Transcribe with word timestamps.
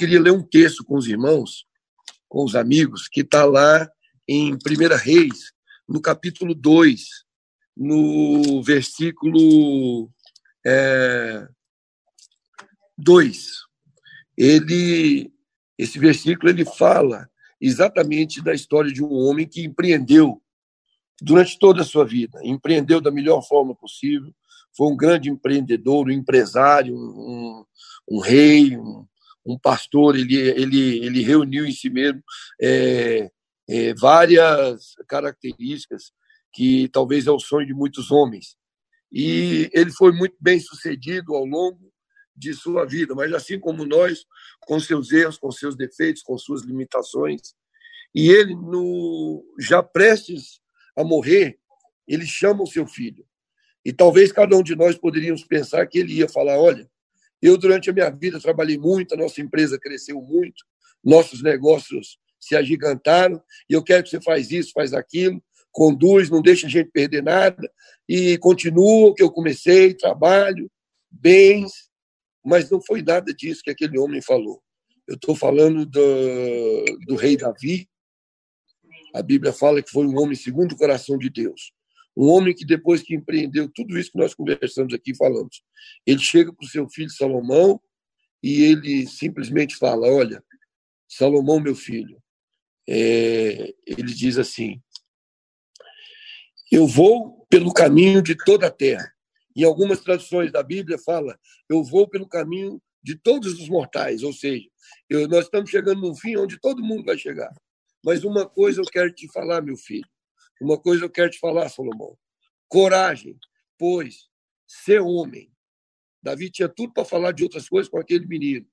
queria 0.00 0.18
ler 0.18 0.32
um 0.32 0.42
texto 0.42 0.82
com 0.82 0.96
os 0.96 1.06
irmãos, 1.06 1.66
com 2.26 2.42
os 2.42 2.56
amigos, 2.56 3.06
que 3.06 3.20
está 3.20 3.44
lá 3.44 3.86
em 4.26 4.54
1 4.54 4.56
Reis, 4.96 5.52
no 5.86 6.00
capítulo 6.00 6.54
2, 6.54 7.02
no 7.76 8.62
versículo 8.62 10.10
é, 10.64 11.46
2. 12.96 13.46
Ele, 14.38 15.30
esse 15.76 15.98
versículo 15.98 16.48
ele 16.48 16.64
fala 16.64 17.28
exatamente 17.60 18.42
da 18.42 18.54
história 18.54 18.90
de 18.90 19.04
um 19.04 19.12
homem 19.12 19.46
que 19.46 19.66
empreendeu 19.66 20.40
durante 21.20 21.58
toda 21.58 21.82
a 21.82 21.84
sua 21.84 22.06
vida, 22.06 22.40
empreendeu 22.42 23.02
da 23.02 23.10
melhor 23.10 23.42
forma 23.42 23.74
possível, 23.74 24.34
foi 24.74 24.86
um 24.90 24.96
grande 24.96 25.28
empreendedor, 25.28 26.06
um 26.06 26.10
empresário, 26.10 26.96
um, 26.96 27.66
um 28.08 28.18
rei, 28.18 28.78
um, 28.78 29.06
um, 29.54 29.58
pastor. 29.58 30.16
Ele, 30.16 30.36
ele, 30.36 31.04
ele 31.04 31.22
reuniu 31.22 31.64
em 31.66 31.72
si 31.72 31.90
mesmo 31.90 32.22
é, 32.60 33.30
é, 33.68 33.94
várias 33.94 34.94
características 35.06 36.12
que 36.52 36.88
talvez 36.88 37.26
é 37.26 37.30
o 37.30 37.38
sonho 37.38 37.66
de 37.66 37.74
muitos 37.74 38.10
homens. 38.10 38.56
E 39.12 39.70
ele 39.72 39.90
foi 39.92 40.12
muito 40.12 40.36
bem 40.40 40.60
sucedido 40.60 41.34
ao 41.34 41.44
longo 41.44 41.90
de 42.36 42.54
sua 42.54 42.86
vida, 42.86 43.14
mas 43.14 43.32
assim 43.32 43.58
como 43.58 43.84
nós, 43.84 44.24
com 44.60 44.80
seus 44.80 45.12
erros, 45.12 45.38
com 45.38 45.50
seus 45.50 45.76
defeitos, 45.76 46.22
com 46.22 46.38
suas 46.38 46.62
limitações. 46.62 47.54
E 48.14 48.30
ele, 48.30 48.54
no, 48.54 49.44
já 49.58 49.82
prestes 49.82 50.60
a 50.96 51.04
morrer, 51.04 51.58
ele 52.08 52.26
chama 52.26 52.62
o 52.62 52.66
seu 52.66 52.86
filho. 52.86 53.24
E 53.84 53.92
talvez 53.92 54.32
cada 54.32 54.56
um 54.56 54.62
de 54.62 54.74
nós 54.74 54.96
poderíamos 54.96 55.44
pensar 55.44 55.86
que 55.86 55.98
ele 55.98 56.14
ia 56.14 56.28
falar: 56.28 56.58
olha, 56.58 56.88
eu 57.42 57.56
durante 57.56 57.90
a 57.90 57.92
minha 57.92 58.10
vida 58.10 58.40
trabalhei 58.40 58.78
muito, 58.78 59.14
a 59.14 59.16
nossa 59.16 59.40
empresa 59.40 59.78
cresceu 59.78 60.20
muito, 60.20 60.64
nossos 61.02 61.42
negócios 61.42 62.18
se 62.38 62.56
agigantaram, 62.56 63.42
e 63.68 63.74
eu 63.74 63.82
quero 63.82 64.02
que 64.04 64.10
você 64.10 64.20
faz 64.20 64.50
isso, 64.50 64.72
faz 64.72 64.92
aquilo, 64.94 65.42
conduz, 65.70 66.30
não 66.30 66.42
deixa 66.42 66.66
a 66.66 66.70
gente 66.70 66.90
perder 66.90 67.22
nada, 67.22 67.70
e 68.08 68.36
continua 68.38 69.10
o 69.10 69.14
que 69.14 69.22
eu 69.22 69.30
comecei, 69.30 69.94
trabalho, 69.94 70.70
bens, 71.10 71.90
mas 72.44 72.70
não 72.70 72.80
foi 72.80 73.02
nada 73.02 73.32
disso 73.34 73.62
que 73.62 73.70
aquele 73.70 73.98
homem 73.98 74.22
falou. 74.22 74.62
Eu 75.06 75.14
estou 75.14 75.34
falando 75.34 75.84
do, 75.84 76.84
do 77.06 77.16
rei 77.16 77.36
Davi. 77.36 77.88
A 79.12 79.22
Bíblia 79.22 79.52
fala 79.52 79.82
que 79.82 79.90
foi 79.90 80.06
um 80.06 80.18
homem 80.18 80.36
segundo 80.36 80.72
o 80.72 80.76
coração 80.76 81.18
de 81.18 81.28
Deus. 81.28 81.72
Um 82.20 82.28
homem 82.28 82.54
que, 82.54 82.66
depois 82.66 83.00
que 83.00 83.14
empreendeu 83.14 83.66
tudo 83.74 83.98
isso 83.98 84.12
que 84.12 84.18
nós 84.18 84.34
conversamos 84.34 84.92
aqui, 84.92 85.16
falamos, 85.16 85.62
ele 86.06 86.18
chega 86.18 86.52
para 86.52 86.66
o 86.66 86.68
seu 86.68 86.86
filho 86.86 87.08
Salomão 87.08 87.80
e 88.42 88.62
ele 88.64 89.06
simplesmente 89.06 89.74
fala: 89.76 90.06
Olha, 90.06 90.44
Salomão, 91.08 91.58
meu 91.58 91.74
filho, 91.74 92.22
é... 92.86 93.74
ele 93.86 94.12
diz 94.12 94.36
assim: 94.36 94.82
Eu 96.70 96.86
vou 96.86 97.46
pelo 97.48 97.72
caminho 97.72 98.20
de 98.22 98.36
toda 98.36 98.66
a 98.66 98.70
terra. 98.70 99.10
Em 99.56 99.64
algumas 99.64 100.00
traduções 100.00 100.52
da 100.52 100.62
Bíblia 100.62 100.98
fala: 100.98 101.40
eu 101.70 101.82
vou 101.82 102.06
pelo 102.06 102.28
caminho 102.28 102.82
de 103.02 103.16
todos 103.16 103.58
os 103.58 103.68
mortais, 103.70 104.22
ou 104.22 104.32
seja, 104.34 104.68
eu, 105.08 105.26
nós 105.26 105.46
estamos 105.46 105.70
chegando 105.70 106.02
num 106.02 106.14
fim 106.14 106.36
onde 106.36 106.60
todo 106.60 106.84
mundo 106.84 107.04
vai 107.04 107.16
chegar. 107.16 107.50
Mas 108.04 108.24
uma 108.24 108.46
coisa 108.46 108.82
eu 108.82 108.84
quero 108.84 109.10
te 109.10 109.26
falar, 109.32 109.62
meu 109.62 109.76
filho, 109.78 110.06
uma 110.60 110.78
coisa 110.78 111.04
eu 111.04 111.10
quero 111.10 111.30
te 111.30 111.38
falar, 111.38 111.68
Salomão: 111.68 112.16
coragem, 112.68 113.38
pois 113.78 114.28
ser 114.66 115.00
homem. 115.00 115.50
Davi 116.22 116.50
tinha 116.50 116.68
tudo 116.68 116.92
para 116.92 117.04
falar 117.04 117.32
de 117.32 117.42
outras 117.42 117.68
coisas 117.68 117.90
com 117.90 117.98
aquele 117.98 118.26
menino, 118.26 118.66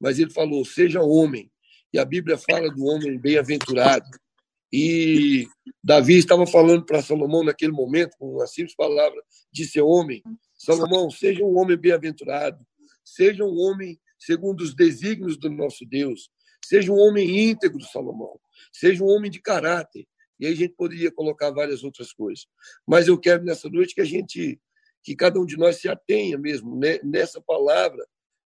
mas 0.00 0.18
ele 0.18 0.30
falou: 0.30 0.64
seja 0.64 1.02
homem. 1.02 1.50
E 1.92 1.98
a 1.98 2.04
Bíblia 2.04 2.36
fala 2.36 2.68
do 2.70 2.84
homem 2.86 3.18
bem-aventurado. 3.18 4.06
E 4.72 5.46
Davi 5.82 6.14
estava 6.18 6.44
falando 6.44 6.84
para 6.84 7.00
Salomão 7.00 7.44
naquele 7.44 7.70
momento, 7.70 8.16
com 8.18 8.34
uma 8.34 8.46
simples 8.48 8.74
palavra, 8.74 9.22
de 9.52 9.64
ser 9.64 9.82
homem: 9.82 10.22
Salomão, 10.56 11.10
seja 11.10 11.44
um 11.44 11.56
homem 11.56 11.76
bem-aventurado, 11.76 12.64
seja 13.04 13.44
um 13.44 13.56
homem 13.56 13.96
segundo 14.18 14.62
os 14.62 14.74
desígnios 14.74 15.36
do 15.36 15.50
nosso 15.50 15.84
Deus, 15.84 16.30
seja 16.64 16.90
um 16.90 16.98
homem 16.98 17.50
íntegro, 17.50 17.80
Salomão, 17.84 18.40
seja 18.72 19.04
um 19.04 19.08
homem 19.08 19.30
de 19.30 19.40
caráter. 19.40 20.06
E 20.38 20.46
aí 20.46 20.52
a 20.52 20.56
gente 20.56 20.74
poderia 20.74 21.10
colocar 21.10 21.50
várias 21.50 21.84
outras 21.84 22.12
coisas. 22.12 22.46
Mas 22.86 23.08
eu 23.08 23.18
quero 23.18 23.44
nessa 23.44 23.68
noite 23.68 23.94
que 23.94 24.00
a 24.00 24.04
gente, 24.04 24.60
que 25.02 25.14
cada 25.14 25.40
um 25.40 25.46
de 25.46 25.56
nós 25.56 25.76
se 25.76 25.88
atenha 25.88 26.38
mesmo 26.38 26.76
né, 26.76 26.98
nessa 27.02 27.40
palavra 27.40 28.04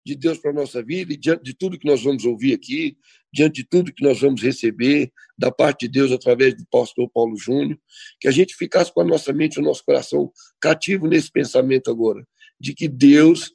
de 0.06 0.14
Deus 0.14 0.38
para 0.38 0.52
a 0.52 0.54
nossa 0.54 0.80
vida 0.84 1.12
e 1.12 1.16
diante 1.16 1.42
de 1.42 1.52
tudo 1.52 1.78
que 1.78 1.86
nós 1.86 2.04
vamos 2.04 2.24
ouvir 2.24 2.54
aqui, 2.54 2.96
diante 3.32 3.62
de 3.62 3.68
tudo 3.68 3.92
que 3.92 4.04
nós 4.04 4.20
vamos 4.20 4.40
receber 4.40 5.12
da 5.36 5.50
parte 5.50 5.88
de 5.88 5.88
Deus 5.88 6.12
através 6.12 6.54
do 6.54 6.64
pastor 6.70 7.10
Paulo 7.10 7.36
Júnior, 7.36 7.76
que 8.20 8.28
a 8.28 8.30
gente 8.30 8.54
ficasse 8.54 8.92
com 8.94 9.00
a 9.00 9.04
nossa 9.04 9.32
mente 9.32 9.58
o 9.58 9.62
nosso 9.62 9.84
coração 9.84 10.30
cativo 10.60 11.08
nesse 11.08 11.30
pensamento 11.30 11.90
agora, 11.90 12.24
de 12.58 12.72
que 12.72 12.86
Deus 12.86 13.52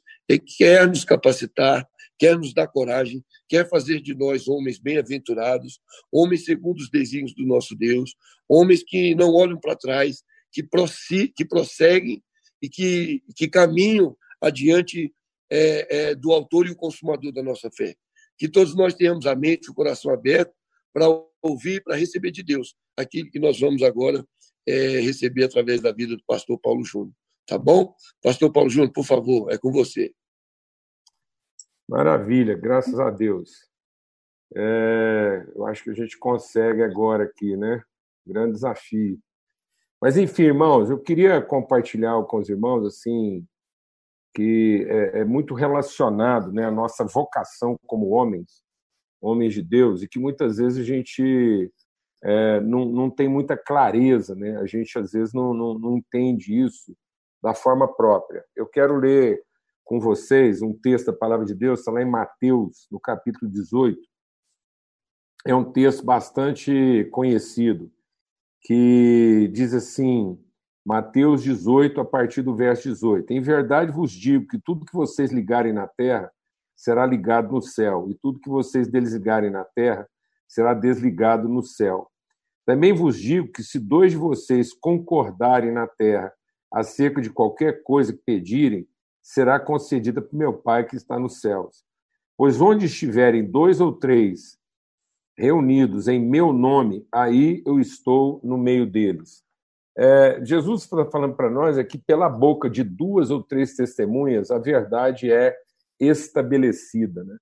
quer 0.58 0.86
nos 0.86 1.04
capacitar, 1.04 1.88
quer 2.22 2.38
nos 2.38 2.54
dar 2.54 2.68
coragem, 2.68 3.24
quer 3.48 3.68
fazer 3.68 4.00
de 4.00 4.14
nós 4.14 4.46
homens 4.46 4.78
bem-aventurados, 4.78 5.80
homens 6.08 6.44
segundo 6.44 6.78
os 6.78 6.88
desígnios 6.88 7.34
do 7.34 7.44
nosso 7.44 7.74
Deus, 7.74 8.14
homens 8.48 8.84
que 8.84 9.12
não 9.16 9.34
olham 9.34 9.58
para 9.58 9.74
trás, 9.74 10.22
que, 10.52 10.62
prosseguem 10.62 12.22
e 12.62 12.68
que, 12.68 13.24
que 13.34 13.48
caminham 13.48 14.16
adiante 14.40 15.12
é, 15.50 16.10
é, 16.10 16.14
do 16.14 16.30
autor 16.30 16.68
e 16.68 16.70
o 16.70 16.76
consumador 16.76 17.32
da 17.32 17.42
nossa 17.42 17.68
fé. 17.72 17.96
Que 18.38 18.48
todos 18.48 18.76
nós 18.76 18.94
tenhamos 18.94 19.26
a 19.26 19.34
mente 19.34 19.66
e 19.66 19.70
o 19.72 19.74
coração 19.74 20.14
aberto 20.14 20.52
para 20.92 21.06
ouvir, 21.42 21.82
para 21.82 21.96
receber 21.96 22.30
de 22.30 22.44
Deus 22.44 22.76
aquilo 22.96 23.32
que 23.32 23.40
nós 23.40 23.58
vamos 23.58 23.82
agora 23.82 24.24
é, 24.64 25.00
receber 25.00 25.42
através 25.42 25.80
da 25.80 25.90
vida 25.90 26.14
do 26.16 26.22
pastor 26.24 26.56
Paulo 26.60 26.84
Júnior. 26.84 27.12
Tá 27.48 27.58
bom? 27.58 27.92
Pastor 28.22 28.52
Paulo 28.52 28.70
Júnior, 28.70 28.92
por 28.92 29.04
favor, 29.04 29.50
é 29.52 29.58
com 29.58 29.72
você. 29.72 30.14
Maravilha, 31.92 32.54
graças 32.54 32.98
a 32.98 33.10
Deus. 33.10 33.68
É, 34.56 35.46
eu 35.54 35.66
acho 35.66 35.84
que 35.84 35.90
a 35.90 35.94
gente 35.94 36.18
consegue 36.18 36.82
agora 36.82 37.24
aqui, 37.24 37.54
né? 37.54 37.82
Grande 38.26 38.54
desafio. 38.54 39.18
Mas, 40.00 40.16
enfim, 40.16 40.44
irmãos, 40.44 40.88
eu 40.88 40.98
queria 40.98 41.42
compartilhar 41.42 42.22
com 42.22 42.38
os 42.38 42.48
irmãos, 42.48 42.86
assim, 42.86 43.46
que 44.34 44.86
é, 44.88 45.20
é 45.20 45.24
muito 45.26 45.52
relacionado 45.52 46.50
né, 46.50 46.64
à 46.64 46.70
nossa 46.70 47.04
vocação 47.04 47.76
como 47.86 48.08
homens, 48.08 48.62
homens 49.20 49.52
de 49.52 49.62
Deus, 49.62 50.02
e 50.02 50.08
que 50.08 50.18
muitas 50.18 50.56
vezes 50.56 50.78
a 50.78 50.86
gente 50.86 51.70
é, 52.24 52.58
não, 52.60 52.86
não 52.86 53.10
tem 53.10 53.28
muita 53.28 53.54
clareza, 53.54 54.34
né? 54.34 54.56
a 54.56 54.64
gente 54.64 54.98
às 54.98 55.12
vezes 55.12 55.34
não, 55.34 55.52
não, 55.52 55.78
não 55.78 55.98
entende 55.98 56.58
isso 56.58 56.96
da 57.42 57.52
forma 57.52 57.86
própria. 57.86 58.42
Eu 58.56 58.66
quero 58.66 58.96
ler 58.96 59.44
com 59.84 60.00
vocês 60.00 60.62
um 60.62 60.72
texto 60.72 61.06
da 61.06 61.12
Palavra 61.12 61.44
de 61.44 61.54
Deus, 61.54 61.80
está 61.80 61.92
lá 61.92 62.02
em 62.02 62.10
Mateus, 62.10 62.86
no 62.90 63.00
capítulo 63.00 63.50
18. 63.50 63.98
É 65.46 65.54
um 65.54 65.72
texto 65.72 66.04
bastante 66.04 67.08
conhecido, 67.10 67.90
que 68.62 69.50
diz 69.52 69.74
assim: 69.74 70.38
Mateus 70.84 71.42
18, 71.42 72.00
a 72.00 72.04
partir 72.04 72.42
do 72.42 72.54
verso 72.54 72.88
18. 72.88 73.30
Em 73.32 73.40
verdade 73.40 73.92
vos 73.92 74.12
digo 74.12 74.46
que 74.46 74.58
tudo 74.58 74.86
que 74.86 74.94
vocês 74.94 75.32
ligarem 75.32 75.72
na 75.72 75.86
terra 75.86 76.30
será 76.76 77.06
ligado 77.06 77.52
no 77.52 77.62
céu, 77.62 78.08
e 78.10 78.14
tudo 78.14 78.40
que 78.40 78.50
vocês 78.50 78.88
desligarem 78.88 79.50
na 79.50 79.64
terra 79.64 80.08
será 80.48 80.74
desligado 80.74 81.48
no 81.48 81.62
céu. 81.62 82.08
Também 82.64 82.92
vos 82.92 83.18
digo 83.18 83.50
que 83.50 83.62
se 83.62 83.78
dois 83.78 84.12
de 84.12 84.18
vocês 84.18 84.72
concordarem 84.72 85.72
na 85.72 85.86
terra 85.86 86.32
acerca 86.72 87.20
de 87.20 87.30
qualquer 87.30 87.82
coisa 87.82 88.12
que 88.12 88.22
pedirem, 88.24 88.86
será 89.22 89.60
concedida 89.60 90.20
por 90.20 90.36
meu 90.36 90.52
Pai 90.52 90.84
que 90.84 90.96
está 90.96 91.18
nos 91.18 91.40
céus. 91.40 91.84
Pois 92.36 92.60
onde 92.60 92.86
estiverem 92.86 93.48
dois 93.48 93.80
ou 93.80 93.92
três 93.92 94.58
reunidos 95.36 96.08
em 96.08 96.20
meu 96.20 96.52
nome, 96.52 97.06
aí 97.10 97.62
eu 97.64 97.80
estou 97.80 98.40
no 98.42 98.58
meio 98.58 98.86
deles. 98.86 99.42
É, 99.96 100.42
Jesus 100.44 100.82
está 100.82 101.04
falando 101.06 101.34
para 101.34 101.50
nós 101.50 101.76
é 101.76 101.84
que 101.84 101.98
pela 101.98 102.28
boca 102.28 102.68
de 102.68 102.82
duas 102.82 103.30
ou 103.30 103.42
três 103.42 103.76
testemunhas 103.76 104.50
a 104.50 104.58
verdade 104.58 105.30
é 105.30 105.54
estabelecida, 106.00 107.22
né? 107.24 107.36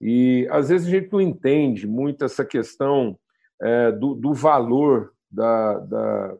E 0.00 0.46
às 0.50 0.68
vezes 0.68 0.86
a 0.86 0.90
gente 0.90 1.12
não 1.12 1.20
entende 1.20 1.86
muito 1.86 2.24
essa 2.24 2.44
questão 2.44 3.18
é, 3.60 3.92
do, 3.92 4.14
do, 4.14 4.34
valor 4.34 5.12
da, 5.30 5.78
da, 5.78 6.36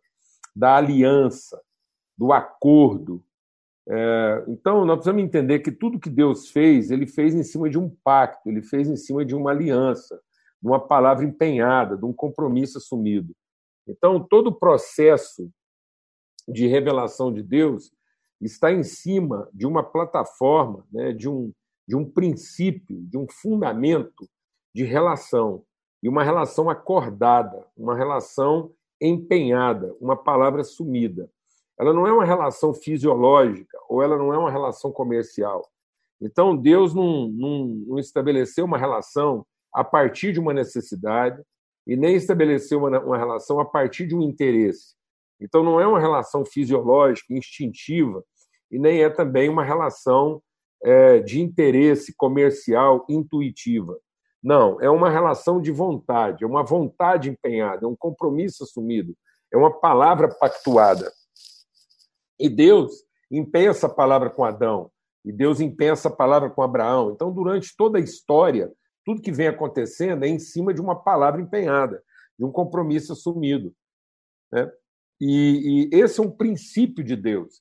da, 0.55 0.77
aliança, 0.77 1.59
do 2.19 2.33
acordo. 2.33 3.25
É, 3.89 4.45
então 4.49 4.85
nós 4.85 4.97
precisamos 4.97 5.23
entender 5.23 5.61
que 5.61 5.71
tudo 5.71 6.01
que 6.01 6.11
Deus 6.11 6.51
fez, 6.51 6.91
Ele 6.91 7.07
fez 7.07 7.35
em 7.35 7.43
cima 7.45 7.71
de 7.71 7.79
um 7.79 7.89
pacto, 8.03 8.49
Ele 8.49 8.63
fez 8.63 8.89
em 8.89 8.97
cima 8.97 9.25
de 9.25 9.35
uma 9.35 9.51
aliança, 9.51 10.21
de 10.61 10.69
uma 10.69 10.81
palavra 10.81 11.25
empenhada, 11.25 11.97
de 11.97 12.05
um 12.05 12.13
compromisso 12.13 12.79
assumido. 12.79 13.35
Então, 13.87 14.19
todo 14.21 14.49
o 14.49 14.55
processo 14.55 15.49
de 16.49 16.67
revelação 16.67 17.33
de 17.33 17.43
Deus 17.43 17.93
está 18.41 18.73
em 18.73 18.83
cima 18.83 19.49
de 19.53 19.67
uma 19.67 19.83
plataforma, 19.83 20.85
né, 20.93 21.13
de, 21.13 21.29
um, 21.29 21.53
de 21.87 21.97
um 21.97 22.05
princípio, 22.05 23.01
de 23.03 23.17
um 23.17 23.27
fundamento 23.29 24.29
de 24.75 24.85
relação, 24.85 25.65
e 26.03 26.09
uma 26.09 26.23
relação 26.23 26.69
acordada, 26.69 27.67
uma 27.77 27.97
relação 27.97 28.73
empenhada, 29.01 29.95
uma 30.01 30.17
palavra 30.17 30.63
sumida. 30.63 31.31
Ela 31.79 31.93
não 31.93 32.07
é 32.07 32.13
uma 32.13 32.25
relação 32.25 32.73
fisiológica 32.73 33.79
ou 33.89 34.03
ela 34.03 34.17
não 34.17 34.33
é 34.33 34.39
uma 34.39 34.51
relação 34.51 34.91
comercial. 34.91 35.69
Então, 36.21 36.57
Deus 36.57 36.95
não, 36.95 37.29
não, 37.29 37.67
não 37.87 37.99
estabeleceu 37.99 38.65
uma 38.65 38.79
relação 38.79 39.47
a 39.73 39.85
partir 39.85 40.33
de 40.33 40.41
uma 40.41 40.55
necessidade 40.55 41.43
e 41.87 41.97
nem 41.97 42.17
estabeleceu 42.17 42.79
uma, 42.79 42.99
uma 43.01 43.19
relação 43.19 43.61
a 43.61 43.65
partir 43.65 44.07
de 44.07 44.17
um 44.17 44.23
interesse. 44.23 44.95
Então, 45.41 45.63
não 45.63 45.79
é 45.79 45.87
uma 45.87 46.01
relação 46.01 46.45
fisiológica, 46.45 47.35
instintiva, 47.35 48.25
e 48.71 48.79
nem 48.79 49.03
é 49.03 49.11
também 49.11 49.49
uma 49.49 49.63
relação 49.63 50.43
é, 50.83 51.19
de 51.21 51.41
interesse 51.41 52.15
comercial 52.17 53.05
intuitiva. 53.09 53.99
Não, 54.43 54.81
é 54.81 54.89
uma 54.89 55.11
relação 55.11 55.61
de 55.61 55.71
vontade, 55.71 56.45
é 56.45 56.47
uma 56.47 56.63
vontade 56.63 57.29
empenhada, 57.29 57.85
é 57.85 57.89
um 57.89 57.97
compromisso 57.97 58.65
assumido, 58.65 59.15
é 59.53 59.57
uma 59.57 59.73
palavra 59.73 60.29
pactuada. 60.29 61.11
E 62.39 62.49
Deus 62.49 63.05
empenha 63.31 63.71
essa 63.71 63.89
palavra 63.89 64.31
com 64.31 64.45
Adão, 64.45 64.91
e 65.25 65.33
Deus 65.33 65.61
empenha 65.61 65.93
essa 65.93 66.11
palavra 66.11 66.49
com 66.49 66.63
Abraão. 66.63 67.11
Então, 67.11 67.33
durante 67.33 67.75
toda 67.77 67.99
a 67.99 68.01
história, 68.01 68.73
tudo 69.05 69.21
que 69.21 69.33
vem 69.33 69.49
acontecendo 69.49 70.25
é 70.25 70.29
em 70.29 70.39
cima 70.39 70.73
de 70.73 70.81
uma 70.81 70.95
palavra 70.95 71.41
empenhada, 71.41 72.03
de 72.39 72.45
um 72.45 72.53
compromisso 72.53 73.13
assumido. 73.13 73.75
Né? 74.53 74.71
E, 75.21 75.89
e 75.93 75.97
esse 75.97 76.21
é 76.21 76.23
um 76.23 76.31
princípio 76.31 77.03
de 77.03 77.17
Deus. 77.17 77.61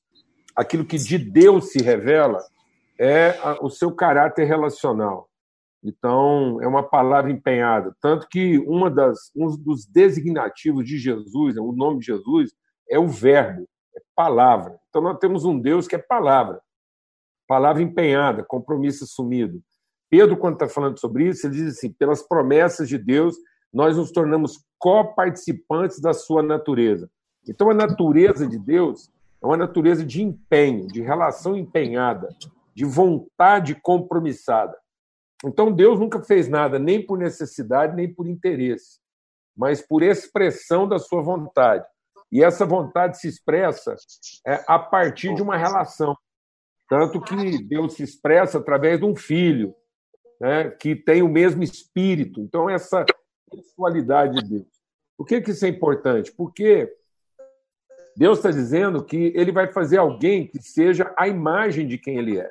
Aquilo 0.54 0.84
que 0.84 0.96
de 0.96 1.18
Deus 1.18 1.70
se 1.72 1.82
revela 1.82 2.44
é 2.98 3.36
o 3.60 3.68
seu 3.68 3.92
caráter 3.92 4.44
relacional. 4.44 5.28
Então, 5.82 6.60
é 6.62 6.66
uma 6.66 6.82
palavra 6.82 7.30
empenhada. 7.30 7.94
Tanto 8.00 8.28
que 8.28 8.58
uma 8.60 8.90
das, 8.90 9.30
um 9.36 9.56
dos 9.56 9.86
designativos 9.86 10.84
de 10.84 10.98
Jesus, 10.98 11.56
o 11.56 11.72
nome 11.72 12.00
de 12.00 12.06
Jesus, 12.06 12.52
é 12.88 12.98
o 12.98 13.08
Verbo, 13.08 13.68
é 13.96 14.00
palavra. 14.14 14.78
Então, 14.88 15.02
nós 15.02 15.18
temos 15.18 15.44
um 15.44 15.58
Deus 15.58 15.88
que 15.88 15.94
é 15.94 15.98
palavra. 15.98 16.60
Palavra 17.48 17.82
empenhada, 17.82 18.44
compromisso 18.44 19.04
assumido. 19.04 19.62
Pedro, 20.10 20.36
quando 20.36 20.54
está 20.54 20.68
falando 20.68 20.98
sobre 20.98 21.28
isso, 21.28 21.46
ele 21.46 21.54
diz 21.56 21.76
assim: 21.76 21.92
pelas 21.92 22.22
promessas 22.22 22.88
de 22.88 22.98
Deus, 22.98 23.36
nós 23.72 23.96
nos 23.96 24.10
tornamos 24.10 24.64
coparticipantes 24.78 26.00
da 26.00 26.12
sua 26.12 26.42
natureza. 26.42 27.10
Então, 27.48 27.70
a 27.70 27.74
natureza 27.74 28.46
de 28.46 28.58
Deus 28.58 29.10
é 29.42 29.46
uma 29.46 29.56
natureza 29.56 30.04
de 30.04 30.22
empenho, 30.22 30.86
de 30.88 31.00
relação 31.00 31.56
empenhada, 31.56 32.28
de 32.74 32.84
vontade 32.84 33.74
compromissada. 33.74 34.76
Então, 35.44 35.70
Deus 35.70 35.98
nunca 35.98 36.22
fez 36.22 36.48
nada 36.48 36.78
nem 36.78 37.04
por 37.04 37.18
necessidade, 37.18 37.94
nem 37.94 38.12
por 38.12 38.26
interesse, 38.26 38.98
mas 39.56 39.80
por 39.80 40.02
expressão 40.02 40.88
da 40.88 40.98
sua 40.98 41.22
vontade. 41.22 41.86
E 42.30 42.42
essa 42.42 42.66
vontade 42.66 43.18
se 43.18 43.28
expressa 43.28 43.94
é, 44.46 44.64
a 44.66 44.78
partir 44.78 45.34
de 45.34 45.42
uma 45.42 45.56
relação. 45.56 46.16
Tanto 46.88 47.20
que 47.20 47.62
Deus 47.64 47.94
se 47.94 48.02
expressa 48.02 48.58
através 48.58 49.00
de 49.00 49.06
um 49.06 49.16
filho, 49.16 49.74
né, 50.40 50.70
que 50.70 50.94
tem 50.94 51.22
o 51.22 51.28
mesmo 51.28 51.62
espírito. 51.62 52.40
Então, 52.40 52.68
essa 52.70 53.04
pessoalidade 53.50 54.40
de 54.42 54.48
Deus. 54.48 54.68
Por 55.16 55.26
que, 55.26 55.40
que 55.40 55.50
isso 55.50 55.64
é 55.64 55.68
importante? 55.68 56.32
Porque 56.32 56.92
Deus 58.16 58.38
está 58.38 58.50
dizendo 58.50 59.04
que 59.04 59.32
ele 59.34 59.52
vai 59.52 59.72
fazer 59.72 59.98
alguém 59.98 60.46
que 60.46 60.62
seja 60.62 61.12
a 61.18 61.26
imagem 61.26 61.86
de 61.86 61.98
quem 61.98 62.18
ele 62.18 62.38
é. 62.38 62.50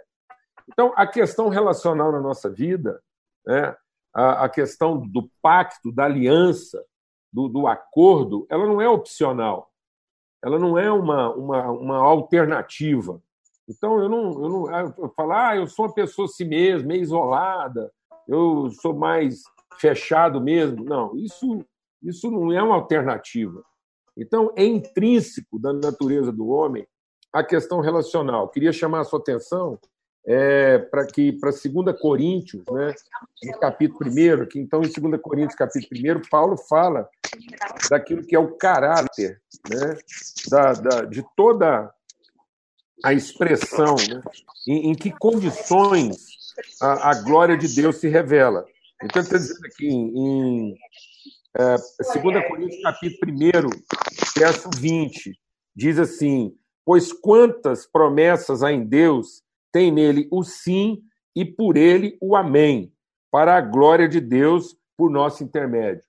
Então, 0.67 0.93
a 0.95 1.05
questão 1.05 1.49
relacional 1.49 2.11
na 2.11 2.19
nossa 2.19 2.49
vida, 2.49 3.01
né, 3.45 3.75
a, 4.13 4.45
a 4.45 4.49
questão 4.49 4.99
do 4.99 5.29
pacto, 5.41 5.91
da 5.91 6.05
aliança, 6.05 6.83
do, 7.35 7.49
do, 7.49 7.67
acordo, 7.67 8.47
ela 8.49 8.65
não 8.65 8.81
é 8.81 8.87
opcional. 8.87 9.69
Ela 10.41 10.57
não 10.57 10.77
é 10.77 10.89
uma, 10.89 11.33
uma, 11.35 11.69
uma 11.71 11.97
alternativa. 11.97 13.21
Então, 13.67 13.99
eu 13.99 14.07
não, 14.07 14.31
eu 14.41 14.49
não 14.49 14.93
eu 14.97 15.09
falar, 15.09 15.49
ah, 15.49 15.57
eu 15.57 15.67
sou 15.67 15.85
uma 15.85 15.93
pessoa 15.93 16.27
assim 16.27 16.45
mesmo, 16.45 16.87
meio 16.87 17.01
isolada, 17.01 17.91
eu 18.25 18.69
sou 18.81 18.93
mais 18.93 19.43
fechado 19.77 20.39
mesmo. 20.39 20.85
Não, 20.85 21.13
isso, 21.17 21.65
isso 22.01 22.31
não 22.31 22.53
é 22.53 22.63
uma 22.63 22.75
alternativa. 22.75 23.61
Então, 24.15 24.53
é 24.55 24.63
intrínseco 24.63 25.59
da 25.59 25.73
natureza 25.73 26.31
do 26.31 26.47
homem 26.47 26.87
a 27.33 27.43
questão 27.43 27.81
relacional. 27.81 28.47
Queria 28.47 28.71
chamar 28.71 29.01
a 29.01 29.03
sua 29.03 29.19
atenção 29.19 29.77
é, 30.27 30.79
para 30.79 31.05
que 31.05 31.31
para 31.33 31.51
2 31.51 31.99
Coríntios, 31.99 32.63
né, 32.71 32.95
no 33.43 33.59
capítulo 33.59 34.09
1, 34.09 34.47
que 34.47 34.59
então 34.59 34.81
em 34.81 34.89
2 34.89 35.21
Coríntios, 35.21 35.55
capítulo 35.55 36.17
1, 36.19 36.21
Paulo 36.29 36.57
fala 36.57 37.07
daquilo 37.89 38.25
que 38.25 38.35
é 38.35 38.39
o 38.39 38.55
caráter 38.55 39.39
né, 39.69 39.97
da, 40.49 40.73
da, 40.73 41.01
de 41.03 41.23
toda 41.35 41.93
a 43.03 43.13
expressão, 43.13 43.95
né, 44.09 44.21
em, 44.67 44.91
em, 44.91 44.95
que 44.95 45.11
condições 45.11 46.17
a, 46.81 47.11
a, 47.11 47.21
glória 47.21 47.55
de 47.55 47.67
Deus 47.67 47.97
se 47.97 48.07
revela. 48.07 48.65
Então, 49.03 49.21
está 49.21 49.37
dizendo 49.37 49.65
aqui 49.65 49.87
em, 49.87 50.17
em 50.17 50.75
é, 51.55 51.75
2 52.21 52.47
Coríntios, 52.47 52.81
capítulo 52.81 53.31
1, 53.31 54.39
verso 54.39 54.69
20, 54.75 55.37
diz 55.75 55.99
assim: 55.99 56.55
Pois 56.83 57.13
quantas 57.13 57.85
promessas 57.85 58.63
há 58.63 58.71
em 58.71 58.83
Deus 58.83 59.44
tem 59.75 59.91
nele 59.91 60.25
o 60.31 60.41
sim 60.41 61.03
e 61.35 61.43
por 61.43 61.75
ele 61.75 62.17
o 62.21 62.33
amém, 62.33 62.93
para 63.29 63.57
a 63.57 63.61
glória 63.61 64.07
de 64.07 64.21
Deus 64.21 64.73
por 64.95 65.11
nosso 65.11 65.43
intermédio. 65.43 66.05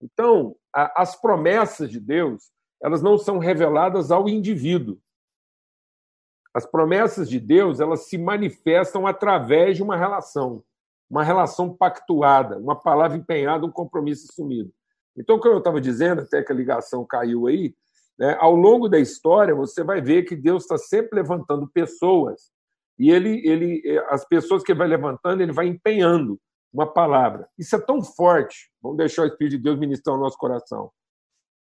Então, 0.00 0.56
a, 0.74 1.02
as 1.02 1.20
promessas 1.20 1.90
de 1.90 2.00
Deus, 2.00 2.50
elas 2.82 3.02
não 3.02 3.18
são 3.18 3.36
reveladas 3.36 4.10
ao 4.10 4.26
indivíduo. 4.26 4.98
As 6.54 6.64
promessas 6.64 7.28
de 7.28 7.38
Deus, 7.38 7.78
elas 7.78 8.08
se 8.08 8.16
manifestam 8.16 9.06
através 9.06 9.76
de 9.76 9.82
uma 9.82 9.98
relação, 9.98 10.64
uma 11.10 11.22
relação 11.22 11.76
pactuada, 11.76 12.56
uma 12.56 12.74
palavra 12.74 13.18
empenhada, 13.18 13.66
um 13.66 13.70
compromisso 13.70 14.28
assumido. 14.30 14.72
Então, 15.14 15.38
como 15.38 15.56
eu 15.56 15.58
estava 15.58 15.78
dizendo, 15.78 16.22
até 16.22 16.42
que 16.42 16.52
a 16.52 16.56
ligação 16.56 17.04
caiu 17.04 17.48
aí, 17.48 17.74
né, 18.18 18.34
ao 18.40 18.54
longo 18.54 18.88
da 18.88 18.98
história, 18.98 19.54
você 19.54 19.84
vai 19.84 20.00
ver 20.00 20.22
que 20.22 20.34
Deus 20.34 20.62
está 20.62 20.78
sempre 20.78 21.20
levantando 21.20 21.68
pessoas 21.68 22.50
e 23.00 23.10
ele, 23.10 23.40
ele, 23.48 23.82
eh, 23.82 24.06
as 24.10 24.26
pessoas 24.26 24.62
que 24.62 24.72
ele 24.72 24.78
vai 24.78 24.86
levantando, 24.86 25.42
ele 25.42 25.52
vai 25.52 25.66
empenhando 25.66 26.38
uma 26.70 26.86
palavra. 26.86 27.48
Isso 27.58 27.74
é 27.74 27.80
tão 27.80 28.02
forte. 28.02 28.70
Vamos 28.82 28.98
deixar 28.98 29.22
o 29.22 29.26
Espírito 29.26 29.56
de 29.56 29.62
Deus 29.62 29.78
ministrar 29.78 30.14
o 30.14 30.20
nosso 30.20 30.36
coração. 30.36 30.92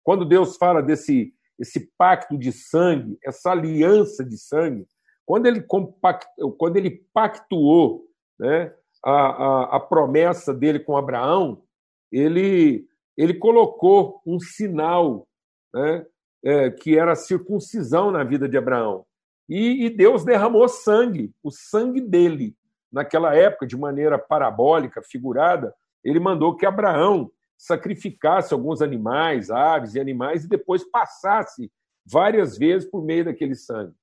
Quando 0.04 0.26
Deus 0.26 0.58
fala 0.58 0.82
desse 0.82 1.32
esse 1.60 1.92
pacto 1.98 2.38
de 2.38 2.52
sangue, 2.52 3.18
essa 3.24 3.52
aliança 3.52 4.24
de 4.24 4.38
sangue, 4.38 4.88
quando 5.26 5.46
ele, 5.46 5.62
compactou, 5.62 6.52
quando 6.54 6.78
ele 6.78 7.04
pactuou 7.14 8.06
né, 8.40 8.74
a, 9.04 9.12
a, 9.12 9.76
a 9.76 9.80
promessa 9.80 10.54
dele 10.54 10.80
com 10.80 10.98
Abraão, 10.98 11.64
ele, 12.12 12.88
ele 13.16 13.34
colocou 13.36 14.22
um 14.26 14.40
sinal 14.40 15.28
né, 15.74 16.06
é, 16.44 16.72
que 16.72 16.98
era 16.98 17.12
a 17.12 17.16
circuncisão 17.16 18.12
na 18.12 18.24
vida 18.24 18.48
de 18.48 18.58
Abraão. 18.58 19.06
E, 19.48 19.86
e 19.86 19.90
Deus 19.90 20.26
derramou 20.26 20.68
sangue, 20.68 21.32
o 21.44 21.52
sangue 21.52 22.02
dele. 22.02 22.56
Naquela 22.92 23.36
época, 23.36 23.66
de 23.66 23.78
maneira 23.78 24.18
parabólica, 24.18 25.02
figurada, 25.02 25.74
ele 26.04 26.20
mandou 26.20 26.56
que 26.56 26.66
Abraão 26.66 27.32
sacrificasse 27.58 28.54
alguns 28.54 28.82
animais, 28.82 29.50
aves 29.50 29.96
e 29.96 30.00
animais, 30.00 30.44
e 30.44 30.50
depois 30.50 30.84
passasse 30.90 31.72
várias 32.06 32.58
vezes 32.58 32.90
por 32.90 33.04
meio 33.04 33.26
daquele 33.26 33.56
sangue. 33.56 33.94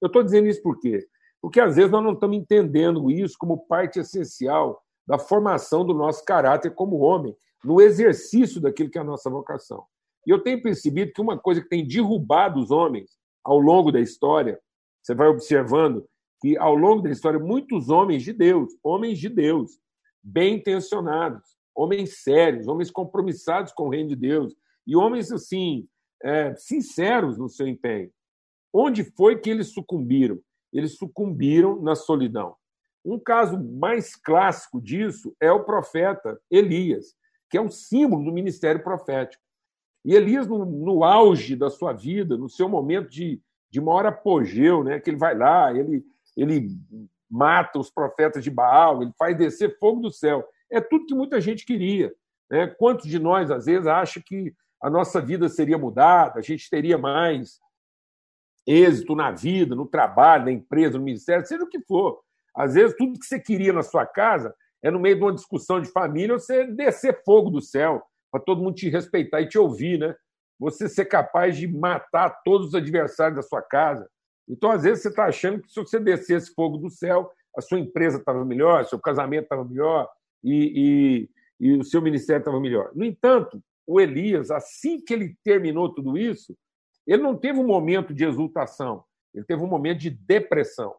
Eu 0.00 0.06
estou 0.06 0.22
dizendo 0.22 0.48
isso 0.48 0.62
por 0.62 0.78
quê? 0.78 1.06
Porque 1.40 1.60
às 1.60 1.76
vezes 1.76 1.90
nós 1.90 2.02
não 2.02 2.12
estamos 2.12 2.36
entendendo 2.36 3.10
isso 3.10 3.36
como 3.38 3.66
parte 3.66 3.98
essencial 3.98 4.82
da 5.06 5.18
formação 5.18 5.84
do 5.84 5.94
nosso 5.94 6.24
caráter 6.24 6.70
como 6.70 6.98
homem, 6.98 7.34
no 7.64 7.80
exercício 7.80 8.60
daquilo 8.60 8.90
que 8.90 8.98
é 8.98 9.00
a 9.00 9.04
nossa 9.04 9.28
vocação. 9.28 9.84
E 10.26 10.30
eu 10.30 10.38
tenho 10.38 10.62
percebido 10.62 11.12
que 11.12 11.20
uma 11.20 11.38
coisa 11.38 11.60
que 11.60 11.68
tem 11.68 11.86
derrubado 11.86 12.60
os 12.60 12.70
homens 12.70 13.18
ao 13.42 13.58
longo 13.58 13.90
da 13.90 14.00
história 14.00 14.60
você 15.02 15.14
vai 15.14 15.28
observando 15.28 16.06
que, 16.40 16.56
ao 16.56 16.74
longo 16.74 17.02
da 17.02 17.10
história, 17.10 17.38
muitos 17.38 17.88
homens 17.88 18.22
de 18.22 18.32
Deus, 18.32 18.72
homens 18.82 19.18
de 19.18 19.28
Deus, 19.28 19.78
bem 20.22 20.56
intencionados, 20.56 21.56
homens 21.74 22.22
sérios, 22.22 22.66
homens 22.66 22.90
compromissados 22.90 23.72
com 23.72 23.84
o 23.84 23.90
reino 23.90 24.10
de 24.10 24.16
Deus, 24.16 24.54
e 24.86 24.96
homens, 24.96 25.30
assim, 25.30 25.86
é, 26.22 26.54
sinceros 26.56 27.38
no 27.38 27.48
seu 27.48 27.66
empenho. 27.66 28.10
Onde 28.72 29.04
foi 29.04 29.38
que 29.38 29.50
eles 29.50 29.72
sucumbiram? 29.72 30.38
Eles 30.72 30.96
sucumbiram 30.96 31.80
na 31.80 31.94
solidão. 31.94 32.56
Um 33.04 33.18
caso 33.18 33.58
mais 33.58 34.14
clássico 34.14 34.80
disso 34.80 35.34
é 35.40 35.50
o 35.50 35.64
profeta 35.64 36.38
Elias, 36.50 37.14
que 37.50 37.56
é 37.56 37.60
um 37.60 37.70
símbolo 37.70 38.24
do 38.24 38.32
ministério 38.32 38.82
profético. 38.82 39.42
E 40.04 40.14
Elias, 40.14 40.46
no, 40.46 40.64
no 40.64 41.04
auge 41.04 41.56
da 41.56 41.70
sua 41.70 41.92
vida, 41.92 42.36
no 42.36 42.48
seu 42.48 42.68
momento 42.68 43.10
de 43.10 43.40
de 43.70 43.80
maior 43.80 44.06
apogeu, 44.06 44.82
né? 44.82 44.98
Que 45.00 45.10
ele 45.10 45.16
vai 45.16 45.36
lá, 45.36 45.72
ele, 45.72 46.04
ele 46.36 46.68
mata 47.30 47.78
os 47.78 47.90
profetas 47.90 48.42
de 48.42 48.50
Baal, 48.50 49.02
ele 49.02 49.12
faz 49.18 49.36
descer 49.36 49.78
fogo 49.78 50.00
do 50.00 50.10
céu. 50.10 50.46
É 50.70 50.80
tudo 50.80 51.06
que 51.06 51.14
muita 51.14 51.40
gente 51.40 51.64
queria. 51.64 52.12
Né? 52.50 52.66
Quantos 52.66 53.06
de 53.06 53.18
nós, 53.18 53.50
às 53.50 53.66
vezes, 53.66 53.86
acha 53.86 54.20
que 54.20 54.52
a 54.82 54.90
nossa 54.90 55.20
vida 55.20 55.48
seria 55.48 55.78
mudada, 55.78 56.38
a 56.38 56.42
gente 56.42 56.68
teria 56.68 56.98
mais 56.98 57.60
êxito 58.66 59.14
na 59.14 59.30
vida, 59.30 59.74
no 59.74 59.86
trabalho, 59.86 60.46
na 60.46 60.52
empresa, 60.52 60.98
no 60.98 61.04
ministério, 61.04 61.46
seja 61.46 61.64
o 61.64 61.68
que 61.68 61.80
for. 61.80 62.20
Às 62.54 62.74
vezes, 62.74 62.96
tudo 62.96 63.18
que 63.18 63.26
você 63.26 63.38
queria 63.38 63.72
na 63.72 63.82
sua 63.82 64.04
casa 64.04 64.54
é 64.82 64.90
no 64.90 64.98
meio 64.98 65.16
de 65.16 65.22
uma 65.22 65.34
discussão 65.34 65.80
de 65.80 65.90
família 65.90 66.38
você 66.38 66.66
descer 66.66 67.22
fogo 67.24 67.50
do 67.50 67.60
céu 67.60 68.02
para 68.30 68.40
todo 68.40 68.62
mundo 68.62 68.74
te 68.74 68.88
respeitar 68.88 69.40
e 69.40 69.48
te 69.48 69.58
ouvir, 69.58 69.98
né? 69.98 70.14
Você 70.60 70.88
ser 70.88 71.06
capaz 71.06 71.56
de 71.56 71.66
matar 71.66 72.42
todos 72.44 72.68
os 72.68 72.74
adversários 72.74 73.36
da 73.36 73.42
sua 73.42 73.62
casa. 73.62 74.08
Então, 74.46 74.70
às 74.70 74.82
vezes, 74.82 75.02
você 75.02 75.08
está 75.08 75.24
achando 75.24 75.62
que 75.62 75.70
se 75.70 75.76
você 75.76 75.98
descesse 75.98 76.54
fogo 76.54 76.76
do 76.76 76.90
céu, 76.90 77.32
a 77.56 77.60
sua 77.60 77.80
empresa 77.80 78.18
estava 78.18 78.44
melhor, 78.44 78.84
seu 78.84 78.98
casamento 78.98 79.44
estava 79.44 79.64
melhor 79.64 80.08
e, 80.44 81.28
e, 81.60 81.68
e 81.68 81.76
o 81.78 81.84
seu 81.84 82.02
ministério 82.02 82.40
estava 82.40 82.60
melhor. 82.60 82.90
No 82.94 83.04
entanto, 83.04 83.60
o 83.86 84.00
Elias, 84.00 84.50
assim 84.50 85.00
que 85.00 85.12
ele 85.12 85.36
terminou 85.42 85.92
tudo 85.92 86.16
isso, 86.16 86.56
ele 87.06 87.22
não 87.22 87.36
teve 87.36 87.58
um 87.58 87.66
momento 87.66 88.14
de 88.14 88.24
exultação, 88.24 89.02
ele 89.34 89.44
teve 89.44 89.62
um 89.62 89.66
momento 89.66 89.98
de 89.98 90.10
depressão. 90.10 90.94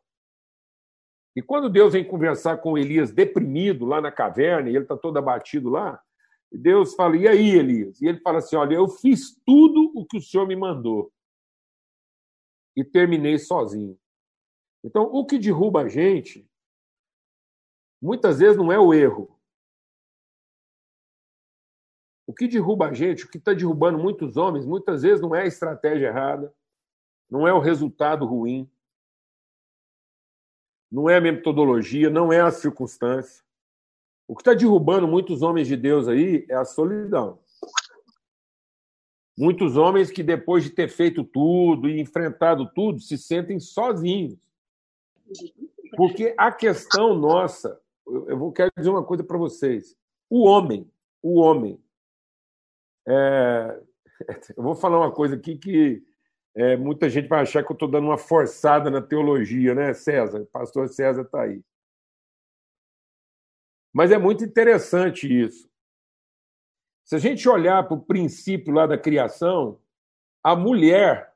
E 1.35 1.41
quando 1.41 1.69
Deus 1.69 1.93
vem 1.93 2.03
conversar 2.03 2.57
com 2.57 2.77
Elias 2.77 3.11
deprimido 3.11 3.85
lá 3.85 4.01
na 4.01 4.11
caverna, 4.11 4.69
e 4.69 4.75
ele 4.75 4.83
está 4.83 4.97
todo 4.97 5.17
abatido 5.17 5.69
lá, 5.69 6.01
Deus 6.51 6.93
fala: 6.95 7.15
E 7.15 7.27
aí, 7.27 7.51
Elias? 7.51 8.01
E 8.01 8.07
ele 8.07 8.19
fala 8.19 8.39
assim: 8.39 8.55
Olha, 8.55 8.75
eu 8.75 8.87
fiz 8.87 9.35
tudo 9.45 9.91
o 9.95 10.05
que 10.05 10.17
o 10.17 10.21
Senhor 10.21 10.45
me 10.45 10.55
mandou 10.55 11.11
e 12.75 12.83
terminei 12.83 13.37
sozinho. 13.37 13.97
Então, 14.83 15.03
o 15.03 15.25
que 15.25 15.37
derruba 15.37 15.81
a 15.81 15.87
gente, 15.87 16.49
muitas 18.01 18.39
vezes 18.39 18.57
não 18.57 18.71
é 18.71 18.79
o 18.79 18.93
erro. 18.93 19.39
O 22.25 22.33
que 22.33 22.47
derruba 22.47 22.87
a 22.87 22.93
gente, 22.93 23.25
o 23.25 23.29
que 23.29 23.37
está 23.37 23.53
derrubando 23.53 23.99
muitos 23.99 24.37
homens, 24.37 24.65
muitas 24.65 25.01
vezes 25.01 25.21
não 25.21 25.35
é 25.35 25.41
a 25.43 25.47
estratégia 25.47 26.07
errada, 26.07 26.53
não 27.29 27.47
é 27.47 27.53
o 27.53 27.59
resultado 27.59 28.25
ruim, 28.25 28.69
não 30.91 31.09
é 31.09 31.17
a 31.17 31.21
metodologia, 31.21 32.09
não 32.09 32.31
é 32.31 32.41
a 32.41 32.51
circunstância. 32.51 33.43
O 34.31 34.35
que 34.35 34.43
está 34.43 34.53
derrubando 34.53 35.09
muitos 35.09 35.41
homens 35.41 35.67
de 35.67 35.75
Deus 35.75 36.07
aí 36.07 36.45
é 36.49 36.55
a 36.55 36.63
solidão. 36.63 37.37
Muitos 39.37 39.75
homens 39.75 40.09
que, 40.09 40.23
depois 40.23 40.63
de 40.63 40.69
ter 40.69 40.87
feito 40.87 41.21
tudo 41.21 41.89
e 41.89 41.99
enfrentado 41.99 42.65
tudo, 42.73 43.01
se 43.01 43.17
sentem 43.17 43.59
sozinhos. 43.59 44.37
Porque 45.97 46.33
a 46.37 46.49
questão 46.49 47.13
nossa, 47.13 47.77
eu 48.07 48.37
vou 48.37 48.53
quero 48.53 48.71
dizer 48.77 48.89
uma 48.89 49.03
coisa 49.03 49.21
para 49.21 49.37
vocês: 49.37 49.97
o 50.29 50.45
homem, 50.45 50.89
o 51.21 51.37
homem, 51.37 51.77
é, 53.05 53.81
eu 54.55 54.63
vou 54.63 54.75
falar 54.75 54.99
uma 54.99 55.11
coisa 55.11 55.35
aqui 55.35 55.57
que 55.57 56.01
é, 56.55 56.77
muita 56.77 57.09
gente 57.09 57.27
vai 57.27 57.41
achar 57.41 57.65
que 57.65 57.71
eu 57.73 57.73
estou 57.73 57.89
dando 57.89 58.05
uma 58.05 58.17
forçada 58.17 58.89
na 58.89 59.01
teologia, 59.01 59.75
né, 59.75 59.93
César? 59.93 60.39
O 60.39 60.45
pastor 60.45 60.87
César 60.87 61.23
está 61.23 61.41
aí. 61.41 61.61
Mas 63.93 64.11
é 64.11 64.17
muito 64.17 64.43
interessante 64.43 65.27
isso. 65.27 65.69
Se 67.03 67.15
a 67.15 67.19
gente 67.19 67.47
olhar 67.49 67.87
para 67.87 67.95
o 67.95 68.01
princípio 68.01 68.73
lá 68.73 68.87
da 68.87 68.97
criação, 68.97 69.81
a 70.43 70.55
mulher 70.55 71.35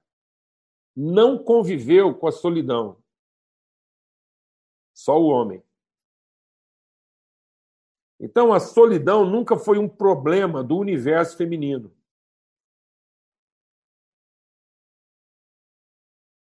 não 0.96 1.38
conviveu 1.38 2.16
com 2.16 2.28
a 2.28 2.32
solidão. 2.32 3.02
Só 4.94 5.20
o 5.20 5.28
homem. 5.28 5.62
Então, 8.18 8.54
a 8.54 8.60
solidão 8.62 9.26
nunca 9.26 9.58
foi 9.58 9.78
um 9.78 9.90
problema 9.90 10.64
do 10.64 10.78
universo 10.78 11.36
feminino. 11.36 11.94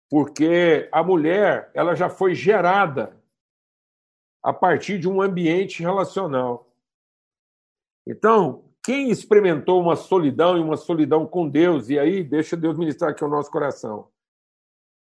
porque 0.08 0.88
a 0.92 1.02
mulher 1.02 1.70
ela 1.74 1.94
já 1.94 2.08
foi 2.08 2.34
gerada 2.34 3.16
a 4.46 4.52
partir 4.52 4.96
de 5.00 5.08
um 5.08 5.20
ambiente 5.20 5.82
relacional. 5.82 6.72
Então, 8.06 8.64
quem 8.80 9.10
experimentou 9.10 9.82
uma 9.82 9.96
solidão 9.96 10.56
e 10.56 10.60
uma 10.60 10.76
solidão 10.76 11.26
com 11.26 11.48
Deus, 11.48 11.88
e 11.88 11.98
aí 11.98 12.22
deixa 12.22 12.56
Deus 12.56 12.78
ministrar 12.78 13.10
aqui 13.10 13.24
o 13.24 13.28
nosso 13.28 13.50
coração, 13.50 14.08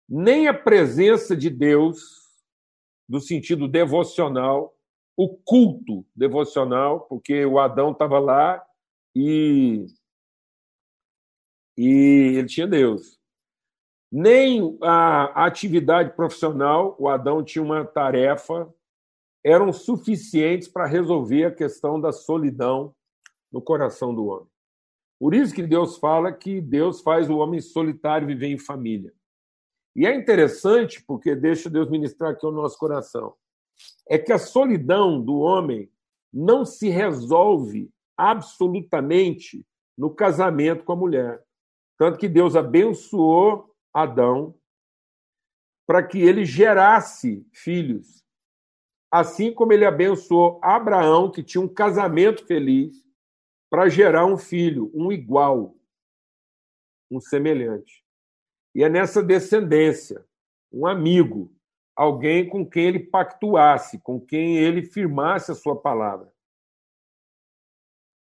nem 0.08 0.48
a 0.48 0.54
presença 0.54 1.36
de 1.36 1.50
Deus, 1.50 2.22
do 3.10 3.20
sentido 3.20 3.68
devocional, 3.68 4.76
o 5.18 5.28
culto 5.28 6.06
devocional, 6.16 7.00
porque 7.08 7.44
o 7.44 7.58
Adão 7.58 7.94
estava 7.94 8.20
lá 8.20 8.64
e, 9.16 9.88
e 11.76 12.36
ele 12.38 12.48
tinha 12.48 12.68
Deus 12.68 13.20
nem 14.12 14.78
a 14.84 15.46
atividade 15.46 16.14
profissional, 16.16 16.96
o 17.00 17.08
Adão 17.08 17.42
tinha 17.42 17.64
uma 17.64 17.86
tarefa, 17.86 18.72
eram 19.44 19.74
suficientes 19.74 20.68
para 20.68 20.86
resolver 20.86 21.46
a 21.46 21.56
questão 21.56 22.00
da 22.00 22.12
solidão 22.12 22.94
no 23.52 23.62
coração 23.62 24.14
do 24.14 24.26
homem. 24.28 24.48
Por 25.20 25.34
isso 25.34 25.54
que 25.54 25.64
Deus 25.64 25.98
fala 25.98 26.32
que 26.32 26.60
Deus 26.62 27.02
faz 27.02 27.30
o 27.30 27.38
homem 27.38 27.60
solitário 27.60 28.28
viver 28.28 28.48
em 28.48 28.58
família. 28.58 29.14
E 29.96 30.06
é 30.06 30.16
interessante, 30.16 31.04
porque 31.04 31.36
deixa 31.36 31.70
Deus 31.70 31.90
ministrar 31.90 32.32
aqui 32.32 32.46
o 32.46 32.52
nosso 32.52 32.78
coração, 32.78 33.36
é 34.08 34.18
que 34.18 34.32
a 34.32 34.40
solidão 34.40 35.22
do 35.22 35.40
homem 35.40 35.92
não 36.34 36.66
se 36.66 36.90
resolve 36.90 37.92
absolutamente 38.18 39.66
no 39.98 40.10
casamento 40.10 40.84
com 40.84 40.94
a 40.94 40.96
mulher. 40.96 41.44
Tanto 41.98 42.18
que 42.18 42.30
Deus 42.30 42.56
abençoou 42.56 43.76
Adão 43.94 44.56
para 45.86 46.02
que 46.02 46.20
ele 46.20 46.46
gerasse 46.46 47.46
filhos. 47.52 48.21
Assim 49.12 49.54
como 49.54 49.74
ele 49.74 49.86
abençoou 49.86 50.60
Abraão, 50.64 51.30
que 51.30 51.44
tinha 51.44 51.62
um 51.62 51.68
casamento 51.68 52.46
feliz, 52.46 53.06
para 53.70 53.90
gerar 53.90 54.26
um 54.26 54.38
filho, 54.38 54.90
um 54.94 55.12
igual, 55.12 55.76
um 57.10 57.20
semelhante. 57.20 58.04
E 58.74 58.84
é 58.84 58.90
nessa 58.90 59.22
descendência, 59.22 60.26
um 60.72 60.88
amigo, 60.88 61.54
alguém 61.96 62.48
com 62.48 62.66
quem 62.66 62.86
ele 62.86 63.00
pactuasse, 63.00 64.00
com 64.00 64.20
quem 64.20 64.58
ele 64.58 64.84
firmasse 64.84 65.52
a 65.52 65.56
sua 65.56 65.76
palavra. 65.76 66.32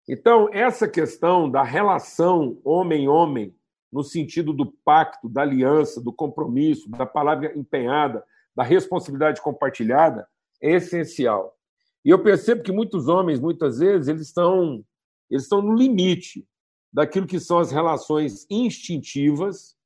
Então, 0.08 0.50
essa 0.51 0.88
questão 0.88 1.50
da 1.50 1.62
relação 1.62 2.60
homem-homem 2.63 3.55
no 3.91 4.03
sentido 4.03 4.53
do 4.53 4.65
pacto, 4.65 5.29
da 5.29 5.41
aliança, 5.41 6.01
do 6.01 6.12
compromisso, 6.12 6.89
da 6.89 7.05
palavra 7.05 7.55
empenhada, 7.55 8.24
da 8.55 8.63
responsabilidade 8.63 9.41
compartilhada, 9.41 10.27
é 10.61 10.75
essencial. 10.75 11.57
E 12.03 12.09
eu 12.09 12.21
percebo 12.21 12.63
que 12.63 12.71
muitos 12.71 13.07
homens, 13.07 13.39
muitas 13.39 13.79
vezes, 13.79 14.07
eles 14.07 14.21
estão, 14.21 14.83
eles 15.29 15.43
estão 15.43 15.61
no 15.61 15.75
limite 15.75 16.47
daquilo 16.91 17.27
que 17.27 17.39
são 17.39 17.59
as 17.59 17.71
relações 17.71 18.45
instintivas, 18.49 19.77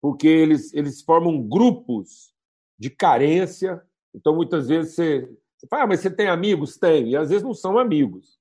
porque 0.00 0.28
eles, 0.28 0.72
eles 0.72 1.02
formam 1.02 1.42
grupos 1.42 2.34
de 2.78 2.90
carência. 2.90 3.82
Então, 4.14 4.34
muitas 4.36 4.68
vezes, 4.68 4.94
você, 4.94 5.28
você 5.56 5.66
fala, 5.66 5.84
ah, 5.84 5.86
mas 5.86 6.00
você 6.00 6.10
tem 6.10 6.28
amigos? 6.28 6.76
Tem. 6.76 7.10
E 7.10 7.16
às 7.16 7.30
vezes 7.30 7.42
não 7.42 7.54
são 7.54 7.78
amigos. 7.78 8.38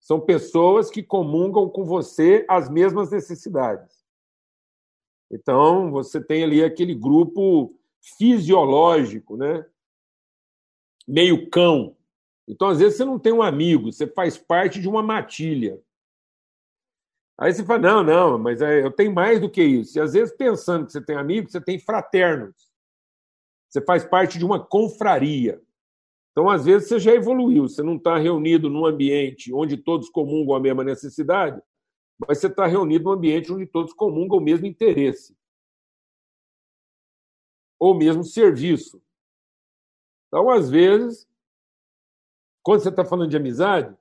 São 0.00 0.20
pessoas 0.20 0.90
que 0.90 1.02
comungam 1.02 1.68
com 1.68 1.84
você 1.84 2.44
as 2.48 2.68
mesmas 2.68 3.10
necessidades. 3.10 4.02
Então, 5.30 5.90
você 5.90 6.22
tem 6.22 6.44
ali 6.44 6.62
aquele 6.62 6.94
grupo 6.94 7.78
fisiológico, 8.18 9.36
né? 9.36 9.64
Meio 11.06 11.48
cão. 11.50 11.96
Então, 12.46 12.68
às 12.68 12.78
vezes, 12.78 12.96
você 12.96 13.04
não 13.04 13.18
tem 13.18 13.32
um 13.32 13.42
amigo, 13.42 13.92
você 13.92 14.06
faz 14.06 14.36
parte 14.36 14.80
de 14.80 14.88
uma 14.88 15.02
matilha. 15.02 15.80
Aí 17.38 17.52
você 17.52 17.64
fala, 17.64 17.80
não, 17.80 18.02
não, 18.02 18.38
mas 18.38 18.60
é, 18.60 18.84
eu 18.84 18.90
tenho 18.90 19.12
mais 19.12 19.40
do 19.40 19.50
que 19.50 19.62
isso. 19.62 19.98
E 19.98 20.00
às 20.00 20.12
vezes, 20.12 20.36
pensando 20.36 20.86
que 20.86 20.92
você 20.92 21.00
tem 21.00 21.16
amigos, 21.16 21.52
você 21.52 21.60
tem 21.60 21.78
fraternos. 21.78 22.70
Você 23.68 23.80
faz 23.80 24.04
parte 24.04 24.38
de 24.38 24.44
uma 24.44 24.64
confraria. 24.64 25.60
Então, 26.30 26.48
às 26.48 26.64
vezes, 26.64 26.88
você 26.88 26.98
já 26.98 27.12
evoluiu, 27.12 27.68
você 27.68 27.82
não 27.82 27.96
está 27.96 28.16
reunido 28.18 28.68
num 28.68 28.86
ambiente 28.86 29.52
onde 29.52 29.76
todos 29.76 30.08
comungam 30.08 30.54
a 30.54 30.60
mesma 30.60 30.84
necessidade, 30.84 31.60
mas 32.18 32.38
você 32.38 32.46
está 32.46 32.66
reunido 32.66 33.04
num 33.04 33.12
ambiente 33.12 33.52
onde 33.52 33.66
todos 33.66 33.92
comungam 33.92 34.38
o 34.38 34.40
mesmo 34.40 34.66
interesse 34.66 35.36
ou 37.78 37.94
mesmo 37.94 38.22
serviço. 38.22 39.02
Então, 40.32 40.48
às 40.48 40.70
vezes, 40.70 41.28
quando 42.62 42.80
você 42.80 42.88
está 42.88 43.04
falando 43.04 43.28
de 43.28 43.36
amizade, 43.36 43.94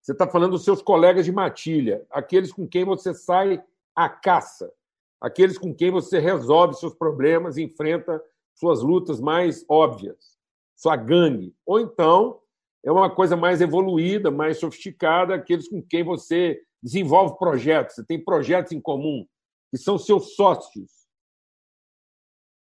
você 0.00 0.12
está 0.12 0.26
falando 0.26 0.52
dos 0.52 0.64
seus 0.64 0.80
colegas 0.80 1.26
de 1.26 1.32
matilha, 1.32 2.06
aqueles 2.10 2.50
com 2.50 2.66
quem 2.66 2.86
você 2.86 3.12
sai 3.12 3.62
à 3.94 4.08
caça, 4.08 4.72
aqueles 5.20 5.58
com 5.58 5.74
quem 5.74 5.90
você 5.90 6.18
resolve 6.18 6.72
seus 6.72 6.94
problemas, 6.94 7.58
enfrenta 7.58 8.22
suas 8.54 8.80
lutas 8.80 9.20
mais 9.20 9.62
óbvias, 9.68 10.38
sua 10.74 10.96
gangue. 10.96 11.54
Ou 11.66 11.78
então 11.78 12.40
é 12.82 12.90
uma 12.90 13.14
coisa 13.14 13.36
mais 13.36 13.60
evoluída, 13.60 14.30
mais 14.30 14.58
sofisticada, 14.58 15.34
aqueles 15.34 15.68
com 15.68 15.82
quem 15.82 16.02
você 16.02 16.62
desenvolve 16.82 17.36
projetos, 17.38 17.96
você 17.96 18.04
tem 18.04 18.24
projetos 18.24 18.72
em 18.72 18.80
comum, 18.80 19.26
que 19.70 19.76
são 19.76 19.98
seus 19.98 20.34
sócios, 20.34 20.97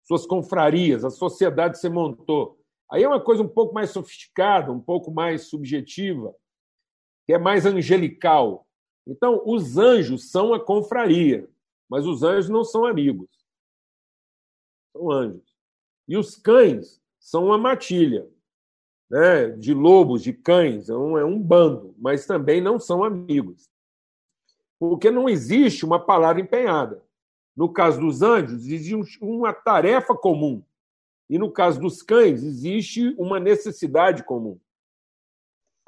suas 0.07 0.25
confrarias, 0.25 1.05
a 1.05 1.11
sociedade 1.11 1.79
você 1.79 1.89
montou. 1.89 2.59
Aí 2.91 3.03
é 3.03 3.09
uma 3.09 3.21
coisa 3.21 3.43
um 3.43 3.49
pouco 3.49 3.75
mais 3.75 3.91
sofisticada, 3.91 4.71
um 4.71 4.81
pouco 4.81 5.11
mais 5.11 5.49
subjetiva, 5.49 6.33
que 7.27 7.33
é 7.33 7.39
mais 7.39 7.67
angelical. 7.67 8.67
Então, 9.05 9.43
os 9.45 9.77
anjos 9.77 10.31
são 10.31 10.55
a 10.55 10.65
confraria, 10.65 11.49
mas 11.89 12.07
os 12.07 12.23
anjos 12.23 12.49
não 12.49 12.63
são 12.63 12.85
amigos. 12.85 13.29
São 14.93 15.11
anjos. 15.11 15.43
E 16.09 16.17
os 16.17 16.37
cães 16.37 17.03
são 17.19 17.47
uma 17.47 17.59
matilha 17.59 18.29
né, 19.11 19.51
de 19.51 19.75
lobos, 19.75 20.23
de 20.23 20.33
cães, 20.33 20.89
é 20.89 20.95
um, 20.95 21.19
é 21.19 21.25
um 21.25 21.41
bando, 21.41 21.95
mas 21.99 22.27
também 22.27 22.61
não 22.61 22.79
são 22.79 23.03
amigos. 23.03 23.69
Porque 24.79 25.11
não 25.11 25.29
existe 25.29 25.85
uma 25.85 25.99
palavra 25.99 26.41
empenhada. 26.41 27.05
No 27.57 27.73
caso 27.73 28.01
dos 28.01 28.21
anjos, 28.21 28.67
existe 28.67 29.19
uma 29.23 29.53
tarefa 29.53 30.15
comum. 30.15 30.63
E 31.29 31.39
no 31.39 31.51
caso 31.51 31.81
dos 31.81 32.03
cães, 32.03 32.43
existe 32.43 33.15
uma 33.19 33.41
necessidade 33.41 34.23
comum. 34.23 34.61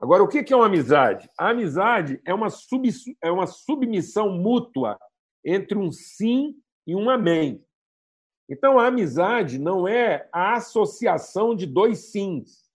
Agora, 0.01 0.23
o 0.23 0.29
que 0.29 0.53
é 0.53 0.57
uma 0.57 0.67
amizade? 0.67 1.29
A 1.37 1.51
amizade 1.51 2.21
é 2.25 2.33
uma, 2.33 2.49
sub, 2.51 2.89
é 3.21 3.31
uma 3.31 3.47
submissão 3.47 4.31
mútua 4.31 4.99
entre 5.45 5.77
um 5.77 5.91
sim 5.91 6.57
e 6.87 6.95
um 6.95 7.11
amém. 7.11 7.65
Então, 8.49 8.79
a 8.79 8.87
amizade 8.87 9.59
não 9.59 9.87
é 9.87 10.29
a 10.33 10.55
associação 10.55 11.55
de 11.55 11.67
dois 11.67 12.11
sims. 12.11 12.71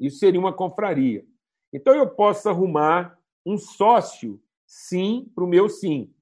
Isso 0.00 0.18
seria 0.18 0.40
uma 0.40 0.52
confraria. 0.52 1.24
Então, 1.72 1.94
eu 1.94 2.10
posso 2.10 2.48
arrumar 2.48 3.18
um 3.46 3.56
sócio 3.56 4.42
sim 4.66 5.30
para 5.34 5.44
o 5.44 5.46
meu 5.46 5.68
sim. 5.68 6.12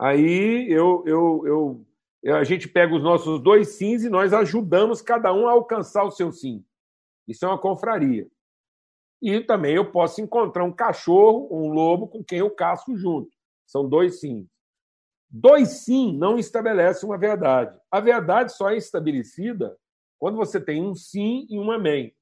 Aí 0.00 0.66
eu, 0.72 1.04
eu, 1.06 1.84
eu, 2.24 2.34
a 2.34 2.42
gente 2.42 2.66
pega 2.66 2.94
os 2.94 3.02
nossos 3.02 3.38
dois 3.38 3.76
sims 3.76 4.02
e 4.02 4.08
nós 4.08 4.32
ajudamos 4.32 5.02
cada 5.02 5.30
um 5.30 5.46
a 5.46 5.52
alcançar 5.52 6.04
o 6.04 6.10
seu 6.10 6.32
sim. 6.32 6.64
Isso 7.28 7.44
é 7.44 7.48
uma 7.48 7.60
confraria. 7.60 8.26
E 9.20 9.40
também 9.42 9.74
eu 9.74 9.92
posso 9.92 10.22
encontrar 10.22 10.64
um 10.64 10.72
cachorro, 10.72 11.48
um 11.52 11.70
lobo 11.70 12.08
com 12.08 12.24
quem 12.24 12.38
eu 12.38 12.50
caço 12.50 12.96
junto. 12.96 13.30
São 13.66 13.86
dois 13.86 14.20
sims. 14.20 14.48
Dois 15.28 15.68
sim 15.84 16.16
não 16.16 16.38
estabelece 16.38 17.04
uma 17.04 17.18
verdade. 17.18 17.78
A 17.90 18.00
verdade 18.00 18.54
só 18.54 18.70
é 18.70 18.78
estabelecida 18.78 19.76
quando 20.18 20.36
você 20.36 20.58
tem 20.58 20.82
um 20.82 20.94
sim 20.94 21.46
e 21.50 21.58
um 21.58 21.70
amém. 21.70 22.16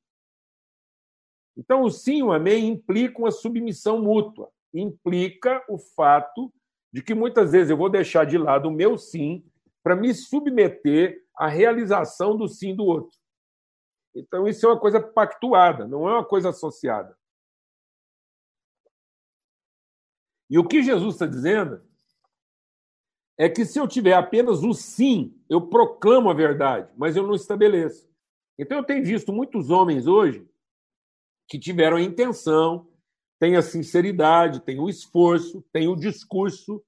Então, 1.57 1.83
o 1.83 1.91
sim 1.91 2.19
e 2.19 2.23
o 2.25 2.33
amém 2.33 2.69
implicam 2.69 3.25
a 3.25 3.31
submissão 3.31 4.03
mútua, 4.03 4.51
implica 4.75 5.65
o 5.69 5.79
fato 5.79 6.53
de 6.93 7.03
que 7.03 7.15
muitas 7.15 7.53
vezes 7.53 7.71
eu 7.71 7.77
vou 7.77 7.91
deixar 7.91 8.25
de 8.25 8.39
lado 8.39 8.69
o 8.69 8.73
meu 8.73 8.97
sim 8.97 9.45
para 9.83 9.97
me 9.97 10.13
submeter 10.13 11.25
à 11.37 11.47
realização 11.47 12.37
do 12.37 12.49
sim 12.49 12.75
do 12.75 12.85
outro. 12.85 13.17
Então, 14.15 14.49
isso 14.49 14.67
é 14.67 14.69
uma 14.71 14.81
coisa 14.81 15.01
pactuada, 15.01 15.87
não 15.87 16.09
é 16.09 16.13
uma 16.15 16.25
coisa 16.25 16.49
associada. 16.51 17.17
E 20.51 20.59
o 20.59 20.67
que 20.67 20.83
Jesus 20.83 21.15
está 21.15 21.27
dizendo 21.27 21.83
é 23.37 23.49
que 23.49 23.65
se 23.65 23.79
eu 23.79 23.87
tiver 23.87 24.15
apenas 24.15 24.65
o 24.65 24.73
sim, 24.73 25.39
eu 25.49 25.69
proclamo 25.69 26.31
a 26.31 26.35
verdade, 26.35 26.91
mas 26.97 27.17
eu 27.17 27.27
não 27.27 27.35
estabeleço. 27.35 28.09
Então, 28.59 28.79
eu 28.79 28.85
tenho 28.85 29.05
visto 29.05 29.33
muitos 29.33 29.71
homens 29.71 30.07
hoje 30.07 30.49
que 31.47 31.59
tiveram 31.59 31.97
a 31.97 32.03
intenção, 32.03 32.89
têm 33.39 33.57
a 33.57 33.63
sinceridade, 33.63 34.61
têm 34.61 34.81
o 34.81 34.89
esforço, 34.89 35.63
têm 35.73 35.87
o 35.87 35.95
discurso, 35.95 36.85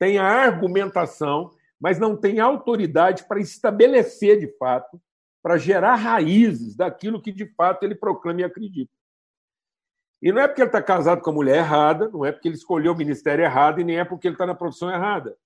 têm 0.00 0.18
a 0.18 0.24
argumentação, 0.24 1.50
mas 1.78 1.98
não 1.98 2.16
têm 2.16 2.40
autoridade 2.40 3.24
para 3.24 3.38
estabelecer 3.38 4.40
de 4.40 4.48
fato, 4.56 5.00
para 5.42 5.58
gerar 5.58 5.94
raízes 5.94 6.74
daquilo 6.74 7.20
que 7.20 7.30
de 7.30 7.46
fato 7.54 7.84
ele 7.84 7.94
proclama 7.94 8.40
e 8.40 8.44
acredita. 8.44 8.90
E 10.22 10.32
não 10.32 10.40
é 10.40 10.48
porque 10.48 10.62
ele 10.62 10.68
está 10.68 10.82
casado 10.82 11.22
com 11.22 11.30
a 11.30 11.34
mulher 11.34 11.58
errada, 11.58 12.08
não 12.08 12.24
é 12.24 12.32
porque 12.32 12.48
ele 12.48 12.56
escolheu 12.56 12.92
o 12.92 12.96
ministério 12.96 13.44
errado 13.44 13.80
e 13.80 13.84
nem 13.84 13.98
é 13.98 14.04
porque 14.04 14.26
ele 14.26 14.34
está 14.34 14.46
na 14.46 14.54
profissão 14.54 14.90
errada. 14.90 15.36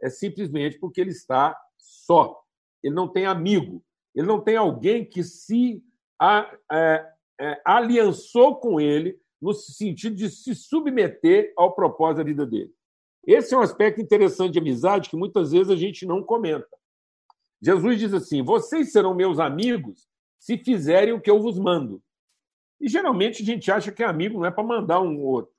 É 0.00 0.08
simplesmente 0.08 0.78
porque 0.78 1.00
ele 1.00 1.10
está 1.10 1.56
só. 1.78 2.40
Ele 2.82 2.94
não 2.94 3.08
tem 3.08 3.26
amigo. 3.26 3.84
Ele 4.14 4.26
não 4.26 4.40
tem 4.40 4.56
alguém 4.56 5.04
que 5.04 5.22
se 5.22 5.82
a, 6.20 6.52
é, 6.72 7.12
é, 7.40 7.60
aliançou 7.64 8.56
com 8.56 8.80
ele 8.80 9.20
no 9.40 9.52
sentido 9.52 10.16
de 10.16 10.28
se 10.28 10.54
submeter 10.54 11.52
ao 11.56 11.74
propósito 11.74 12.18
da 12.18 12.24
vida 12.24 12.46
dele. 12.46 12.72
Esse 13.26 13.54
é 13.54 13.56
um 13.56 13.60
aspecto 13.60 14.00
interessante 14.00 14.52
de 14.52 14.58
amizade 14.58 15.08
que 15.08 15.16
muitas 15.16 15.52
vezes 15.52 15.70
a 15.70 15.76
gente 15.76 16.04
não 16.04 16.22
comenta. 16.22 16.68
Jesus 17.60 17.98
diz 17.98 18.12
assim: 18.12 18.42
Vocês 18.42 18.92
serão 18.92 19.14
meus 19.14 19.38
amigos 19.38 20.06
se 20.38 20.58
fizerem 20.58 21.14
o 21.14 21.20
que 21.20 21.30
eu 21.30 21.40
vos 21.40 21.58
mando. 21.58 22.02
E 22.80 22.88
geralmente 22.88 23.42
a 23.42 23.46
gente 23.46 23.70
acha 23.70 23.90
que 23.90 24.02
amigo 24.02 24.38
não 24.38 24.46
é 24.46 24.50
para 24.50 24.62
mandar 24.62 25.00
um 25.00 25.18
outro. 25.22 25.52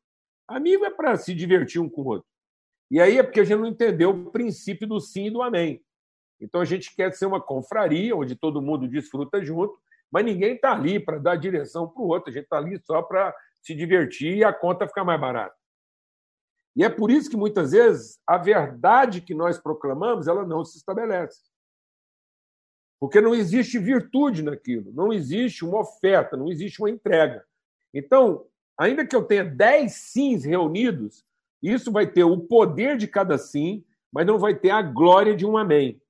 Amigo 0.47 0.85
é 0.85 0.91
para 0.91 1.17
se 1.17 1.33
divertir 1.33 1.81
um 1.81 1.89
com 1.89 2.01
o 2.01 2.07
outro. 2.07 2.27
E 2.91 3.01
aí 3.01 3.17
é 3.17 3.23
porque 3.23 3.39
a 3.39 3.43
gente 3.43 3.57
não 3.57 3.67
entendeu 3.67 4.11
o 4.11 4.31
princípio 4.31 4.87
do 4.87 4.99
sim 4.99 5.27
e 5.27 5.31
do 5.31 5.41
amém. 5.41 5.83
Então 6.39 6.61
a 6.61 6.65
gente 6.65 6.95
quer 6.95 7.11
ser 7.13 7.25
uma 7.25 7.41
confraria, 7.41 8.15
onde 8.15 8.35
todo 8.35 8.61
mundo 8.61 8.87
desfruta 8.87 9.43
junto, 9.43 9.75
mas 10.11 10.23
ninguém 10.23 10.53
está 10.53 10.73
ali 10.73 10.99
para 10.99 11.17
dar 11.17 11.35
direção 11.35 11.87
para 11.87 12.03
o 12.03 12.07
outro, 12.07 12.29
a 12.29 12.33
gente 12.33 12.43
está 12.43 12.57
ali 12.57 12.79
só 12.83 13.01
para 13.01 13.35
se 13.61 13.73
divertir 13.73 14.37
e 14.37 14.43
a 14.43 14.53
conta 14.53 14.87
ficar 14.87 15.03
mais 15.03 15.19
barata. 15.19 15.55
E 16.75 16.83
é 16.83 16.89
por 16.89 17.09
isso 17.09 17.29
que 17.29 17.37
muitas 17.37 17.71
vezes 17.71 18.19
a 18.27 18.37
verdade 18.37 19.21
que 19.21 19.33
nós 19.33 19.57
proclamamos 19.57 20.27
ela 20.27 20.45
não 20.45 20.65
se 20.65 20.77
estabelece. 20.77 21.39
Porque 22.99 23.21
não 23.21 23.33
existe 23.33 23.79
virtude 23.79 24.43
naquilo, 24.43 24.91
não 24.93 25.13
existe 25.13 25.63
uma 25.63 25.79
oferta, 25.79 26.35
não 26.35 26.49
existe 26.49 26.81
uma 26.81 26.89
entrega. 26.89 27.45
Então, 27.93 28.45
ainda 28.77 29.05
que 29.05 29.15
eu 29.15 29.23
tenha 29.23 29.43
dez 29.43 29.93
sims 29.93 30.43
reunidos, 30.43 31.23
isso 31.61 31.91
vai 31.91 32.07
ter 32.07 32.23
o 32.23 32.39
poder 32.39 32.97
de 32.97 33.07
cada 33.07 33.37
sim, 33.37 33.85
mas 34.11 34.25
não 34.25 34.37
vai 34.37 34.55
ter 34.55 34.69
a 34.69 34.81
glória 34.81 35.35
de 35.35 35.45
um 35.45 35.57
amém. 35.57 36.01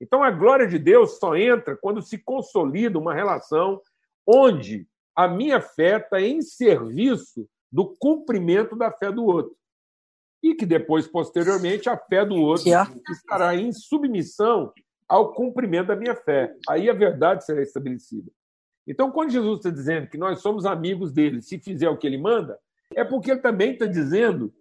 Então, 0.00 0.22
a 0.22 0.30
glória 0.30 0.66
de 0.66 0.78
Deus 0.78 1.18
só 1.18 1.36
entra 1.36 1.76
quando 1.76 2.02
se 2.02 2.18
consolida 2.18 2.98
uma 2.98 3.14
relação 3.14 3.80
onde 4.26 4.86
a 5.14 5.28
minha 5.28 5.60
fé 5.60 5.98
está 5.98 6.20
em 6.20 6.42
serviço 6.42 7.48
do 7.70 7.96
cumprimento 7.98 8.74
da 8.76 8.90
fé 8.90 9.12
do 9.12 9.24
outro. 9.24 9.56
E 10.42 10.54
que 10.54 10.66
depois, 10.66 11.06
posteriormente, 11.06 11.88
a 11.88 11.96
fé 11.96 12.24
do 12.24 12.34
outro 12.34 12.68
estará 13.10 13.54
em 13.54 13.72
submissão 13.72 14.72
ao 15.08 15.32
cumprimento 15.32 15.88
da 15.88 15.96
minha 15.96 16.16
fé. 16.16 16.54
Aí 16.68 16.88
a 16.90 16.94
verdade 16.94 17.44
será 17.44 17.62
estabelecida. 17.62 18.30
Então, 18.86 19.10
quando 19.10 19.30
Jesus 19.30 19.58
está 19.58 19.70
dizendo 19.70 20.08
que 20.08 20.18
nós 20.18 20.40
somos 20.40 20.66
amigos 20.66 21.12
dele, 21.12 21.40
se 21.40 21.58
fizer 21.58 21.88
o 21.88 21.96
que 21.96 22.06
ele 22.06 22.18
manda, 22.18 22.58
é 22.94 23.04
porque 23.04 23.30
ele 23.30 23.40
também 23.40 23.72
está 23.72 23.86
dizendo 23.86 24.52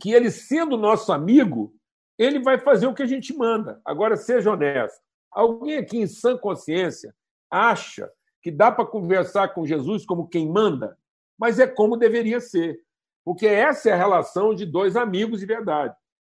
que 0.00 0.12
ele, 0.12 0.30
sendo 0.30 0.76
nosso 0.76 1.12
amigo, 1.12 1.74
ele 2.18 2.40
vai 2.40 2.58
fazer 2.58 2.86
o 2.86 2.94
que 2.94 3.02
a 3.02 3.06
gente 3.06 3.34
manda. 3.34 3.80
Agora, 3.84 4.16
seja 4.16 4.52
honesto. 4.52 5.00
Alguém 5.30 5.78
aqui 5.78 5.98
em 5.98 6.06
sã 6.06 6.36
consciência 6.36 7.14
acha 7.50 8.10
que 8.42 8.50
dá 8.50 8.70
para 8.70 8.84
conversar 8.84 9.54
com 9.54 9.64
Jesus 9.64 10.04
como 10.04 10.28
quem 10.28 10.48
manda? 10.48 10.98
Mas 11.38 11.58
é 11.58 11.66
como 11.66 11.96
deveria 11.96 12.40
ser. 12.40 12.80
Porque 13.24 13.46
essa 13.46 13.90
é 13.90 13.92
a 13.92 13.96
relação 13.96 14.54
de 14.54 14.66
dois 14.66 14.96
amigos 14.96 15.40
de 15.40 15.46
verdade. 15.46 15.94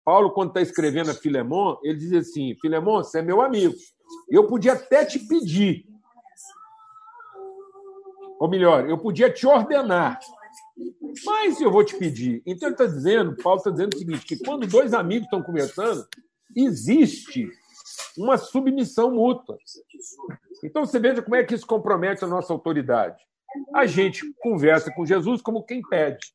Paulo, 0.04 0.32
quando 0.32 0.48
está 0.48 0.60
escrevendo 0.60 1.10
a 1.10 1.14
Filemon, 1.14 1.76
ele 1.82 1.98
diz 1.98 2.12
assim: 2.12 2.56
Filemon, 2.60 3.04
você 3.04 3.20
é 3.20 3.22
meu 3.22 3.40
amigo. 3.40 3.74
Eu 4.28 4.46
podia 4.46 4.72
até 4.72 5.04
te 5.04 5.18
pedir. 5.18 5.86
Ou 8.38 8.48
melhor, 8.48 8.88
eu 8.88 8.98
podia 8.98 9.30
te 9.30 9.46
ordenar. 9.46 10.18
Mas 11.24 11.60
eu 11.60 11.70
vou 11.70 11.84
te 11.84 11.96
pedir. 11.96 12.42
Então 12.44 12.68
ele 12.68 12.74
está 12.74 12.86
dizendo, 12.86 13.36
Paulo 13.36 13.58
está 13.58 13.70
dizendo 13.70 13.94
o 13.94 13.98
seguinte: 13.98 14.26
que 14.26 14.36
quando 14.38 14.66
dois 14.66 14.92
amigos 14.92 15.26
estão 15.26 15.42
conversando, 15.42 16.04
existe 16.56 17.48
uma 18.18 18.36
submissão 18.36 19.12
mútua. 19.12 19.56
Então 20.64 20.84
você 20.84 20.98
veja 20.98 21.22
como 21.22 21.36
é 21.36 21.44
que 21.44 21.54
isso 21.54 21.66
compromete 21.66 22.24
a 22.24 22.28
nossa 22.28 22.52
autoridade. 22.52 23.22
A 23.74 23.86
gente 23.86 24.32
conversa 24.40 24.92
com 24.92 25.04
Jesus 25.04 25.40
como 25.42 25.64
quem 25.64 25.82
pede. 25.82 26.26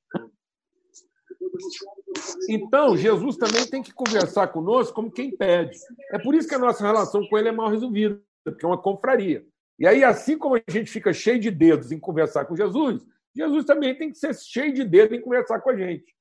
Então, 2.50 2.96
Jesus 2.96 3.38
também 3.38 3.66
tem 3.68 3.82
que 3.82 3.94
conversar 3.94 4.48
conosco 4.48 4.94
como 4.94 5.12
quem 5.12 5.36
pede. 5.36 5.78
É 6.12 6.20
por 6.20 6.34
isso 6.36 6.48
que 6.48 6.56
a 6.56 6.60
nossa 6.60 6.86
relação 6.86 7.28
com 7.28 7.38
ele 7.38 7.50
é 7.50 7.52
mal 7.52 7.70
resolvida, 7.70 8.22
porque 8.44 8.66
é 8.66 8.68
uma 8.68 8.82
confraria. 8.82 9.46
E 9.80 9.86
aí, 9.88 10.04
assim 10.04 10.38
como 10.38 10.56
a 10.56 10.62
gente 10.70 10.90
fica 10.90 11.14
cheio 11.14 11.40
de 11.40 11.52
dedos 11.52 11.92
em 11.92 12.00
conversar 12.00 12.46
com 12.46 12.56
Jesus, 12.56 13.06
Jesus 13.36 13.66
também 13.66 13.96
tem 13.96 14.10
que 14.12 14.18
ser 14.18 14.34
cheio 14.36 14.74
de 14.74 14.84
dedo 14.84 15.14
em 15.14 15.22
conversar 15.22 15.62
com 15.62 15.70
a 15.70 15.76
gente. 15.76 16.16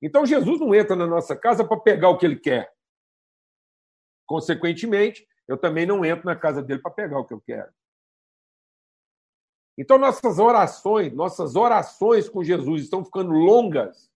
Então, 0.00 0.24
Jesus 0.24 0.60
não 0.60 0.74
entra 0.74 0.94
na 0.94 1.06
nossa 1.06 1.34
casa 1.34 1.66
para 1.66 1.80
pegar 1.80 2.10
o 2.10 2.18
que 2.18 2.26
ele 2.26 2.38
quer. 2.38 2.72
Consequentemente, 4.26 5.26
eu 5.48 5.56
também 5.56 5.86
não 5.86 6.04
entro 6.04 6.26
na 6.26 6.36
casa 6.36 6.62
dele 6.62 6.80
para 6.80 6.90
pegar 6.90 7.18
o 7.18 7.24
que 7.24 7.34
eu 7.34 7.40
quero. 7.40 7.72
Então, 9.76 9.98
nossas 9.98 10.38
orações, 10.38 11.12
nossas 11.12 11.56
orações 11.56 12.28
com 12.28 12.44
Jesus 12.44 12.82
estão 12.82 13.04
ficando 13.04 13.32
longas, 13.32 14.10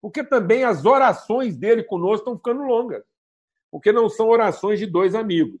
porque 0.00 0.24
também 0.24 0.64
as 0.64 0.84
orações 0.84 1.56
dele 1.56 1.82
conosco 1.82 2.18
estão 2.18 2.36
ficando 2.36 2.62
longas. 2.62 3.04
Porque 3.70 3.92
não 3.92 4.08
são 4.08 4.28
orações 4.28 4.78
de 4.78 4.86
dois 4.86 5.14
amigos, 5.14 5.60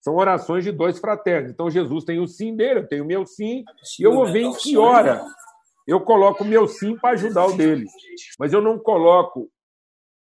são 0.00 0.16
orações 0.16 0.64
de 0.64 0.72
dois 0.72 0.98
fraternos. 0.98 1.50
Então, 1.50 1.70
Jesus 1.70 2.04
tem 2.04 2.18
o 2.18 2.26
sim 2.26 2.56
dele, 2.56 2.80
eu 2.80 2.88
tenho 2.88 3.04
o 3.04 3.06
meu 3.06 3.26
sim, 3.26 3.64
e 3.98 4.02
eu 4.02 4.12
vou 4.12 4.26
ver 4.26 4.42
em 4.42 4.52
que 4.52 4.76
hora 4.76 5.24
eu 5.86 6.00
coloco 6.00 6.44
o 6.44 6.46
meu 6.46 6.66
sim 6.66 6.96
para 6.96 7.10
ajudar 7.10 7.46
o 7.46 7.56
dele. 7.56 7.86
Mas 8.38 8.52
eu 8.52 8.60
não 8.60 8.78
coloco 8.78 9.50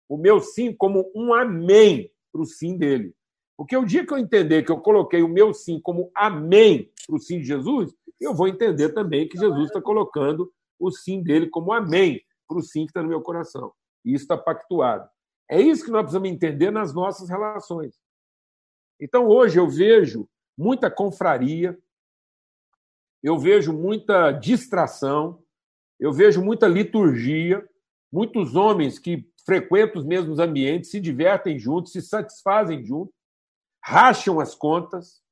o 0.09 0.17
meu 0.17 0.41
sim 0.41 0.73
como 0.73 1.11
um 1.15 1.33
amém 1.33 2.11
para 2.33 2.43
o 2.43 2.45
sim 2.45 2.77
dele. 2.77 3.15
Porque 3.57 3.77
o 3.77 3.85
dia 3.85 4.05
que 4.05 4.13
eu 4.13 4.19
entender 4.19 4.65
que 4.65 4.73
eu 4.73 4.79
coloquei 4.79 5.23
o 5.23 5.29
meu 5.29 5.55
sim 5.55 5.81
como 5.81 6.11
amém 6.15 6.91
para 7.07 7.17
o 7.17 7.21
sim 7.21 7.39
de 7.39 7.45
Jesus, 7.45 7.95
eu 8.21 8.35
vou 8.35 8.49
entender 8.49 8.91
também 8.91 9.29
que 9.29 9.39
Jesus 9.39 9.67
está 9.67 9.81
colocando 9.81 10.53
o 10.79 10.91
sim 10.91 11.23
dele 11.23 11.49
como 11.49 11.73
amém 11.73 12.21
para 12.47 12.59
o 12.59 12.63
sim 12.63 12.85
que 12.85 12.91
está 12.91 13.03
no 13.03 13.09
meu 13.09 13.21
coração. 13.21 13.73
E 14.05 14.13
isso 14.13 14.25
está 14.25 14.37
pactuado. 14.37 15.09
É 15.51 15.61
isso 15.61 15.85
que 15.85 15.91
nós 15.91 16.03
precisamos 16.03 16.29
entender 16.29 16.71
nas 16.71 16.95
nossas 16.95 17.29
relações. 17.29 17.99
Então, 19.01 19.27
hoje 19.27 19.59
eu 19.59 19.69
vejo 19.69 20.29
muita 20.57 20.91
confraria, 20.91 21.79
eu 23.23 23.39
vejo 23.39 23.73
muita 23.73 24.31
distração, 24.33 25.43
eu 25.99 26.13
vejo 26.13 26.43
muita 26.43 26.67
liturgia, 26.67 27.67
muitos 28.13 28.55
homens 28.55 28.99
que 28.99 29.29
frequentam 29.45 30.01
os 30.01 30.07
mesmos 30.07 30.39
ambientes, 30.39 30.91
se 30.91 31.01
divertem 31.01 31.59
juntos, 31.59 31.93
se 31.93 32.01
satisfazem 32.01 32.85
juntos, 32.85 33.15
racham 33.83 34.41
as 34.41 34.55
contas, 34.55 35.23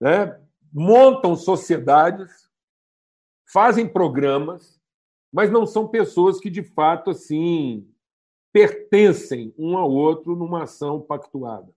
né? 0.00 0.38
montam 0.72 1.36
sociedades, 1.36 2.43
fazem 3.54 3.86
programas, 3.86 4.82
mas 5.32 5.48
não 5.48 5.64
são 5.64 5.86
pessoas 5.86 6.40
que 6.40 6.50
de 6.50 6.64
fato 6.64 7.10
assim 7.10 7.88
pertencem 8.52 9.54
um 9.56 9.78
ao 9.78 9.88
outro 9.92 10.34
numa 10.34 10.64
ação 10.64 11.00
pactuada. 11.00 11.72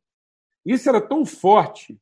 Isso 0.66 0.90
era 0.90 1.00
tão 1.00 1.24
forte 1.24 2.02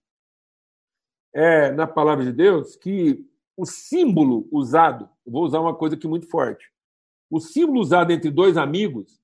é, 1.33 1.71
na 1.71 1.85
palavra 1.85 2.23
de 2.23 2.31
Deus 2.31 2.77
que 2.77 3.29
o 3.57 3.65
símbolo 3.65 4.47
usado, 4.49 5.09
vou 5.27 5.43
usar 5.43 5.59
uma 5.59 5.75
coisa 5.75 5.97
aqui 5.97 6.07
muito 6.07 6.29
forte, 6.29 6.71
o 7.29 7.41
símbolo 7.41 7.81
usado 7.81 8.11
entre 8.11 8.31
dois 8.31 8.55
amigos 8.55 9.21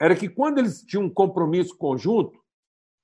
era 0.00 0.16
que 0.16 0.28
quando 0.28 0.58
eles 0.58 0.82
tinham 0.82 1.04
um 1.04 1.10
compromisso 1.10 1.76
conjunto, 1.76 2.42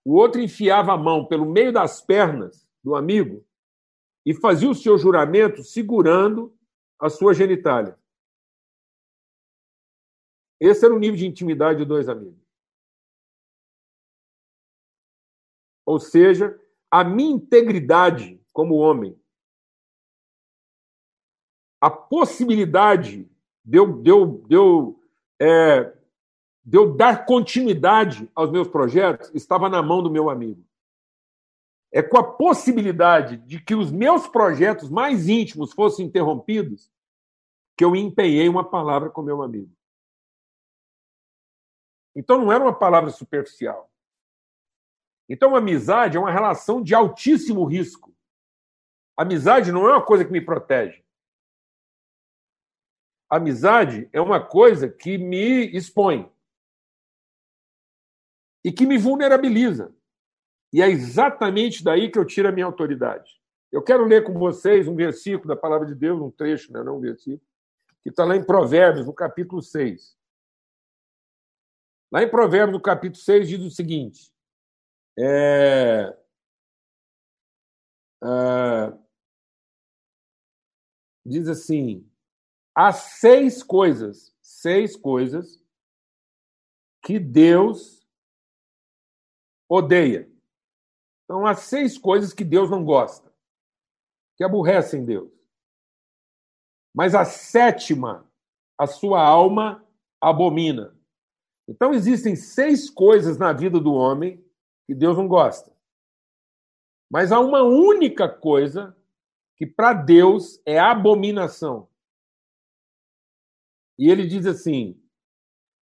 o 0.04 0.14
outro 0.14 0.40
enfiava 0.40 0.92
a 0.92 0.98
mão 0.98 1.24
pelo 1.24 1.46
meio 1.46 1.72
das 1.72 2.00
pernas 2.00 2.68
do 2.82 2.96
amigo 2.96 3.46
e 4.28 4.34
fazia 4.34 4.68
o 4.68 4.74
seu 4.74 4.98
juramento 4.98 5.62
segurando 5.62 6.54
a 7.00 7.08
sua 7.08 7.32
genitália. 7.32 7.98
Esse 10.60 10.84
era 10.84 10.94
o 10.94 10.98
nível 10.98 11.16
de 11.16 11.26
intimidade 11.26 11.78
de 11.78 11.86
dois 11.86 12.10
amigos. 12.10 12.38
Ou 15.86 15.98
seja, 15.98 16.62
a 16.90 17.02
minha 17.02 17.36
integridade 17.36 18.38
como 18.52 18.74
homem, 18.74 19.18
a 21.80 21.88
possibilidade 21.88 23.26
de 23.64 23.78
eu, 23.78 24.02
de 24.02 24.10
eu, 24.10 24.44
de 24.46 24.54
eu, 24.54 25.02
é, 25.40 25.84
de 26.62 26.76
eu 26.76 26.94
dar 26.94 27.24
continuidade 27.24 28.30
aos 28.34 28.50
meus 28.50 28.68
projetos 28.68 29.34
estava 29.34 29.70
na 29.70 29.82
mão 29.82 30.02
do 30.02 30.10
meu 30.10 30.28
amigo. 30.28 30.67
É 31.90 32.02
com 32.02 32.18
a 32.18 32.32
possibilidade 32.32 33.38
de 33.38 33.60
que 33.62 33.74
os 33.74 33.90
meus 33.90 34.28
projetos 34.28 34.90
mais 34.90 35.28
íntimos 35.28 35.72
fossem 35.72 36.06
interrompidos 36.06 36.90
que 37.76 37.84
eu 37.84 37.94
empenhei 37.96 38.48
uma 38.48 38.68
palavra 38.68 39.08
com 39.08 39.22
meu 39.22 39.42
amigo. 39.42 39.72
Então 42.14 42.38
não 42.38 42.52
era 42.52 42.64
uma 42.64 42.76
palavra 42.76 43.10
superficial. 43.10 43.88
Então, 45.28 45.54
amizade 45.54 46.16
é 46.16 46.20
uma 46.20 46.30
relação 46.30 46.82
de 46.82 46.94
altíssimo 46.94 47.64
risco. 47.64 48.14
Amizade 49.16 49.70
não 49.70 49.86
é 49.86 49.92
uma 49.92 50.04
coisa 50.04 50.24
que 50.24 50.32
me 50.32 50.40
protege. 50.40 51.04
Amizade 53.28 54.08
é 54.10 54.20
uma 54.20 54.44
coisa 54.44 54.88
que 54.88 55.18
me 55.18 55.66
expõe 55.76 56.32
e 58.64 58.72
que 58.72 58.86
me 58.86 58.96
vulnerabiliza. 58.96 59.94
E 60.72 60.82
é 60.82 60.88
exatamente 60.88 61.82
daí 61.82 62.10
que 62.10 62.18
eu 62.18 62.24
tiro 62.24 62.48
a 62.48 62.52
minha 62.52 62.66
autoridade. 62.66 63.38
Eu 63.70 63.82
quero 63.82 64.04
ler 64.04 64.24
com 64.24 64.32
vocês 64.34 64.88
um 64.88 64.94
versículo 64.94 65.48
da 65.48 65.56
palavra 65.56 65.86
de 65.86 65.94
Deus, 65.94 66.20
um 66.20 66.30
trecho, 66.30 66.72
né, 66.72 66.82
não 66.82 66.98
um 66.98 67.00
versículo, 67.00 67.40
que 68.02 68.10
está 68.10 68.24
lá 68.24 68.36
em 68.36 68.44
Provérbios, 68.44 69.06
no 69.06 69.12
capítulo 69.12 69.62
6. 69.62 70.16
Lá 72.10 72.22
em 72.22 72.30
Provérbios, 72.30 72.72
no 72.72 72.82
capítulo 72.82 73.22
6, 73.22 73.48
diz 73.48 73.60
o 73.60 73.70
seguinte: 73.70 74.32
é, 75.18 76.16
é, 78.24 78.98
diz 81.26 81.48
assim: 81.48 82.10
há 82.74 82.92
seis 82.92 83.62
coisas, 83.62 84.34
seis 84.40 84.96
coisas 84.96 85.62
que 87.02 87.18
Deus 87.18 88.06
odeia. 89.68 90.30
Então, 91.28 91.46
há 91.46 91.54
seis 91.54 91.98
coisas 91.98 92.32
que 92.32 92.42
Deus 92.42 92.70
não 92.70 92.82
gosta, 92.82 93.30
que 94.38 94.42
aborrecem 94.42 95.04
Deus. 95.04 95.30
Mas 96.96 97.14
a 97.14 97.22
sétima, 97.22 98.26
a 98.78 98.86
sua 98.86 99.22
alma 99.22 99.86
abomina. 100.18 100.96
Então, 101.68 101.92
existem 101.92 102.34
seis 102.34 102.88
coisas 102.88 103.36
na 103.36 103.52
vida 103.52 103.78
do 103.78 103.92
homem 103.92 104.42
que 104.86 104.94
Deus 104.94 105.18
não 105.18 105.28
gosta. 105.28 105.70
Mas 107.10 107.30
há 107.30 107.38
uma 107.40 107.62
única 107.62 108.26
coisa 108.26 108.96
que 109.54 109.66
para 109.66 109.92
Deus 109.92 110.58
é 110.64 110.78
abominação. 110.78 111.90
E 113.98 114.10
ele 114.10 114.26
diz 114.26 114.46
assim: 114.46 114.98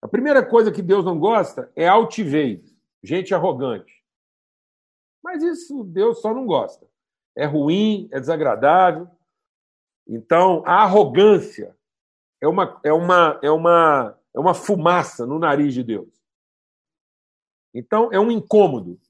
a 0.03 0.09
primeira 0.09 0.45
coisa 0.45 0.73
que 0.73 0.83
Deus 0.83 1.05
não 1.05 1.21
gosta 1.21 1.71
é 1.77 1.87
altivez, 1.87 2.77
gente 3.01 3.33
arrogante. 3.33 3.96
Mas 5.27 5.43
isso 5.43 5.83
Deus 5.83 6.21
só 6.21 6.33
não 6.33 6.47
gosta. 6.47 6.87
É 7.35 7.45
ruim, 7.47 8.09
é 8.13 8.21
desagradável. 8.21 9.11
Então, 10.07 10.63
a 10.65 10.85
arrogância 10.85 11.77
é 12.41 12.47
uma, 12.47 12.81
é 12.85 12.93
uma, 12.93 13.41
é 13.43 13.51
uma 13.51 14.17
é 14.33 14.39
uma 14.39 14.55
fumaça 14.55 15.27
no 15.27 15.37
nariz 15.37 15.75
de 15.75 15.83
Deus. 15.83 16.09
Então, 17.75 18.13
é 18.13 18.21
um 18.21 18.31
incômodo. 18.31 19.01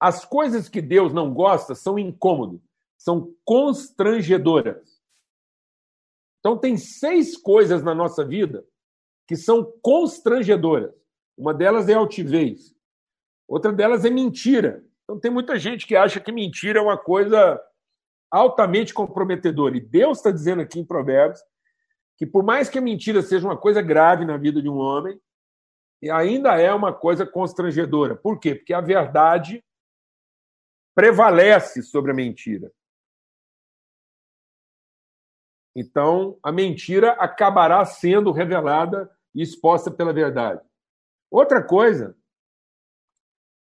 As 0.00 0.24
coisas 0.24 0.68
que 0.68 0.82
Deus 0.82 1.12
não 1.12 1.32
gosta 1.32 1.76
são 1.76 2.00
incômodos, 2.00 2.60
são 2.98 3.32
constrangedoras. 3.44 5.00
Então, 6.40 6.58
tem 6.58 6.76
seis 6.76 7.36
coisas 7.36 7.84
na 7.84 7.94
nossa 7.94 8.24
vida 8.24 8.66
que 9.28 9.36
são 9.36 9.72
constrangedoras. 9.80 10.92
Uma 11.38 11.54
delas 11.54 11.88
é 11.88 11.94
altivez, 11.94 12.74
outra 13.46 13.72
delas 13.72 14.04
é 14.04 14.10
mentira. 14.10 14.84
Então, 15.04 15.20
tem 15.20 15.30
muita 15.30 15.58
gente 15.58 15.86
que 15.86 15.94
acha 15.94 16.18
que 16.18 16.32
mentira 16.32 16.78
é 16.78 16.82
uma 16.82 16.98
coisa 16.98 17.60
altamente 18.30 18.92
comprometedora. 18.92 19.76
E 19.76 19.80
Deus 19.80 20.18
está 20.18 20.30
dizendo 20.30 20.62
aqui 20.62 20.80
em 20.80 20.84
Provérbios 20.84 21.40
que 22.16 22.26
por 22.26 22.42
mais 22.42 22.68
que 22.68 22.78
a 22.78 22.82
mentira 22.82 23.22
seja 23.22 23.46
uma 23.46 23.56
coisa 23.56 23.82
grave 23.82 24.24
na 24.24 24.36
vida 24.36 24.62
de 24.62 24.68
um 24.68 24.76
homem, 24.76 25.20
ainda 26.12 26.60
é 26.60 26.72
uma 26.72 26.92
coisa 26.92 27.26
constrangedora. 27.26 28.14
Por 28.14 28.38
quê? 28.38 28.54
Porque 28.54 28.72
a 28.72 28.80
verdade 28.80 29.64
prevalece 30.94 31.82
sobre 31.82 32.12
a 32.12 32.14
mentira. 32.14 32.72
Então, 35.76 36.38
a 36.42 36.52
mentira 36.52 37.12
acabará 37.12 37.84
sendo 37.84 38.30
revelada 38.30 39.10
e 39.34 39.42
exposta 39.42 39.90
pela 39.90 40.12
verdade. 40.12 40.64
Outra 41.30 41.64
coisa 41.66 42.16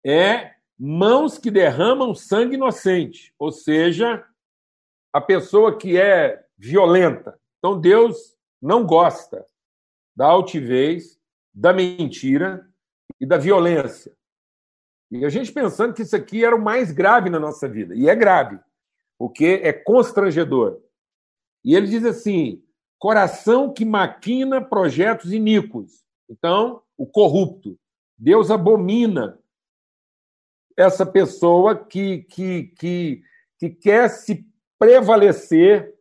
é 0.04 0.51
mãos 0.78 1.38
que 1.38 1.50
derramam 1.50 2.14
sangue 2.14 2.54
inocente, 2.54 3.34
ou 3.38 3.52
seja, 3.52 4.24
a 5.12 5.20
pessoa 5.20 5.76
que 5.76 5.98
é 5.98 6.44
violenta. 6.56 7.38
Então, 7.58 7.80
Deus 7.80 8.36
não 8.60 8.84
gosta 8.84 9.44
da 10.16 10.26
altivez, 10.26 11.20
da 11.54 11.72
mentira 11.72 12.66
e 13.20 13.26
da 13.26 13.36
violência. 13.36 14.12
E 15.10 15.24
a 15.24 15.28
gente 15.28 15.52
pensando 15.52 15.92
que 15.92 16.02
isso 16.02 16.16
aqui 16.16 16.44
era 16.44 16.56
o 16.56 16.62
mais 16.62 16.90
grave 16.90 17.28
na 17.28 17.38
nossa 17.38 17.68
vida. 17.68 17.94
E 17.94 18.08
é 18.08 18.14
grave, 18.14 18.58
porque 19.18 19.60
é 19.62 19.72
constrangedor. 19.72 20.80
E 21.64 21.74
ele 21.74 21.86
diz 21.86 22.04
assim: 22.04 22.62
coração 22.98 23.72
que 23.72 23.84
maquina 23.84 24.60
projetos 24.60 25.32
iníquos. 25.32 26.02
Então, 26.30 26.82
o 26.96 27.06
corrupto. 27.06 27.78
Deus 28.16 28.50
abomina 28.50 29.38
essa 30.76 31.04
pessoa 31.04 31.76
que, 31.76 32.22
que, 32.24 32.64
que, 32.78 33.22
que 33.58 33.70
quer 33.70 34.08
se 34.08 34.46
prevalecer 34.78 35.94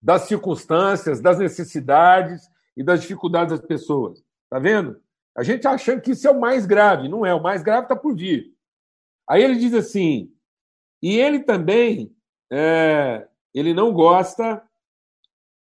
das 0.00 0.22
circunstâncias, 0.22 1.20
das 1.20 1.38
necessidades 1.38 2.48
e 2.76 2.82
das 2.82 3.00
dificuldades 3.00 3.58
das 3.58 3.66
pessoas. 3.66 4.18
Está 4.44 4.58
vendo? 4.58 5.00
A 5.36 5.42
gente 5.42 5.66
achando 5.66 6.00
que 6.00 6.12
isso 6.12 6.26
é 6.26 6.30
o 6.30 6.40
mais 6.40 6.66
grave. 6.66 7.08
Não 7.08 7.26
é. 7.26 7.34
O 7.34 7.42
mais 7.42 7.62
grave 7.62 7.82
está 7.82 7.96
por 7.96 8.14
vir. 8.14 8.54
Aí 9.28 9.42
ele 9.42 9.56
diz 9.56 9.74
assim, 9.74 10.32
e 11.02 11.18
ele 11.18 11.40
também 11.40 12.14
é, 12.50 13.26
ele 13.52 13.74
não 13.74 13.92
gosta 13.92 14.62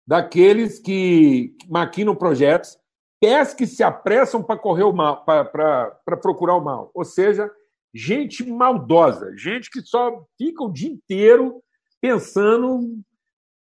daqueles 0.06 0.80
que 0.80 1.56
maquinam 1.68 2.16
projetos, 2.16 2.78
pés 3.20 3.54
que 3.54 3.66
se 3.66 3.84
apressam 3.84 4.44
para 4.44 4.60
correr 4.60 4.84
o 4.84 4.94
mal, 4.94 5.26
para 5.26 5.92
procurar 6.22 6.56
o 6.56 6.64
mal. 6.64 6.92
Ou 6.94 7.04
seja, 7.04 7.52
gente 7.96 8.44
maldosa, 8.44 9.34
gente 9.38 9.70
que 9.70 9.82
só 9.82 10.26
fica 10.38 10.62
o 10.64 10.72
dia 10.72 10.90
inteiro 10.90 11.64
pensando 12.02 13.02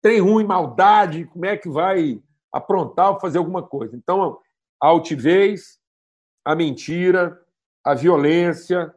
tem 0.01 0.19
ruim, 0.19 0.45
maldade, 0.45 1.25
como 1.25 1.45
é 1.45 1.55
que 1.55 1.69
vai 1.69 2.21
aprontar 2.51 3.11
ou 3.11 3.19
fazer 3.19 3.37
alguma 3.37 3.61
coisa. 3.61 3.95
Então, 3.95 4.39
a 4.81 4.87
altivez, 4.87 5.79
a 6.43 6.55
mentira, 6.55 7.39
a 7.83 7.93
violência, 7.93 8.93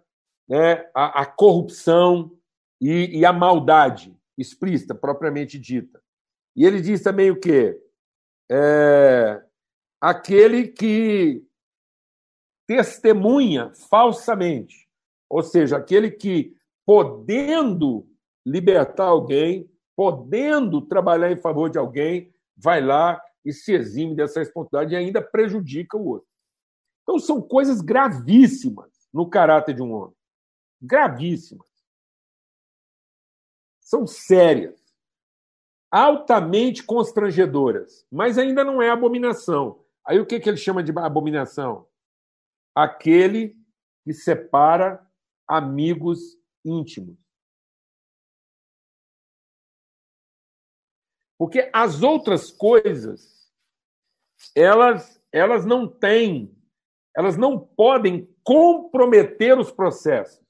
né, 0.48 0.88
a, 0.94 1.22
a 1.22 1.26
corrupção 1.26 2.32
e, 2.80 3.18
e, 3.18 3.24
a 3.24 3.32
maldade 3.32 4.16
explícita, 4.36 4.94
propriamente 4.94 5.58
dita. 5.58 6.02
E 6.56 6.64
ele 6.64 6.80
diz 6.80 7.02
também 7.02 7.30
o 7.30 7.38
quê? 7.38 7.78
É, 8.50 9.42
aquele 10.00 10.68
que 10.68 11.42
testemunha 12.66 13.72
falsamente, 13.90 14.83
ou 15.28 15.42
seja, 15.42 15.76
aquele 15.76 16.10
que, 16.10 16.56
podendo 16.84 18.06
libertar 18.44 19.06
alguém, 19.06 19.70
podendo 19.96 20.82
trabalhar 20.82 21.30
em 21.30 21.36
favor 21.36 21.70
de 21.70 21.78
alguém, 21.78 22.34
vai 22.56 22.80
lá 22.80 23.20
e 23.44 23.52
se 23.52 23.72
exime 23.72 24.14
dessa 24.14 24.40
responsabilidade 24.40 24.94
e 24.94 24.96
ainda 24.96 25.22
prejudica 25.22 25.96
o 25.96 26.06
outro. 26.06 26.28
Então, 27.02 27.18
são 27.18 27.40
coisas 27.40 27.80
gravíssimas 27.80 28.90
no 29.12 29.28
caráter 29.28 29.74
de 29.74 29.82
um 29.82 29.92
homem. 29.92 30.16
Gravíssimas. 30.80 31.68
São 33.80 34.06
sérias. 34.06 34.82
Altamente 35.90 36.82
constrangedoras. 36.82 38.06
Mas 38.10 38.38
ainda 38.38 38.64
não 38.64 38.80
é 38.80 38.90
abominação. 38.90 39.84
Aí 40.06 40.18
o 40.18 40.26
que, 40.26 40.40
que 40.40 40.48
ele 40.48 40.56
chama 40.56 40.82
de 40.82 40.92
abominação? 40.98 41.86
Aquele 42.74 43.56
que 44.04 44.12
separa 44.12 45.06
amigos 45.48 46.38
íntimos. 46.64 47.16
Porque 51.38 51.70
as 51.72 52.02
outras 52.02 52.50
coisas, 52.50 53.52
elas, 54.54 55.20
elas 55.32 55.66
não 55.66 55.86
têm, 55.86 56.56
elas 57.16 57.36
não 57.36 57.58
podem 57.58 58.32
comprometer 58.42 59.58
os 59.58 59.70
processos. 59.70 60.42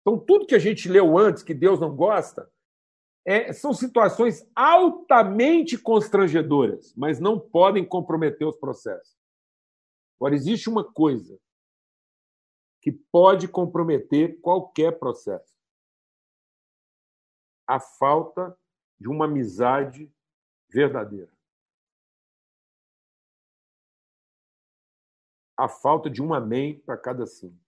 Então, 0.00 0.18
tudo 0.18 0.46
que 0.46 0.54
a 0.54 0.58
gente 0.58 0.88
leu 0.88 1.18
antes, 1.18 1.42
que 1.42 1.54
Deus 1.54 1.80
não 1.80 1.94
gosta, 1.94 2.50
é, 3.26 3.52
são 3.52 3.74
situações 3.74 4.48
altamente 4.54 5.76
constrangedoras, 5.76 6.94
mas 6.96 7.18
não 7.18 7.38
podem 7.38 7.84
comprometer 7.84 8.46
os 8.46 8.56
processos. 8.56 9.16
Agora, 10.18 10.34
existe 10.34 10.68
uma 10.70 10.84
coisa 10.84 11.38
que 12.86 12.92
pode 12.92 13.48
comprometer 13.48 14.40
qualquer 14.40 14.96
processo: 14.96 15.58
a 17.66 17.80
falta 17.80 18.56
de 18.96 19.08
uma 19.08 19.24
amizade 19.24 20.08
verdadeira. 20.68 21.32
A 25.58 25.68
falta 25.68 26.08
de 26.08 26.22
um 26.22 26.32
amém 26.32 26.78
para 26.78 26.96
cada 26.96 27.26
sim. 27.26 27.58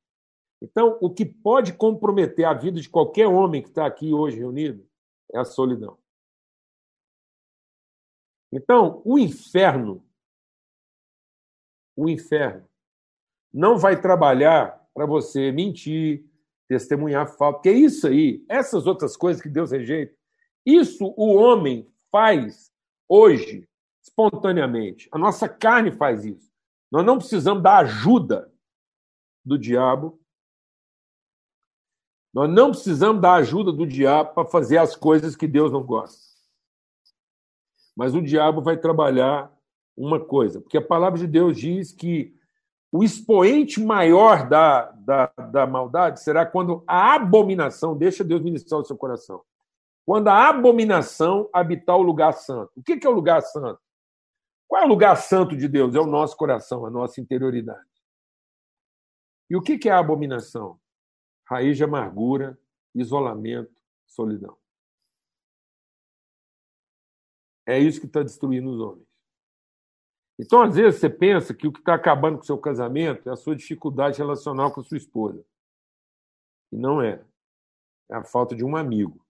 Então, 0.62 0.96
o 1.00 1.12
que 1.12 1.26
pode 1.26 1.72
comprometer 1.72 2.44
a 2.44 2.54
vida 2.54 2.80
de 2.80 2.88
qualquer 2.88 3.26
homem 3.26 3.60
que 3.60 3.70
está 3.70 3.86
aqui 3.86 4.14
hoje 4.14 4.38
reunido 4.38 4.88
é 5.32 5.38
a 5.40 5.44
solidão. 5.44 5.98
Então, 8.52 9.02
o 9.04 9.18
inferno, 9.18 10.08
o 11.96 12.08
inferno, 12.08 12.70
não 13.52 13.76
vai 13.76 14.00
trabalhar 14.00 14.87
para 14.98 15.06
você 15.06 15.52
mentir, 15.52 16.24
testemunhar 16.66 17.28
falta, 17.28 17.58
porque 17.58 17.68
é 17.68 17.72
isso 17.72 18.08
aí, 18.08 18.44
essas 18.48 18.84
outras 18.84 19.16
coisas 19.16 19.40
que 19.40 19.48
Deus 19.48 19.70
rejeita, 19.70 20.12
isso 20.66 21.14
o 21.16 21.34
homem 21.36 21.88
faz 22.10 22.72
hoje, 23.08 23.68
espontaneamente. 24.02 25.08
A 25.12 25.16
nossa 25.18 25.48
carne 25.48 25.92
faz 25.92 26.24
isso. 26.24 26.50
Nós 26.90 27.06
não 27.06 27.16
precisamos 27.16 27.62
da 27.62 27.78
ajuda 27.78 28.52
do 29.44 29.56
diabo. 29.56 30.20
Nós 32.34 32.50
não 32.50 32.72
precisamos 32.72 33.22
da 33.22 33.34
ajuda 33.34 33.70
do 33.70 33.86
diabo 33.86 34.34
para 34.34 34.48
fazer 34.48 34.78
as 34.78 34.96
coisas 34.96 35.36
que 35.36 35.46
Deus 35.46 35.70
não 35.70 35.84
gosta. 35.84 36.18
Mas 37.96 38.16
o 38.16 38.20
diabo 38.20 38.60
vai 38.60 38.76
trabalhar 38.76 39.56
uma 39.96 40.18
coisa, 40.18 40.60
porque 40.60 40.76
a 40.76 40.84
palavra 40.84 41.20
de 41.20 41.26
Deus 41.28 41.56
diz 41.56 41.92
que 41.92 42.36
o 42.90 43.04
expoente 43.04 43.80
maior 43.80 44.48
da, 44.48 44.90
da, 44.92 45.26
da 45.26 45.66
maldade 45.66 46.22
será 46.22 46.46
quando 46.46 46.82
a 46.86 47.14
abominação 47.14 47.96
deixa 47.96 48.24
Deus 48.24 48.42
ministrar 48.42 48.80
o 48.80 48.84
seu 48.84 48.96
coração. 48.96 49.42
Quando 50.06 50.28
a 50.28 50.48
abominação 50.48 51.50
habitar 51.52 51.96
o 51.96 52.02
lugar 52.02 52.32
santo. 52.32 52.72
O 52.76 52.82
que 52.82 52.98
é 53.06 53.08
o 53.08 53.12
lugar 53.12 53.42
santo? 53.42 53.80
Qual 54.66 54.82
é 54.82 54.84
o 54.86 54.88
lugar 54.88 55.16
santo 55.16 55.54
de 55.56 55.68
Deus? 55.68 55.94
É 55.94 56.00
o 56.00 56.06
nosso 56.06 56.36
coração, 56.36 56.86
a 56.86 56.90
nossa 56.90 57.20
interioridade. 57.20 57.86
E 59.50 59.56
o 59.56 59.62
que 59.62 59.88
é 59.88 59.92
a 59.92 59.98
abominação? 59.98 60.78
Raiz 61.46 61.76
de 61.76 61.84
amargura, 61.84 62.58
isolamento, 62.94 63.74
solidão. 64.06 64.56
É 67.66 67.78
isso 67.78 68.00
que 68.00 68.06
está 68.06 68.22
destruindo 68.22 68.70
os 68.70 68.80
homens. 68.80 69.07
Então, 70.38 70.62
às 70.62 70.76
vezes, 70.76 71.00
você 71.00 71.10
pensa 71.10 71.52
que 71.52 71.66
o 71.66 71.72
que 71.72 71.80
está 71.80 71.94
acabando 71.94 72.36
com 72.36 72.42
o 72.42 72.46
seu 72.46 72.58
casamento 72.58 73.28
é 73.28 73.32
a 73.32 73.36
sua 73.36 73.56
dificuldade 73.56 74.18
relacional 74.18 74.72
com 74.72 74.80
a 74.80 74.84
sua 74.84 74.96
esposa. 74.96 75.44
E 76.70 76.76
não 76.76 77.02
é. 77.02 77.24
É 78.10 78.14
a 78.14 78.24
falta 78.24 78.54
de 78.54 78.64
um 78.64 78.76
amigo. 78.76 79.26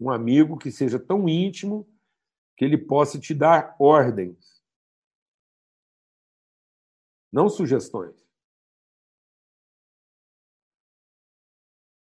um 0.00 0.10
amigo 0.10 0.56
que 0.56 0.72
seja 0.72 0.98
tão 0.98 1.28
íntimo 1.28 1.86
que 2.56 2.64
ele 2.64 2.78
possa 2.78 3.20
te 3.20 3.34
dar 3.34 3.76
ordens, 3.78 4.62
não 7.30 7.48
sugestões. 7.48 8.18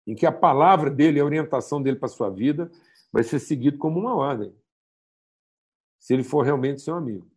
Em 0.08 0.15
que 0.15 0.25
a 0.25 0.32
palavra 0.32 0.89
dele, 0.89 1.19
a 1.19 1.25
orientação 1.25 1.82
dele 1.82 1.99
para 1.99 2.08
a 2.08 2.12
sua 2.12 2.29
vida, 2.32 2.71
vai 3.12 3.23
ser 3.23 3.39
seguido 3.39 3.77
como 3.77 3.99
uma 3.99 4.15
ordem. 4.15 4.55
Se 5.99 6.13
ele 6.13 6.23
for 6.23 6.43
realmente 6.43 6.81
seu 6.81 6.95
amigo. 6.95 7.29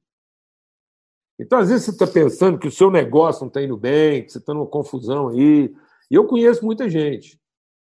Então, 1.39 1.59
às 1.59 1.69
vezes, 1.69 1.85
você 1.85 1.91
está 1.91 2.07
pensando 2.07 2.59
que 2.59 2.69
o 2.69 2.73
seu 2.73 2.91
negócio 2.91 3.43
não 3.43 3.49
está 3.49 3.63
indo 3.63 3.77
bem, 3.77 4.25
que 4.25 4.31
você 4.31 4.39
está 4.39 4.55
numa 4.55 4.67
confusão 4.67 5.29
aí. 5.29 5.75
E 6.11 6.15
eu 6.15 6.27
conheço 6.27 6.65
muita 6.65 6.89
gente 6.89 7.41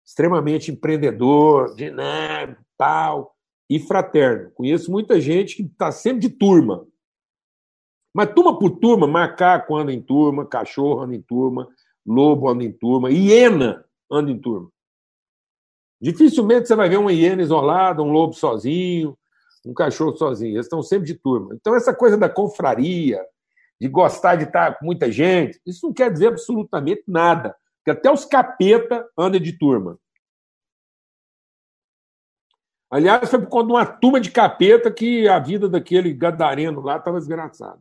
extremamente 0.05 0.71
empreendedor, 0.71 1.75
dinâmico, 1.75 2.63
tal, 2.77 3.35
e 3.69 3.79
fraterno. 3.79 4.51
Conheço 4.51 4.91
muita 4.91 5.21
gente 5.21 5.57
que 5.57 5.63
está 5.63 5.91
sempre 5.91 6.21
de 6.21 6.29
turma. 6.29 6.87
Mas 8.13 8.33
turma 8.33 8.59
por 8.59 8.79
turma, 8.79 9.07
macaco 9.07 9.77
anda 9.77 9.93
em 9.93 10.01
turma, 10.01 10.47
cachorro 10.47 11.01
anda 11.01 11.17
em 11.17 11.23
turma, 11.23 11.69
lobo 12.07 12.49
anda 12.49 12.63
em 12.63 12.73
turma, 12.73 13.11
hiena 13.11 13.85
anda 14.11 14.31
em 14.31 14.39
turma. 14.39 14.71
Dificilmente 16.01 16.69
você 16.69 16.77
vai 16.77 16.89
ver 16.89 16.99
uma 16.99 17.13
hiena 17.13 17.43
isolada, 17.43 18.03
um 18.03 18.13
lobo 18.13 18.35
sozinho, 18.35 19.17
um 19.65 19.75
cachorro 19.75 20.17
sozinho. 20.17 20.57
Eles 20.57 20.67
estão 20.67 20.83
sempre 20.83 21.07
de 21.07 21.15
turma. 21.15 21.55
Então, 21.55 21.75
essa 21.75 21.95
coisa 21.95 22.17
da 22.17 22.29
confraria, 22.29 23.25
de 23.81 23.89
gostar 23.89 24.37
de 24.37 24.45
estar 24.45 24.79
com 24.79 24.87
muita 24.87 25.11
gente, 25.11 25.61
isso 25.67 25.87
não 25.87 25.93
quer 25.93 26.13
dizer 26.13 26.29
absolutamente 26.29 27.05
nada. 27.07 27.57
Porque 27.79 27.99
até 27.99 28.11
os 28.11 28.25
capeta 28.25 29.07
andam 29.17 29.41
de 29.41 29.57
turma. 29.57 29.99
Aliás, 32.91 33.29
foi 33.29 33.41
por 33.41 33.49
conta 33.49 33.67
de 33.67 33.73
uma 33.73 33.87
turma 33.87 34.21
de 34.21 34.31
capeta 34.31 34.91
que 34.93 35.27
a 35.29 35.39
vida 35.39 35.69
daquele 35.69 36.13
gadareno 36.13 36.81
lá 36.81 36.97
estava 36.97 37.19
desgraçada. 37.19 37.81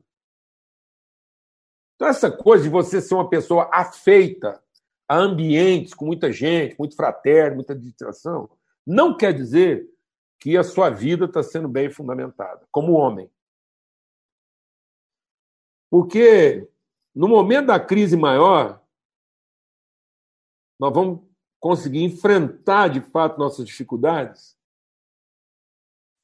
Então, 1.95 2.07
essa 2.07 2.31
coisa 2.31 2.63
de 2.63 2.69
você 2.69 2.99
ser 2.99 3.13
uma 3.13 3.29
pessoa 3.29 3.69
afeita 3.71 4.61
a 5.07 5.17
ambientes 5.17 5.93
com 5.93 6.05
muita 6.05 6.31
gente, 6.31 6.75
muito 6.79 6.95
fraterno, 6.95 7.57
muita 7.57 7.75
distração, 7.75 8.49
não 8.85 9.15
quer 9.15 9.33
dizer 9.33 9.87
que 10.43 10.57
a 10.57 10.63
sua 10.63 10.89
vida 10.89 11.23
está 11.23 11.41
sendo 11.41 11.69
bem 11.69 11.89
fundamentada, 11.89 12.67
como 12.69 12.95
homem. 12.95 13.31
Porque 15.89 16.69
no 17.15 17.29
momento 17.29 17.67
da 17.67 17.79
crise 17.79 18.17
maior, 18.17 18.85
nós 20.77 20.93
vamos 20.93 21.25
conseguir 21.61 22.03
enfrentar 22.03 22.89
de 22.89 22.99
fato 22.99 23.39
nossas 23.39 23.65
dificuldades 23.65 24.59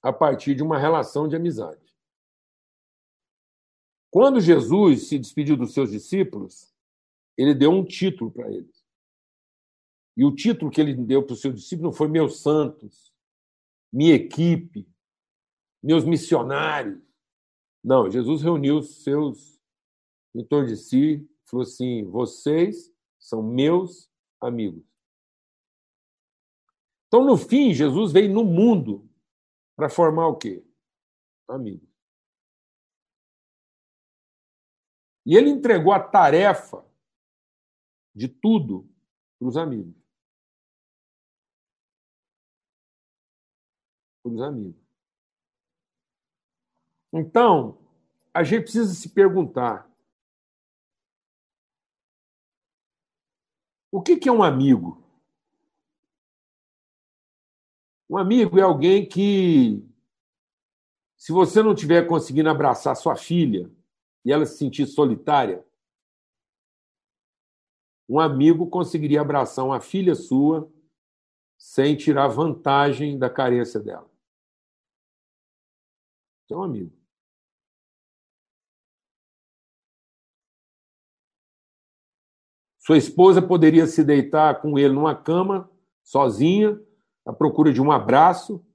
a 0.04 0.12
partir 0.12 0.54
de 0.54 0.64
uma 0.64 0.78
relação 0.78 1.26
de 1.26 1.38
amizade. 1.38 1.96
Quando 4.12 4.42
Jesus 4.42 5.08
se 5.08 5.18
despediu 5.18 5.56
dos 5.56 5.74
seus 5.74 5.92
discípulos, 5.92 6.76
ele 7.38 7.56
deu 7.56 7.72
um 7.72 7.86
título 7.86 8.30
para 8.30 8.52
eles. 8.52 8.86
E 10.18 10.26
o 10.26 10.36
título 10.36 10.70
que 10.70 10.82
ele 10.82 10.94
deu 10.94 11.24
para 11.24 11.32
os 11.32 11.40
seus 11.40 11.56
discípulos 11.56 11.94
não 11.94 11.98
foi 11.98 12.10
meus 12.10 12.42
santos, 12.42 13.18
minha 13.92 14.14
equipe, 14.14 14.88
meus 15.84 16.04
missionários. 16.04 17.02
Não, 17.84 18.10
Jesus 18.10 18.42
reuniu 18.42 18.80
os 18.80 19.04
seus 19.04 19.60
em 20.36 20.44
torno 20.44 20.68
de 20.68 20.78
si 20.78 21.28
falou 21.50 21.64
assim: 21.64 22.04
vocês 22.06 22.94
são 23.18 23.42
meus 23.42 24.10
amigos. 24.40 24.84
Então, 27.08 27.26
no 27.26 27.36
fim, 27.36 27.74
Jesus 27.74 28.12
veio 28.12 28.32
no 28.32 28.46
mundo 28.46 29.10
para 29.76 29.90
formar 29.90 30.28
o 30.28 30.38
quê? 30.38 30.64
Amigos. 31.48 31.90
E 35.26 35.36
ele 35.36 35.50
entregou 35.50 35.92
a 35.92 36.00
tarefa 36.00 36.86
de 38.16 38.28
tudo 38.28 38.88
para 39.40 39.48
os 39.48 39.58
amigos. 39.58 39.99
Amigos. 44.38 44.90
Então, 47.12 47.78
a 48.34 48.44
gente 48.44 48.64
precisa 48.64 48.94
se 48.94 49.10
perguntar: 49.10 49.90
o 53.92 54.02
que 54.02 54.30
é 54.30 54.32
um 54.32 54.44
amigo? 54.44 55.04
Um 58.10 58.18
amigo 58.18 58.58
é 58.60 58.64
alguém 58.64 59.08
que, 59.08 59.84
se 61.16 61.32
você 61.32 61.62
não 61.62 61.74
estiver 61.74 62.08
conseguindo 62.08 62.50
abraçar 62.50 62.96
sua 62.96 63.16
filha 63.16 63.72
e 64.26 64.32
ela 64.32 64.46
se 64.46 64.58
sentir 64.58 64.88
solitária, 64.88 65.64
um 68.08 68.20
amigo 68.20 68.68
conseguiria 68.68 69.22
abraçar 69.22 69.64
uma 69.64 69.80
filha 69.80 70.16
sua 70.16 70.68
sem 71.56 71.96
tirar 71.96 72.28
vantagem 72.28 73.20
da 73.20 73.30
carência 73.30 73.80
dela. 73.80 74.09
Um 76.52 76.64
amigo. 76.64 77.00
Sua 82.80 82.98
esposa 82.98 83.40
poderia 83.40 83.86
se 83.86 84.04
deitar 84.04 84.62
com 84.62 84.80
ele 84.80 84.94
numa 84.94 85.16
cama, 85.16 85.70
sozinha, 86.04 86.82
à 87.24 87.32
procura 87.32 87.72
de 87.72 87.80
um 87.80 87.92
abraço, 87.92 88.66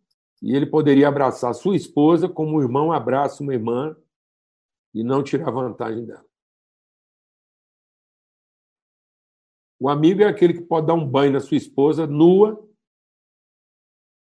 e 0.41 0.55
ele 0.55 0.67
poderia 0.67 1.09
abraçar 1.09 1.53
sua 1.55 1.75
esposa 1.75 2.29
como 2.29 2.59
um 2.59 2.63
irmão 2.63 2.93
abraça 2.93 3.43
uma 3.43 3.55
irmã 3.55 3.97
e 4.93 5.03
não 5.03 5.23
tirar 5.23 5.51
vantagem 5.51 6.05
dela. 6.05 6.25
O 9.81 9.89
amigo 9.89 10.23
é 10.23 10.27
aquele 10.27 10.55
que 10.55 10.63
pode 10.63 10.87
dar 10.87 10.95
um 10.95 11.09
banho 11.09 11.33
na 11.33 11.41
sua 11.41 11.57
esposa 11.57 12.07
nua 12.07 12.63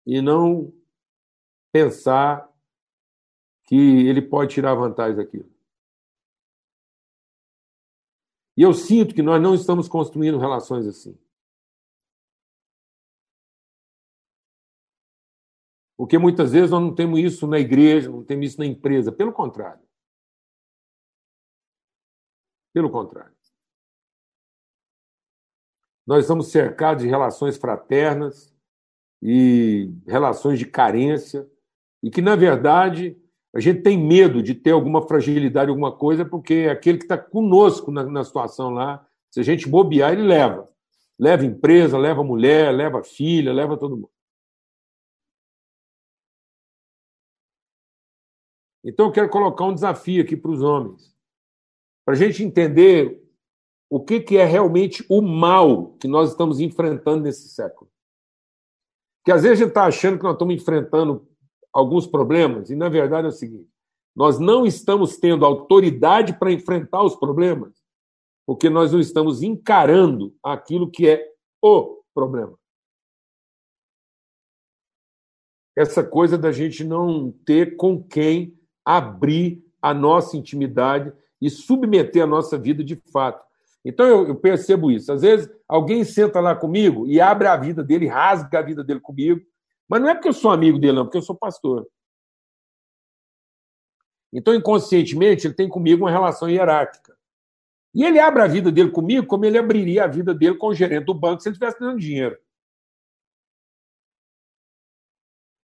e 0.05 0.21
não 0.21 0.73
pensar 1.71 2.48
que 3.69 3.75
ele 3.75 4.19
pode 4.19 4.55
tirar 4.55 4.73
vantagem 4.73 5.15
daquilo. 5.15 5.47
E 8.57 8.63
eu 8.63 8.73
sinto 8.73 9.13
que 9.13 9.21
nós 9.21 9.39
não 9.39 9.53
estamos 9.53 9.87
construindo 9.87 10.39
relações 10.39 10.87
assim. 10.87 11.15
Porque 15.95 16.17
muitas 16.17 16.51
vezes 16.51 16.71
nós 16.71 16.81
não 16.81 16.95
temos 16.95 17.19
isso 17.19 17.45
na 17.45 17.59
igreja, 17.59 18.09
não 18.09 18.25
temos 18.25 18.47
isso 18.47 18.59
na 18.59 18.65
empresa. 18.65 19.11
Pelo 19.11 19.31
contrário. 19.31 19.87
Pelo 22.73 22.89
contrário. 22.89 23.37
Nós 26.07 26.23
estamos 26.23 26.47
cercados 26.47 27.03
de 27.03 27.09
relações 27.09 27.55
fraternas 27.55 28.51
e 29.21 29.93
relações 30.07 30.57
de 30.57 30.65
carência, 30.65 31.47
e 32.01 32.09
que, 32.09 32.19
na 32.19 32.35
verdade, 32.35 33.15
a 33.53 33.59
gente 33.59 33.81
tem 33.81 33.97
medo 33.97 34.43
de 34.43 34.53
ter 34.53 34.71
alguma 34.71 35.01
fragilidade, 35.07 35.69
alguma 35.69 35.95
coisa, 35.95 36.23
porque 36.23 36.67
aquele 36.71 36.99
que 36.99 37.05
está 37.05 37.17
conosco 37.17 37.91
na, 37.91 38.03
na, 38.03 38.23
situação 38.23 38.69
lá, 38.69 39.07
se 39.31 39.39
a 39.39 39.43
gente 39.43 39.67
bobear, 39.67 40.13
ele 40.13 40.21
leva. 40.21 40.69
Leva 41.17 41.45
empresa, 41.45 41.97
leva 41.97 42.23
mulher, 42.23 42.71
leva 42.71 43.03
filha, 43.03 43.51
leva 43.51 43.77
todo 43.77 43.95
mundo. 43.95 44.11
Então 48.83 49.07
eu 49.07 49.11
quero 49.11 49.29
colocar 49.29 49.65
um 49.65 49.73
desafio 49.73 50.23
aqui 50.23 50.37
para 50.37 50.51
os 50.51 50.61
homens, 50.61 51.13
para 52.05 52.15
a 52.15 52.17
gente 52.17 52.43
entender 52.43 53.21
o 53.89 53.99
que, 53.99 54.21
que 54.21 54.37
é 54.37 54.45
realmente 54.45 55.03
o 55.09 55.21
mal 55.21 55.93
que 55.97 56.07
nós 56.07 56.29
estamos 56.29 56.59
enfrentando 56.59 57.23
nesse 57.23 57.49
século. 57.49 57.91
Que 59.25 59.31
às 59.31 59.41
vezes 59.41 59.59
a 59.59 59.63
gente 59.63 59.69
está 59.69 59.85
achando 59.85 60.17
que 60.17 60.23
nós 60.23 60.33
estamos 60.33 60.55
enfrentando 60.55 61.27
alguns 61.73 62.07
problemas, 62.07 62.69
e 62.69 62.75
na 62.75 62.89
verdade 62.89 63.25
é 63.25 63.29
o 63.29 63.33
seguinte: 63.33 63.69
nós 64.15 64.39
não 64.39 64.65
estamos 64.65 65.17
tendo 65.17 65.45
autoridade 65.45 66.37
para 66.37 66.51
enfrentar 66.51 67.03
os 67.03 67.15
problemas, 67.15 67.73
porque 68.45 68.69
nós 68.69 68.91
não 68.91 68.99
estamos 68.99 69.41
encarando 69.41 70.35
aquilo 70.43 70.89
que 70.89 71.07
é 71.07 71.25
o 71.61 72.01
problema. 72.13 72.57
Essa 75.77 76.03
coisa 76.03 76.37
da 76.37 76.51
gente 76.51 76.83
não 76.83 77.31
ter 77.45 77.77
com 77.77 78.03
quem 78.03 78.57
abrir 78.83 79.63
a 79.81 79.93
nossa 79.93 80.35
intimidade 80.35 81.13
e 81.41 81.49
submeter 81.49 82.23
a 82.23 82.27
nossa 82.27 82.57
vida 82.57 82.83
de 82.83 82.95
fato. 83.13 83.47
Então 83.83 84.05
eu, 84.05 84.35
percebo 84.35 84.91
isso. 84.91 85.11
Às 85.11 85.21
vezes 85.21 85.49
alguém 85.67 86.03
senta 86.03 86.39
lá 86.39 86.55
comigo 86.55 87.07
e 87.07 87.21
abre 87.21 87.47
a 87.47 87.55
vida 87.55 87.83
dele, 87.83 88.07
rasga 88.07 88.59
a 88.59 88.61
vida 88.61 88.83
dele 88.83 88.99
comigo, 88.99 89.41
mas 89.89 89.99
não 89.99 90.09
é 90.09 90.13
porque 90.13 90.29
eu 90.29 90.33
sou 90.33 90.51
amigo 90.51 90.77
dele, 90.77 90.93
não, 90.93 91.05
porque 91.05 91.17
eu 91.17 91.21
sou 91.23 91.35
pastor. 91.35 91.89
Então, 94.31 94.53
inconscientemente, 94.53 95.47
ele 95.47 95.55
tem 95.55 95.67
comigo 95.67 96.03
uma 96.03 96.11
relação 96.11 96.47
hierárquica. 96.47 97.17
E 97.95 98.03
ele 98.03 98.19
abre 98.19 98.43
a 98.43 98.47
vida 98.47 98.71
dele 98.71 98.91
comigo 98.91 99.25
como 99.25 99.45
ele 99.45 99.57
abriria 99.57 100.03
a 100.03 100.07
vida 100.07 100.31
dele 100.31 100.55
com 100.55 100.67
o 100.67 100.75
gerente 100.75 101.05
do 101.05 101.13
banco 101.15 101.41
se 101.41 101.49
ele 101.49 101.53
estivesse 101.53 101.79
dando 101.79 101.99
dinheiro. 101.99 102.39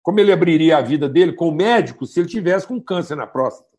Como 0.01 0.19
ele 0.19 0.31
abriria 0.31 0.77
a 0.77 0.81
vida 0.81 1.07
dele 1.07 1.33
com 1.33 1.49
o 1.49 1.55
médico 1.55 2.07
se 2.07 2.19
ele 2.19 2.27
tivesse 2.27 2.65
com 2.65 2.81
câncer 2.81 3.15
na 3.15 3.27
próstata. 3.27 3.69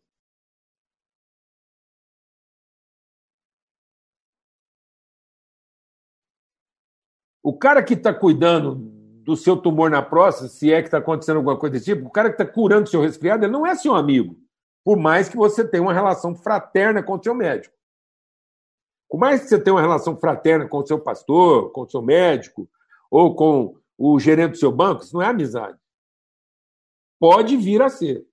O 7.43 7.57
cara 7.57 7.83
que 7.83 7.93
está 7.93 8.13
cuidando 8.13 8.98
do 9.29 9.37
seu 9.37 9.55
tumor 9.55 9.91
na 9.91 10.01
próstata, 10.01 10.49
se 10.49 10.73
é 10.73 10.81
que 10.81 10.87
está 10.87 10.97
acontecendo 10.97 11.37
alguma 11.37 11.57
coisa 11.57 11.73
desse 11.73 11.85
tipo, 11.85 12.07
o 12.07 12.11
cara 12.11 12.29
que 12.29 12.41
está 12.41 12.51
curando 12.51 12.87
o 12.87 12.89
seu 12.89 12.99
resfriado, 12.99 13.45
ele 13.45 13.51
não 13.51 13.65
é 13.65 13.75
seu 13.75 13.93
amigo. 13.93 14.35
Por 14.83 14.97
mais 14.97 15.29
que 15.29 15.37
você 15.37 15.63
tenha 15.67 15.83
uma 15.83 15.93
relação 15.93 16.35
fraterna 16.35 17.03
com 17.03 17.13
o 17.13 17.23
seu 17.23 17.35
médico. 17.35 17.75
Por 19.07 19.19
mais 19.19 19.41
que 19.41 19.47
você 19.47 19.59
tenha 19.61 19.75
uma 19.75 19.81
relação 19.81 20.17
fraterna 20.17 20.67
com 20.67 20.79
o 20.79 20.87
seu 20.87 20.99
pastor, 20.99 21.71
com 21.71 21.81
o 21.81 21.89
seu 21.89 22.01
médico, 22.01 22.67
ou 23.11 23.35
com 23.35 23.79
o 23.97 24.19
gerente 24.19 24.51
do 24.51 24.57
seu 24.57 24.71
banco, 24.71 25.03
isso 25.03 25.13
não 25.13 25.21
é 25.21 25.27
amizade. 25.27 25.79
Pode 27.19 27.55
vir 27.55 27.83
a 27.83 27.89
ser. 27.89 28.27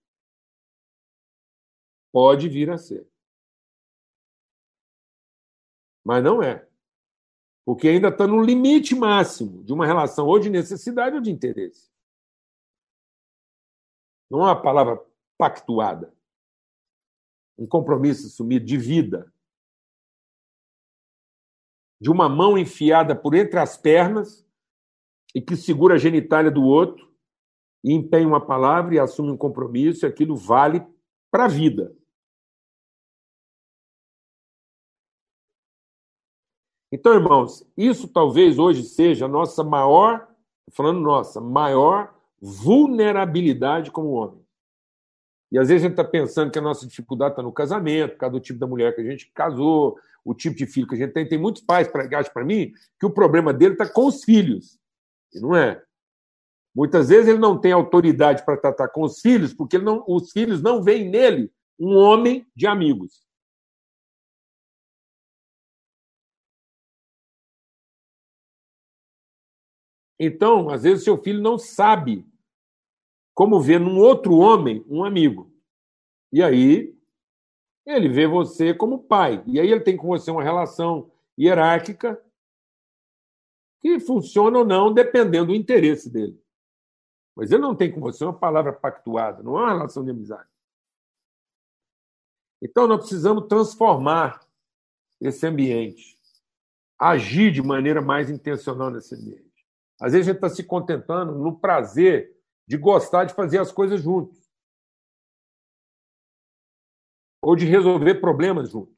Pode 2.10 2.48
vir 2.48 2.70
a 2.70 2.78
ser. 2.78 3.06
Mas 6.02 6.24
não 6.24 6.42
é 6.42 6.65
porque 7.66 7.88
ainda 7.88 8.08
está 8.08 8.28
no 8.28 8.40
limite 8.40 8.94
máximo 8.94 9.64
de 9.64 9.72
uma 9.72 9.84
relação 9.84 10.28
ou 10.28 10.38
de 10.38 10.48
necessidade 10.48 11.16
ou 11.16 11.20
de 11.20 11.32
interesse. 11.32 11.90
Não 14.30 14.38
é 14.42 14.44
uma 14.44 14.62
palavra 14.62 15.04
pactuada. 15.36 16.14
Um 17.58 17.66
compromisso 17.66 18.28
assumido 18.28 18.64
de 18.64 18.78
vida. 18.78 19.32
De 22.00 22.08
uma 22.08 22.28
mão 22.28 22.56
enfiada 22.56 23.16
por 23.16 23.34
entre 23.34 23.58
as 23.58 23.76
pernas 23.76 24.46
e 25.34 25.42
que 25.42 25.56
segura 25.56 25.96
a 25.96 25.98
genitália 25.98 26.52
do 26.52 26.62
outro 26.62 27.12
e 27.82 27.92
empenha 27.92 28.28
uma 28.28 28.44
palavra 28.44 28.94
e 28.94 28.98
assume 29.00 29.30
um 29.30 29.36
compromisso, 29.36 30.04
e 30.04 30.08
aquilo 30.08 30.36
vale 30.36 30.86
para 31.32 31.46
a 31.46 31.48
vida. 31.48 31.96
Então, 36.96 37.12
irmãos, 37.12 37.62
isso 37.76 38.08
talvez 38.08 38.58
hoje 38.58 38.82
seja 38.82 39.26
a 39.26 39.28
nossa 39.28 39.62
maior, 39.62 40.26
falando 40.72 40.98
nossa, 40.98 41.42
maior 41.42 42.14
vulnerabilidade 42.40 43.90
como 43.90 44.12
homem. 44.12 44.40
E 45.52 45.58
às 45.58 45.68
vezes 45.68 45.84
a 45.84 45.88
gente 45.88 46.00
está 46.00 46.04
pensando 46.04 46.50
que 46.50 46.58
a 46.58 46.62
nossa 46.62 46.86
dificuldade 46.86 47.32
está 47.32 47.42
no 47.42 47.52
casamento, 47.52 48.12
por 48.12 48.20
causa 48.20 48.32
do 48.32 48.40
tipo 48.40 48.58
da 48.58 48.66
mulher 48.66 48.94
que 48.94 49.02
a 49.02 49.04
gente 49.04 49.30
casou, 49.34 49.98
o 50.24 50.32
tipo 50.32 50.56
de 50.56 50.64
filho 50.64 50.86
que 50.86 50.94
a 50.94 50.98
gente 50.98 51.12
tem. 51.12 51.28
Tem 51.28 51.38
muitos 51.38 51.60
pais 51.60 51.86
acham 51.86 52.32
para 52.32 52.44
mim 52.46 52.72
que 52.98 53.04
o 53.04 53.10
problema 53.10 53.52
dele 53.52 53.74
está 53.74 53.86
com 53.86 54.06
os 54.06 54.24
filhos. 54.24 54.78
E 55.34 55.38
não 55.38 55.54
é. 55.54 55.82
Muitas 56.74 57.10
vezes 57.10 57.28
ele 57.28 57.38
não 57.38 57.58
tem 57.60 57.72
autoridade 57.72 58.42
para 58.42 58.56
tratar 58.56 58.88
com 58.88 59.02
os 59.02 59.20
filhos, 59.20 59.52
porque 59.52 59.76
não, 59.76 60.02
os 60.08 60.32
filhos 60.32 60.62
não 60.62 60.82
veem 60.82 61.10
nele 61.10 61.52
um 61.78 61.94
homem 61.94 62.46
de 62.56 62.66
amigos. 62.66 63.25
Então, 70.18 70.70
às 70.70 70.82
vezes, 70.82 71.04
seu 71.04 71.20
filho 71.22 71.42
não 71.42 71.58
sabe 71.58 72.26
como 73.34 73.60
ver 73.60 73.78
num 73.78 73.98
outro 73.98 74.36
homem 74.36 74.84
um 74.88 75.04
amigo. 75.04 75.52
E 76.32 76.42
aí, 76.42 76.96
ele 77.84 78.08
vê 78.08 78.26
você 78.26 78.72
como 78.72 79.04
pai. 79.04 79.44
E 79.46 79.60
aí, 79.60 79.70
ele 79.70 79.80
tem 79.80 79.96
com 79.96 80.08
você 80.08 80.30
uma 80.30 80.42
relação 80.42 81.10
hierárquica 81.38 82.22
que 83.80 84.00
funciona 84.00 84.58
ou 84.58 84.64
não, 84.64 84.92
dependendo 84.92 85.48
do 85.48 85.54
interesse 85.54 86.10
dele. 86.10 86.42
Mas 87.36 87.52
ele 87.52 87.60
não 87.60 87.76
tem 87.76 87.92
com 87.92 88.00
você 88.00 88.24
uma 88.24 88.36
palavra 88.36 88.72
pactuada, 88.72 89.42
não 89.42 89.58
é 89.58 89.62
uma 89.64 89.72
relação 89.74 90.02
de 90.02 90.10
amizade. 90.10 90.48
Então, 92.62 92.86
nós 92.86 93.00
precisamos 93.00 93.46
transformar 93.46 94.40
esse 95.20 95.46
ambiente, 95.46 96.18
agir 96.98 97.52
de 97.52 97.62
maneira 97.62 98.00
mais 98.00 98.30
intencional 98.30 98.90
nesse 98.90 99.14
ambiente. 99.14 99.45
Às 100.00 100.12
vezes 100.12 100.28
a 100.28 100.32
gente 100.32 100.44
está 100.44 100.48
se 100.48 100.64
contentando 100.64 101.34
no 101.34 101.58
prazer 101.58 102.36
de 102.66 102.76
gostar 102.76 103.24
de 103.24 103.34
fazer 103.34 103.58
as 103.58 103.72
coisas 103.72 104.00
juntos. 104.00 104.38
Ou 107.42 107.54
de 107.54 107.64
resolver 107.64 108.16
problemas 108.16 108.70
juntos. 108.70 108.96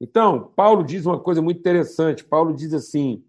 Então, 0.00 0.52
Paulo 0.54 0.82
diz 0.84 1.06
uma 1.06 1.20
coisa 1.20 1.40
muito 1.40 1.60
interessante. 1.60 2.24
Paulo 2.24 2.52
diz 2.52 2.74
assim: 2.74 3.24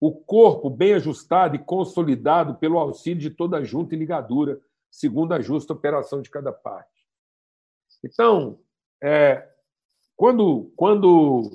o 0.00 0.12
corpo 0.12 0.70
bem 0.70 0.94
ajustado 0.94 1.56
e 1.56 1.58
consolidado 1.58 2.54
pelo 2.56 2.78
auxílio 2.78 3.20
de 3.20 3.30
toda 3.30 3.64
junta 3.64 3.94
e 3.94 3.98
ligadura, 3.98 4.60
segundo 4.90 5.32
a 5.32 5.40
justa 5.40 5.72
operação 5.72 6.22
de 6.22 6.30
cada 6.30 6.52
parte. 6.52 7.08
Então, 8.04 8.60
é, 9.02 9.48
quando, 10.14 10.72
quando, 10.76 11.50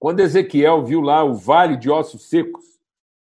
quando 0.00 0.20
Ezequiel 0.20 0.82
viu 0.82 1.02
lá 1.02 1.22
o 1.22 1.34
vale 1.34 1.76
de 1.76 1.90
ossos 1.90 2.30
secos, 2.30 2.80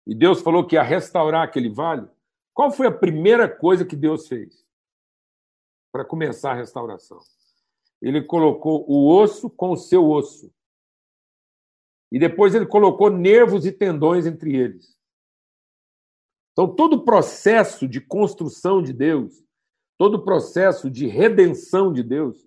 e 0.06 0.14
Deus 0.14 0.42
falou 0.42 0.66
que 0.66 0.76
ia 0.76 0.82
restaurar 0.82 1.42
aquele 1.42 1.70
vale, 1.70 2.06
qual 2.52 2.70
foi 2.70 2.86
a 2.86 2.92
primeira 2.92 3.48
coisa 3.48 3.84
que 3.84 3.96
Deus 3.96 4.28
fez 4.28 4.64
para 5.90 6.04
começar 6.04 6.52
a 6.52 6.56
restauração? 6.56 7.18
Ele 8.00 8.22
colocou 8.22 8.84
o 8.86 9.08
osso 9.08 9.48
com 9.48 9.72
o 9.72 9.76
seu 9.76 10.06
osso. 10.06 10.52
E 12.12 12.18
depois 12.18 12.54
ele 12.54 12.66
colocou 12.66 13.10
nervos 13.10 13.64
e 13.64 13.72
tendões 13.72 14.26
entre 14.26 14.54
eles. 14.54 14.96
Então, 16.52 16.72
todo 16.74 16.94
o 16.96 17.04
processo 17.04 17.88
de 17.88 18.02
construção 18.02 18.82
de 18.82 18.92
Deus, 18.92 19.42
todo 19.98 20.16
o 20.16 20.24
processo 20.24 20.90
de 20.90 21.06
redenção 21.06 21.90
de 21.90 22.02
Deus, 22.02 22.46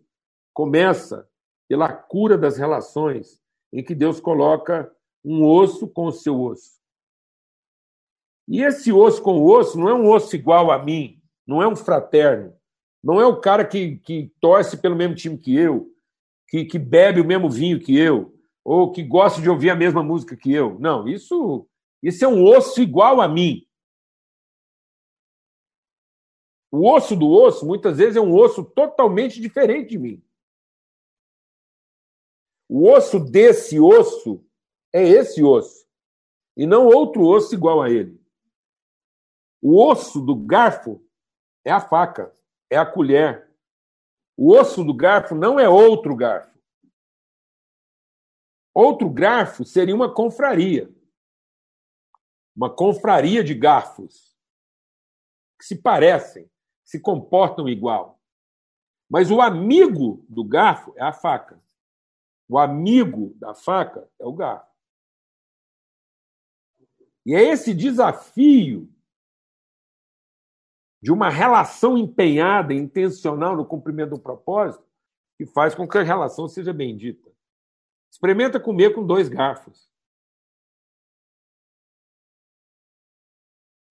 começa 0.53 1.27
pela 1.67 1.91
cura 1.91 2.37
das 2.37 2.57
relações, 2.57 3.38
em 3.71 3.83
que 3.83 3.93
Deus 3.93 4.19
coloca 4.19 4.91
um 5.23 5.45
osso 5.45 5.87
com 5.87 6.05
o 6.05 6.11
seu 6.11 6.39
osso. 6.39 6.79
E 8.47 8.63
esse 8.63 8.91
osso 8.91 9.21
com 9.21 9.39
o 9.39 9.47
osso 9.47 9.77
não 9.77 9.89
é 9.89 9.93
um 9.93 10.09
osso 10.09 10.35
igual 10.35 10.71
a 10.71 10.83
mim, 10.83 11.21
não 11.45 11.61
é 11.61 11.67
um 11.67 11.75
fraterno, 11.75 12.53
não 13.03 13.21
é 13.21 13.25
o 13.25 13.39
cara 13.39 13.63
que, 13.63 13.97
que 13.97 14.31
torce 14.41 14.77
pelo 14.77 14.95
mesmo 14.95 15.15
time 15.15 15.37
que 15.37 15.55
eu, 15.55 15.93
que, 16.47 16.65
que 16.65 16.79
bebe 16.79 17.21
o 17.21 17.25
mesmo 17.25 17.49
vinho 17.49 17.79
que 17.79 17.95
eu, 17.95 18.33
ou 18.63 18.91
que 18.91 19.03
gosta 19.03 19.41
de 19.41 19.49
ouvir 19.49 19.69
a 19.69 19.75
mesma 19.75 20.03
música 20.03 20.35
que 20.35 20.51
eu. 20.51 20.79
Não, 20.79 21.07
isso, 21.07 21.67
isso 22.01 22.25
é 22.25 22.27
um 22.27 22.43
osso 22.43 22.81
igual 22.81 23.21
a 23.21 23.27
mim. 23.27 23.65
O 26.71 26.87
osso 26.91 27.15
do 27.15 27.29
osso, 27.29 27.65
muitas 27.65 27.97
vezes, 27.97 28.15
é 28.15 28.21
um 28.21 28.35
osso 28.35 28.63
totalmente 28.63 29.41
diferente 29.41 29.91
de 29.91 29.97
mim. 29.97 30.23
O 32.69 32.87
osso 32.87 33.19
desse 33.19 33.79
osso 33.79 34.45
é 34.93 35.01
esse 35.01 35.43
osso, 35.43 35.87
e 36.55 36.67
não 36.67 36.85
outro 36.85 37.25
osso 37.25 37.55
igual 37.55 37.81
a 37.81 37.89
ele. 37.89 38.23
O 39.59 39.83
osso 39.83 40.21
do 40.21 40.35
garfo 40.35 41.03
é 41.65 41.71
a 41.71 41.81
faca, 41.81 42.31
é 42.69 42.77
a 42.77 42.85
colher. 42.85 43.51
O 44.37 44.53
osso 44.53 44.83
do 44.83 44.93
garfo 44.93 45.33
não 45.33 45.59
é 45.59 45.67
outro 45.67 46.15
garfo. 46.15 46.57
Outro 48.71 49.09
garfo 49.09 49.65
seria 49.65 49.95
uma 49.95 50.13
confraria. 50.13 50.93
Uma 52.55 52.73
confraria 52.73 53.43
de 53.43 53.55
garfos 53.55 54.37
que 55.57 55.65
se 55.65 55.75
parecem, 55.75 56.49
se 56.85 56.99
comportam 56.99 57.67
igual. 57.67 58.21
Mas 59.09 59.31
o 59.31 59.41
amigo 59.41 60.23
do 60.29 60.43
garfo 60.43 60.93
é 60.95 61.01
a 61.01 61.11
faca. 61.11 61.61
O 62.49 62.57
amigo 62.57 63.35
da 63.35 63.53
faca 63.53 64.09
é 64.19 64.25
o 64.25 64.33
garfo. 64.33 64.67
E 67.23 67.35
é 67.35 67.43
esse 67.43 67.75
desafio 67.75 68.91
de 70.99 71.11
uma 71.11 71.29
relação 71.29 71.95
empenhada, 71.95 72.73
intencional 72.73 73.55
no 73.55 73.65
cumprimento 73.65 74.11
do 74.11 74.19
propósito, 74.19 74.83
que 75.37 75.45
faz 75.45 75.75
com 75.75 75.87
que 75.87 75.97
a 75.99 76.03
relação 76.03 76.47
seja 76.47 76.73
bendita. 76.73 77.31
Experimenta 78.11 78.59
comer 78.59 78.95
com 78.95 79.05
dois 79.05 79.29
garfos. 79.29 79.87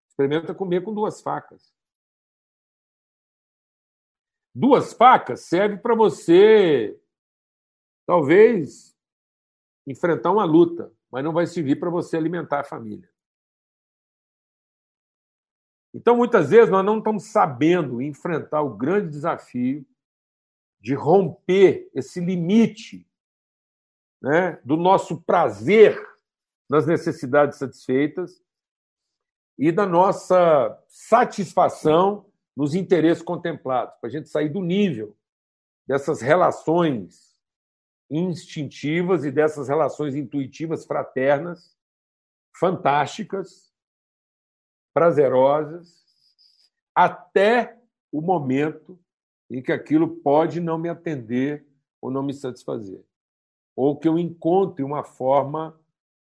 Experimenta 0.08 0.54
comer 0.54 0.82
com 0.82 0.94
duas 0.94 1.20
facas. 1.20 1.76
Duas 4.54 4.94
facas 4.94 5.42
serve 5.42 5.76
para 5.76 5.94
você, 5.94 6.98
talvez, 8.06 8.96
enfrentar 9.86 10.32
uma 10.32 10.44
luta, 10.44 10.92
mas 11.10 11.24
não 11.24 11.32
vai 11.32 11.46
servir 11.46 11.78
para 11.78 11.90
você 11.90 12.16
alimentar 12.16 12.60
a 12.60 12.64
família. 12.64 13.10
Então, 15.92 16.16
muitas 16.16 16.50
vezes, 16.50 16.70
nós 16.70 16.84
não 16.84 16.98
estamos 16.98 17.24
sabendo 17.24 18.00
enfrentar 18.00 18.62
o 18.62 18.76
grande 18.76 19.10
desafio 19.10 19.84
de 20.80 20.94
romper 20.94 21.90
esse 21.94 22.20
limite 22.20 23.08
né, 24.20 24.60
do 24.64 24.76
nosso 24.76 25.22
prazer 25.22 25.98
nas 26.68 26.86
necessidades 26.86 27.58
satisfeitas 27.58 28.42
e 29.58 29.72
da 29.72 29.86
nossa 29.86 30.78
satisfação 30.86 32.26
nos 32.54 32.74
interesses 32.74 33.22
contemplados, 33.22 33.94
para 33.98 34.08
a 34.08 34.10
gente 34.10 34.28
sair 34.28 34.48
do 34.48 34.60
nível 34.60 35.16
dessas 35.86 36.20
relações 36.20 37.35
instintivas 38.10 39.24
e 39.24 39.30
dessas 39.30 39.68
relações 39.68 40.14
intuitivas 40.14 40.84
fraternas, 40.84 41.76
fantásticas, 42.58 43.72
prazerosas, 44.94 46.04
até 46.94 47.78
o 48.10 48.20
momento 48.20 48.98
em 49.50 49.62
que 49.62 49.72
aquilo 49.72 50.16
pode 50.16 50.60
não 50.60 50.78
me 50.78 50.88
atender 50.88 51.66
ou 52.00 52.10
não 52.10 52.22
me 52.22 52.32
satisfazer. 52.32 53.04
Ou 53.74 53.98
que 53.98 54.08
eu 54.08 54.18
encontre 54.18 54.82
uma 54.82 55.04
forma 55.04 55.78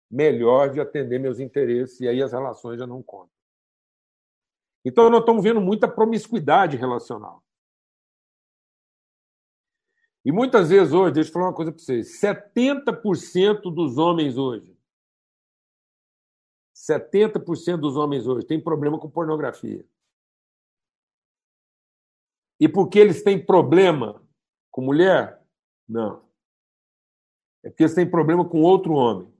melhor 0.09 0.71
de 0.71 0.79
atender 0.79 1.19
meus 1.19 1.39
interesses, 1.39 1.99
e 1.99 2.07
aí 2.07 2.21
as 2.21 2.31
relações 2.31 2.79
já 2.79 2.87
não 2.87 3.01
contam. 3.01 3.33
Então, 4.85 5.09
nós 5.09 5.21
estamos 5.21 5.43
vendo 5.43 5.61
muita 5.61 5.87
promiscuidade 5.87 6.77
relacional. 6.77 7.42
E 10.25 10.31
muitas 10.31 10.69
vezes 10.69 10.93
hoje, 10.93 11.13
deixa 11.13 11.29
eu 11.29 11.33
falar 11.33 11.47
uma 11.47 11.55
coisa 11.55 11.71
para 11.71 11.81
vocês: 11.81 12.19
70% 12.19 13.73
dos 13.73 13.97
homens 13.97 14.37
hoje 14.37 14.73
70% 16.73 17.77
dos 17.77 17.95
homens 17.95 18.27
hoje 18.27 18.45
têm 18.45 18.61
problema 18.61 18.99
com 18.99 19.09
pornografia. 19.09 19.85
E 22.59 22.67
porque 22.67 22.99
eles 22.99 23.23
têm 23.23 23.43
problema 23.43 24.21
com 24.71 24.81
mulher? 24.81 25.41
Não. 25.87 26.27
É 27.63 27.69
porque 27.69 27.83
eles 27.83 27.95
têm 27.95 28.09
problema 28.09 28.47
com 28.47 28.61
outro 28.61 28.93
homem. 28.93 29.31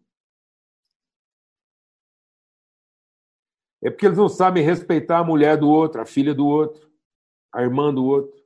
É 3.81 3.89
porque 3.89 4.05
eles 4.05 4.17
não 4.17 4.29
sabem 4.29 4.63
respeitar 4.63 5.19
a 5.19 5.23
mulher 5.23 5.57
do 5.57 5.67
outro, 5.67 6.01
a 6.01 6.05
filha 6.05 6.33
do 6.33 6.45
outro, 6.45 6.89
a 7.51 7.61
irmã 7.61 7.93
do 7.93 8.05
outro. 8.05 8.42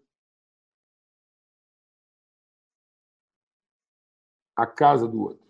A 4.58 4.66
casa 4.68 5.08
do 5.08 5.22
outro. 5.22 5.48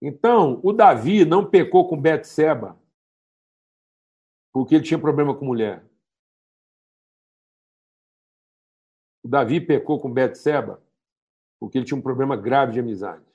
Então, 0.00 0.60
o 0.62 0.72
Davi 0.72 1.24
não 1.24 1.48
pecou 1.48 1.88
com 1.88 2.00
Betseba 2.00 2.78
porque 4.52 4.74
ele 4.74 4.84
tinha 4.84 5.00
problema 5.00 5.36
com 5.36 5.44
mulher. 5.44 5.84
O 9.24 9.28
Davi 9.28 9.60
pecou 9.60 10.00
com 10.00 10.12
Betseba 10.12 10.82
porque 11.58 11.78
ele 11.78 11.84
tinha 11.84 11.98
um 11.98 12.02
problema 12.02 12.36
grave 12.36 12.72
de 12.72 12.80
amizade. 12.80 13.26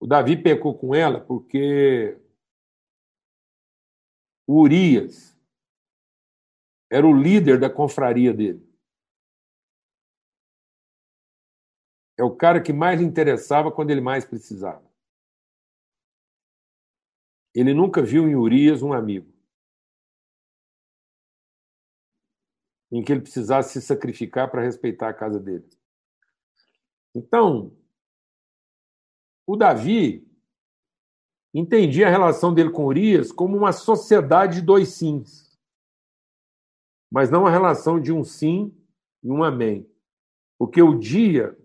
O 0.00 0.06
Davi 0.06 0.36
pecou 0.36 0.76
com 0.76 0.92
ela 0.92 1.20
porque 1.20 2.20
Urias 4.46 5.32
era 6.90 7.06
o 7.06 7.16
líder 7.16 7.58
da 7.58 7.70
confraria 7.70 8.34
dele. 8.34 8.62
É 12.18 12.22
o 12.22 12.36
cara 12.36 12.62
que 12.62 12.72
mais 12.72 13.00
lhe 13.00 13.06
interessava 13.06 13.72
quando 13.72 13.90
ele 13.90 14.00
mais 14.00 14.24
precisava. 14.24 14.84
Ele 17.54 17.72
nunca 17.72 18.02
viu 18.02 18.28
em 18.28 18.34
Urias 18.34 18.82
um 18.82 18.92
amigo. 18.92 19.32
Em 22.90 23.02
que 23.02 23.12
ele 23.12 23.22
precisasse 23.22 23.80
se 23.80 23.86
sacrificar 23.86 24.50
para 24.50 24.62
respeitar 24.62 25.08
a 25.08 25.14
casa 25.14 25.40
dele. 25.40 25.66
Então, 27.14 27.74
o 29.46 29.56
Davi 29.56 30.30
entendia 31.54 32.06
a 32.06 32.10
relação 32.10 32.52
dele 32.52 32.70
com 32.70 32.86
Urias 32.86 33.30
como 33.30 33.56
uma 33.56 33.72
sociedade 33.72 34.56
de 34.56 34.62
dois 34.62 34.90
sims, 34.90 35.58
mas 37.10 37.30
não 37.30 37.46
a 37.46 37.50
relação 37.50 38.00
de 38.00 38.12
um 38.12 38.24
sim 38.24 38.74
e 39.22 39.30
um 39.30 39.44
amém. 39.44 39.88
Porque 40.58 40.80
o 40.80 40.98
dia 40.98 41.58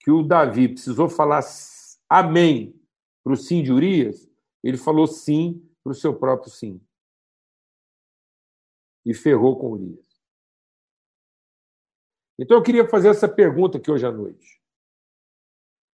que 0.00 0.10
o 0.10 0.22
Davi 0.22 0.68
precisou 0.68 1.08
falar 1.08 1.42
amém 2.08 2.78
para 3.24 3.32
o 3.32 3.36
sim 3.36 3.62
de 3.62 3.72
Urias, 3.72 4.28
ele 4.62 4.76
falou 4.76 5.06
sim 5.06 5.66
para 5.82 5.92
o 5.92 5.94
seu 5.94 6.14
próprio 6.14 6.50
sim. 6.50 6.80
E 9.04 9.14
ferrou 9.14 9.58
com 9.58 9.72
Urias. 9.72 10.04
Então 12.38 12.56
eu 12.56 12.62
queria 12.62 12.86
fazer 12.88 13.08
essa 13.08 13.28
pergunta 13.28 13.78
aqui 13.78 13.90
hoje 13.90 14.06
à 14.06 14.12
noite 14.12 14.56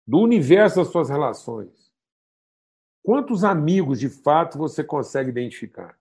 do 0.08 0.20
universo 0.20 0.78
das 0.78 0.88
suas 0.88 1.10
relações, 1.10 1.87
quantos 3.08 3.46
amigos 3.46 4.02
de 4.02 4.10
fato 4.10 4.58
você 4.58 4.84
consegue 4.84 5.30
identificar? 5.30 5.98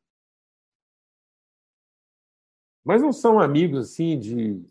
Mas 2.85 3.01
não 3.01 3.13
são 3.13 3.39
amigos 3.39 3.93
assim 3.93 4.19
de 4.19 4.69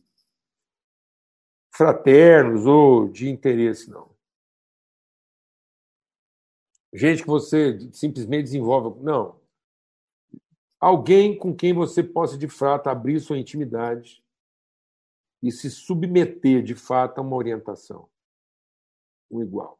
fraternos 1.74 2.66
ou 2.66 3.08
de 3.08 3.30
interesse, 3.30 3.90
não. 3.90 4.14
Gente 6.94 7.22
que 7.22 7.28
você 7.28 7.80
simplesmente 7.94 8.44
desenvolve. 8.44 9.02
Não. 9.02 9.40
Alguém 10.78 11.38
com 11.38 11.56
quem 11.56 11.74
você 11.74 12.04
possa, 12.04 12.38
de 12.38 12.50
fato, 12.50 12.88
abrir 12.88 13.22
sua 13.22 13.38
intimidade 13.38 14.22
e 15.42 15.54
se 15.54 15.72
submeter, 15.72 16.62
de 16.62 16.76
fato, 16.76 17.20
a 17.20 17.22
uma 17.22 17.38
orientação 17.38 18.10
o 19.30 19.42
igual. 19.42 19.80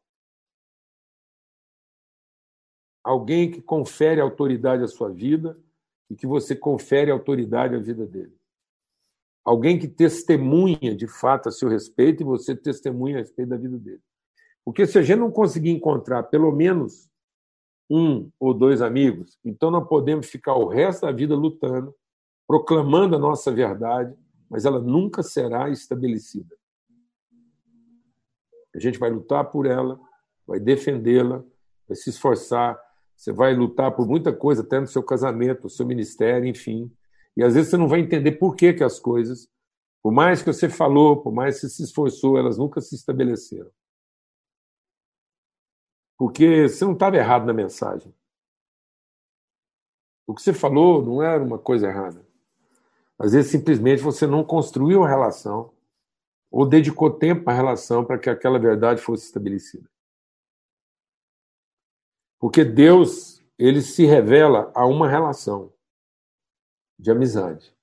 Alguém 3.06 3.48
que 3.48 3.62
confere 3.62 4.20
autoridade 4.20 4.82
à 4.82 4.88
sua 4.88 5.08
vida 5.08 5.56
e 6.10 6.16
que 6.16 6.26
você 6.26 6.56
confere 6.56 7.08
autoridade 7.08 7.76
à 7.76 7.78
vida 7.78 8.04
dele. 8.04 8.34
Alguém 9.44 9.78
que 9.78 9.86
testemunha 9.86 10.92
de 10.92 11.06
fato 11.06 11.48
a 11.48 11.52
seu 11.52 11.68
respeito 11.68 12.24
e 12.24 12.26
você 12.26 12.56
testemunha 12.56 13.14
a 13.14 13.18
respeito 13.20 13.50
da 13.50 13.56
vida 13.56 13.78
dele. 13.78 14.02
Porque 14.64 14.84
se 14.88 14.98
a 14.98 15.02
gente 15.02 15.20
não 15.20 15.30
conseguir 15.30 15.70
encontrar 15.70 16.24
pelo 16.24 16.50
menos 16.50 17.08
um 17.88 18.28
ou 18.40 18.52
dois 18.52 18.82
amigos, 18.82 19.38
então 19.44 19.70
nós 19.70 19.86
podemos 19.88 20.26
ficar 20.26 20.56
o 20.56 20.66
resto 20.66 21.02
da 21.02 21.12
vida 21.12 21.36
lutando, 21.36 21.94
proclamando 22.44 23.14
a 23.14 23.20
nossa 23.20 23.52
verdade, 23.52 24.12
mas 24.50 24.64
ela 24.64 24.80
nunca 24.80 25.22
será 25.22 25.70
estabelecida. 25.70 26.56
A 28.74 28.80
gente 28.80 28.98
vai 28.98 29.10
lutar 29.10 29.48
por 29.48 29.64
ela, 29.64 29.96
vai 30.44 30.58
defendê-la, 30.58 31.44
vai 31.86 31.96
se 31.96 32.10
esforçar. 32.10 32.84
Você 33.16 33.32
vai 33.32 33.54
lutar 33.54 33.90
por 33.92 34.06
muita 34.06 34.32
coisa, 34.32 34.62
até 34.62 34.78
no 34.78 34.86
seu 34.86 35.02
casamento, 35.02 35.64
no 35.64 35.70
seu 35.70 35.86
ministério, 35.86 36.46
enfim. 36.46 36.92
E 37.36 37.42
às 37.42 37.54
vezes 37.54 37.70
você 37.70 37.76
não 37.76 37.88
vai 37.88 38.00
entender 38.00 38.32
por 38.32 38.54
que, 38.54 38.74
que 38.74 38.84
as 38.84 39.00
coisas, 39.00 39.48
por 40.02 40.12
mais 40.12 40.42
que 40.42 40.52
você 40.52 40.68
falou, 40.68 41.22
por 41.22 41.32
mais 41.32 41.56
que 41.56 41.62
você 41.62 41.68
se 41.70 41.82
esforçou, 41.84 42.38
elas 42.38 42.58
nunca 42.58 42.80
se 42.80 42.94
estabeleceram. 42.94 43.70
Porque 46.18 46.68
você 46.68 46.84
não 46.84 46.92
estava 46.92 47.16
errado 47.16 47.46
na 47.46 47.52
mensagem. 47.52 48.14
O 50.26 50.34
que 50.34 50.42
você 50.42 50.52
falou 50.52 51.04
não 51.04 51.22
era 51.22 51.42
uma 51.42 51.58
coisa 51.58 51.86
errada. 51.86 52.26
Às 53.18 53.32
vezes, 53.32 53.50
simplesmente, 53.50 54.02
você 54.02 54.26
não 54.26 54.44
construiu 54.44 55.04
a 55.04 55.08
relação 55.08 55.72
ou 56.50 56.66
dedicou 56.66 57.10
tempo 57.10 57.48
à 57.48 57.52
relação 57.52 58.04
para 58.04 58.18
que 58.18 58.28
aquela 58.28 58.58
verdade 58.58 59.00
fosse 59.00 59.26
estabelecida. 59.26 59.88
Porque 62.38 62.64
Deus, 62.64 63.42
ele 63.58 63.80
se 63.80 64.04
revela 64.04 64.70
a 64.74 64.86
uma 64.86 65.08
relação 65.08 65.72
de 66.98 67.10
amizade 67.10 67.74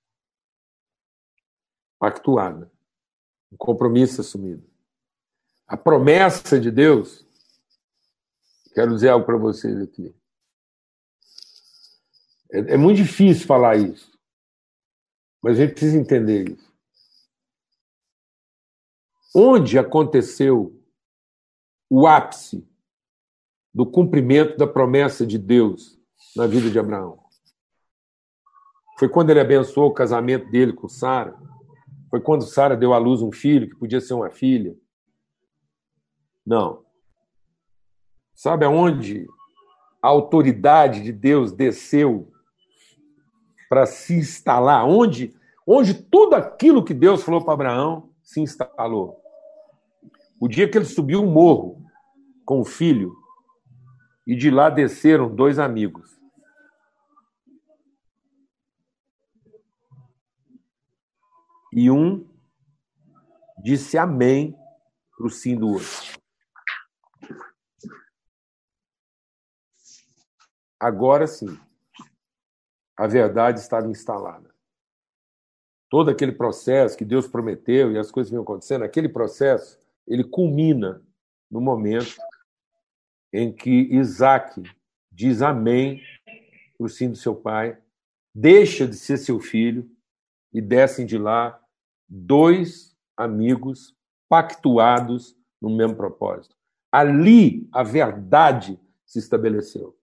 pactuada, 2.04 2.70
um 3.50 3.56
compromisso 3.56 4.20
assumido. 4.20 4.70
A 5.66 5.78
promessa 5.78 6.60
de 6.60 6.70
Deus, 6.70 7.26
quero 8.74 8.94
dizer 8.94 9.08
algo 9.08 9.26
para 9.26 9.38
vocês 9.38 9.80
aqui. 9.82 10.14
É, 12.52 12.74
é 12.74 12.78
muito 12.78 12.98
difícil 12.98 13.48
falar 13.48 13.78
isso, 13.78 14.12
mas 15.42 15.58
a 15.58 15.62
gente 15.62 15.72
precisa 15.72 15.98
entender 15.98 16.50
isso. 16.50 16.74
Onde 19.34 19.80
aconteceu 19.80 20.78
o 21.90 22.06
ápice 22.06 22.68
do 23.74 23.86
cumprimento 23.86 24.58
da 24.58 24.68
promessa 24.68 25.26
de 25.26 25.38
Deus 25.38 26.00
na 26.36 26.46
vida 26.46 26.70
de 26.70 26.78
Abraão? 26.78 27.20
Foi 29.00 29.10
quando 29.10 29.32
ele 29.32 29.40
abençoou 29.40 29.90
o 29.90 29.94
casamento 29.94 30.50
dele 30.50 30.74
com 30.74 30.88
Sara? 30.88 31.36
Foi 32.10 32.22
quando 32.22 32.44
Sara 32.44 32.78
deu 32.78 32.94
à 32.94 32.98
luz 32.98 33.22
um 33.22 33.32
filho 33.32 33.68
que 33.68 33.76
podia 33.76 34.00
ser 34.00 34.14
uma 34.14 34.30
filha? 34.30 34.76
Não. 36.46 36.84
Sabe 38.36 38.66
aonde 38.66 39.26
a 40.02 40.08
autoridade 40.10 41.02
de 41.02 41.12
Deus 41.12 41.52
desceu 41.52 42.32
para 43.70 43.86
se 43.86 44.16
instalar? 44.16 44.86
Onde, 44.86 45.34
onde 45.66 45.94
tudo 45.94 46.36
aquilo 46.36 46.84
que 46.84 46.94
Deus 46.94 47.24
falou 47.24 47.44
para 47.44 47.54
Abraão 47.54 48.12
se 48.22 48.42
instalou? 48.42 49.20
O 50.40 50.48
dia 50.48 50.70
que 50.70 50.78
ele 50.78 50.86
subiu 50.86 51.24
o 51.24 51.32
morro 51.32 51.84
com 52.46 52.60
o 52.60 52.66
filho, 52.66 53.16
e 54.26 54.36
de 54.36 54.50
lá 54.50 54.70
desceram 54.70 55.34
dois 55.34 55.60
amigos. 55.60 56.20
E 61.72 61.90
um 61.90 62.28
disse 63.64 63.98
amém 63.98 64.56
para 65.18 65.28
o 65.28 65.30
sim 65.30 65.56
do 65.56 65.70
outro. 65.70 66.22
Agora 70.80 71.26
sim, 71.28 71.58
a 72.98 73.08
verdade 73.08 73.60
estava 73.60 73.88
instalada. 73.88 74.54
Todo 75.90 76.10
aquele 76.10 76.32
processo 76.32 76.98
que 76.98 77.06
Deus 77.06 77.28
prometeu 77.28 77.92
e 77.92 77.98
as 77.98 78.12
coisas 78.12 78.30
vinham 78.30 78.44
acontecendo, 78.44 78.84
aquele 78.84 79.08
processo 79.08 79.80
ele 80.06 80.24
culmina 80.24 81.02
no 81.50 81.62
momento 81.62 82.18
em 83.34 83.52
que 83.52 83.72
Isaac 83.92 84.62
diz 85.12 85.42
amém 85.42 86.02
para 86.78 86.86
o 86.86 86.90
sim 86.90 87.10
do 87.10 87.16
seu 87.16 87.36
pai, 87.36 87.78
deixa 88.34 88.88
de 88.88 88.96
ser 88.96 89.18
seu 89.18 89.40
filho 89.40 89.90
e 90.54 90.62
descem 90.62 91.06
de 91.06 91.18
lá 91.18 91.60
dois 92.08 92.96
amigos 93.18 93.96
pactuados 94.30 95.36
no 95.60 95.70
mesmo 95.70 95.96
propósito. 95.96 96.56
Ali 96.92 97.68
a 97.72 97.82
verdade 97.82 98.80
se 99.06 99.18
estabeleceu. 99.18 99.98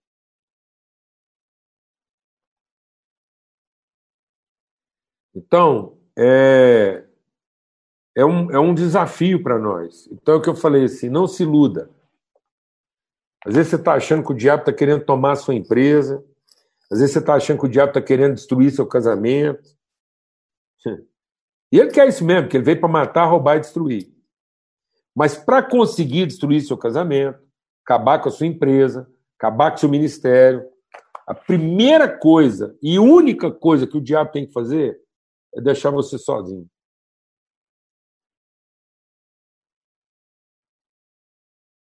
Então, 5.35 5.97
é, 6.19 7.05
é 8.17 8.25
um, 8.25 8.51
é 8.51 8.59
um 8.59 8.75
desafio 8.75 9.43
para 9.43 9.59
nós. 9.59 10.09
Então 10.11 10.35
é 10.35 10.37
o 10.39 10.43
que 10.43 10.49
eu 10.49 10.57
falei 10.57 10.85
assim: 10.85 11.09
não 11.09 11.27
se 11.27 11.45
iluda. 11.45 11.91
Às 13.45 13.55
vezes 13.55 13.71
você 13.71 13.77
está 13.77 13.95
achando 13.95 14.25
que 14.25 14.33
o 14.33 14.37
diabo 14.37 14.63
está 14.63 14.73
querendo 14.73 15.05
tomar 15.05 15.33
a 15.33 15.37
sua 15.37 15.55
empresa, 15.55 16.23
às 16.91 16.99
vezes 16.99 17.13
você 17.13 17.19
está 17.21 17.35
achando 17.35 17.61
que 17.61 17.67
o 17.67 17.71
diabo 17.71 17.91
está 17.91 18.03
querendo 18.03 18.35
destruir 18.35 18.71
seu 18.71 18.87
casamento. 18.87 19.69
E 21.73 21.79
ele 21.79 21.93
quer 21.93 22.09
isso 22.09 22.25
mesmo, 22.25 22.49
que 22.49 22.57
ele 22.57 22.65
veio 22.65 22.81
para 22.81 22.89
matar, 22.89 23.27
roubar 23.27 23.57
e 23.57 23.61
destruir. 23.61 24.13
Mas 25.15 25.37
para 25.37 25.63
conseguir 25.63 26.27
destruir 26.27 26.61
seu 26.63 26.77
casamento, 26.77 27.39
acabar 27.85 28.21
com 28.21 28.29
a 28.29 28.33
sua 28.33 28.49
empresa, 28.49 29.09
acabar 29.39 29.71
com 29.71 29.77
o 29.77 29.79
seu 29.79 29.89
ministério, 29.89 30.67
a 31.29 31.35
primeira 31.35 32.09
coisa 32.09 32.77
e 32.83 32.99
única 32.99 33.53
coisa 33.53 33.87
que 33.87 33.97
o 33.97 34.01
diabo 34.01 34.33
tem 34.33 34.47
que 34.47 34.53
fazer 34.53 35.01
é 35.55 35.61
deixar 35.61 35.91
você 35.91 36.19
sozinho. 36.19 36.69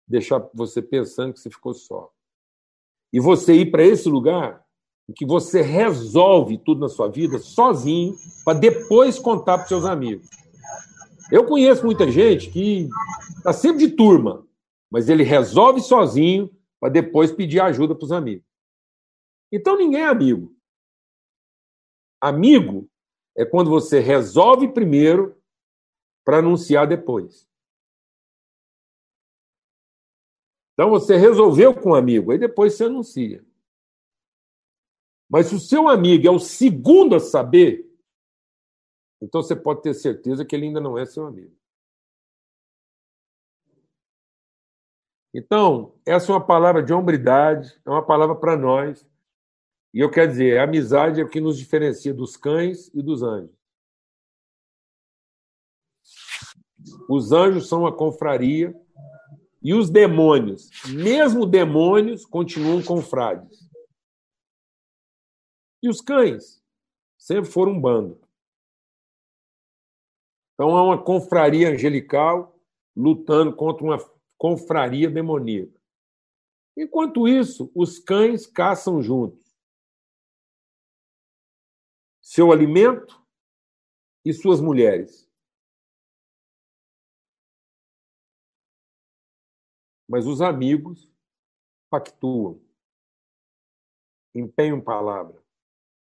Deixar 0.07 0.49
você 0.55 0.81
pensando 0.81 1.33
que 1.33 1.41
você 1.41 1.51
ficou 1.51 1.75
só. 1.75 2.11
E 3.13 3.21
você 3.21 3.55
ir 3.55 3.71
para 3.71 3.85
esse 3.85 4.09
lugar 4.09 4.65
em 5.09 5.13
que 5.13 5.25
você 5.25 5.63
resolve 5.63 6.59
tudo 6.59 6.81
na 6.81 6.89
sua 6.89 7.09
vida 7.09 7.39
sozinho, 7.39 8.17
para 8.45 8.59
depois 8.59 9.19
contar 9.19 9.59
para 9.59 9.69
seus 9.69 9.85
amigos. 9.85 10.29
Eu 11.31 11.45
conheço 11.45 11.85
muita 11.85 12.11
gente 12.11 12.51
que 12.51 12.89
está 13.37 13.53
sempre 13.53 13.87
de 13.87 13.91
turma, 13.95 14.47
mas 14.91 15.09
ele 15.09 15.23
resolve 15.23 15.81
sozinho 15.81 16.51
para 16.81 16.89
depois 16.89 17.33
pedir 17.33 17.61
ajuda 17.61 17.95
para 17.95 18.05
os 18.05 18.13
amigos. 18.13 18.47
Então 19.51 19.77
ninguém 19.77 20.03
é 20.03 20.07
amigo. 20.07 20.55
Amigo 22.21 22.89
é 23.37 23.45
quando 23.45 23.71
você 23.71 24.01
resolve 24.01 24.69
primeiro 24.69 25.37
para 26.25 26.39
anunciar 26.39 26.87
depois. 26.87 27.49
Então 30.77 30.91
você 30.91 31.17
resolveu 31.17 31.75
com 31.75 31.93
um 31.93 31.95
amigo, 31.95 32.31
aí 32.31 32.39
depois 32.39 32.75
você 32.75 32.85
anuncia. 32.85 33.43
Mas 35.27 35.47
se 35.47 35.55
o 35.55 35.59
seu 35.59 35.89
amigo 35.89 36.29
é 36.29 36.31
o 36.31 36.39
segundo 36.39 37.17
a 37.17 37.21
saber, 37.21 37.91
então 39.23 39.43
você 39.43 39.57
pode 39.57 39.81
ter 39.81 39.95
certeza 39.95 40.45
que 40.45 40.55
ele 40.55 40.67
ainda 40.67 40.79
não 40.79 40.99
é 40.99 41.07
seu 41.07 41.27
amigo. 41.27 41.57
Então, 45.33 45.95
essa 46.05 46.31
é 46.31 46.35
uma 46.35 46.47
palavra 46.47 46.83
de 46.83 46.93
hombridade, 46.93 47.81
é 47.85 47.89
uma 47.89 48.05
palavra 48.05 48.37
para 48.37 48.55
nós. 48.55 49.07
E 49.95 50.01
eu 50.01 50.11
quero 50.11 50.31
dizer, 50.31 50.59
a 50.59 50.65
amizade 50.65 51.23
é 51.23 51.25
o 51.25 51.29
que 51.29 51.41
nos 51.41 51.57
diferencia 51.57 52.13
dos 52.13 52.37
cães 52.37 52.89
e 52.95 53.03
dos 53.03 53.23
anjos. 53.23 53.57
Os 57.09 57.33
anjos 57.33 57.67
são 57.67 57.81
uma 57.81 57.97
confraria 57.97 58.79
e 59.67 59.75
os 59.75 59.91
demônios, 59.91 60.71
mesmo 60.87 61.45
demônios, 61.45 62.25
continuam 62.25 62.81
confrades. 62.81 63.69
E 65.83 65.89
os 65.89 66.01
cães 66.01 66.63
sempre 67.19 67.51
foram 67.51 67.73
um 67.73 67.81
bando. 67.81 68.21
Então 70.55 70.77
há 70.77 70.85
uma 70.85 71.03
confraria 71.03 71.71
angelical 71.71 72.57
lutando 72.97 73.57
contra 73.57 73.83
uma 73.83 73.99
confraria 74.39 75.11
demoníaca. 75.11 75.83
Enquanto 76.77 77.27
isso, 77.27 77.69
os 77.75 77.99
cães 77.99 78.47
caçam 78.47 79.03
juntos 79.03 79.45
seu 82.23 82.53
alimento 82.53 83.21
e 84.25 84.33
suas 84.33 84.61
mulheres. 84.61 85.26
Mas 90.09 90.27
os 90.27 90.41
amigos 90.41 91.11
pactuam, 91.91 92.61
empenham 94.35 94.81
palavra, 94.81 95.43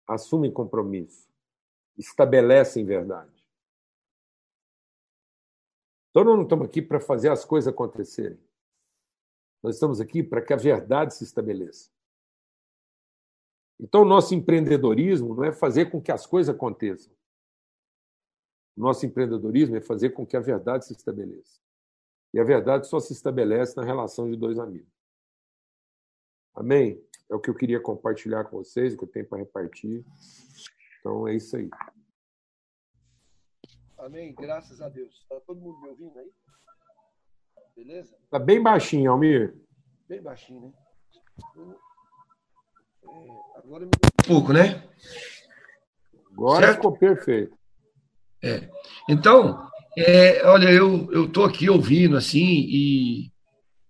assumem 0.06 0.52
compromisso, 0.52 1.28
estabelecem 1.96 2.84
verdade. 2.84 3.32
Então, 6.10 6.24
nós 6.24 6.36
não 6.36 6.44
estamos 6.44 6.66
aqui 6.66 6.80
para 6.80 6.98
fazer 6.98 7.30
as 7.30 7.44
coisas 7.44 7.72
acontecerem. 7.72 8.38
Nós 9.62 9.74
estamos 9.74 10.00
aqui 10.00 10.22
para 10.22 10.40
que 10.40 10.52
a 10.52 10.56
verdade 10.56 11.14
se 11.14 11.24
estabeleça. 11.24 11.90
Então, 13.78 14.02
o 14.02 14.06
nosso 14.06 14.34
empreendedorismo 14.34 15.34
não 15.34 15.44
é 15.44 15.52
fazer 15.52 15.90
com 15.90 16.00
que 16.00 16.10
as 16.10 16.26
coisas 16.26 16.54
aconteçam. 16.54 17.14
Nosso 18.76 19.04
empreendedorismo 19.04 19.76
é 19.76 19.80
fazer 19.80 20.10
com 20.10 20.26
que 20.26 20.36
a 20.36 20.40
verdade 20.40 20.86
se 20.86 20.92
estabeleça. 20.92 21.65
E 22.36 22.38
a 22.38 22.44
verdade 22.44 22.86
só 22.86 23.00
se 23.00 23.14
estabelece 23.14 23.74
na 23.78 23.82
relação 23.82 24.30
de 24.30 24.36
dois 24.36 24.58
amigos. 24.58 24.92
Amém? 26.54 27.02
É 27.30 27.34
o 27.34 27.40
que 27.40 27.48
eu 27.48 27.54
queria 27.54 27.80
compartilhar 27.80 28.44
com 28.44 28.58
vocês, 28.58 28.92
o 28.92 28.98
que 28.98 29.04
eu 29.04 29.08
tenho 29.08 29.26
para 29.26 29.38
repartir. 29.38 30.04
Então, 31.00 31.26
é 31.26 31.34
isso 31.34 31.56
aí. 31.56 31.70
Amém. 33.96 34.34
Graças 34.34 34.82
a 34.82 34.90
Deus. 34.90 35.14
Está 35.22 35.40
todo 35.46 35.58
mundo 35.58 35.80
me 35.80 35.88
ouvindo 35.88 36.18
aí? 36.18 36.30
Beleza? 37.74 38.14
Está 38.24 38.38
bem 38.38 38.62
baixinho, 38.62 39.12
Almir. 39.12 39.56
Bem 40.06 40.20
baixinho, 40.20 40.60
né? 40.60 41.74
É, 43.02 43.58
agora 43.60 43.86
me... 43.86 43.90
um 43.94 44.28
pouco, 44.28 44.52
né? 44.52 44.86
Agora 46.32 46.66
certo? 46.66 46.76
ficou 46.76 46.98
perfeito. 46.98 47.58
É. 48.44 48.70
Então, 49.08 49.70
é, 49.96 50.46
olha, 50.46 50.70
eu 50.70 51.08
eu 51.10 51.28
tô 51.28 51.44
aqui 51.44 51.70
ouvindo 51.70 52.16
assim 52.16 52.44
e, 52.44 53.30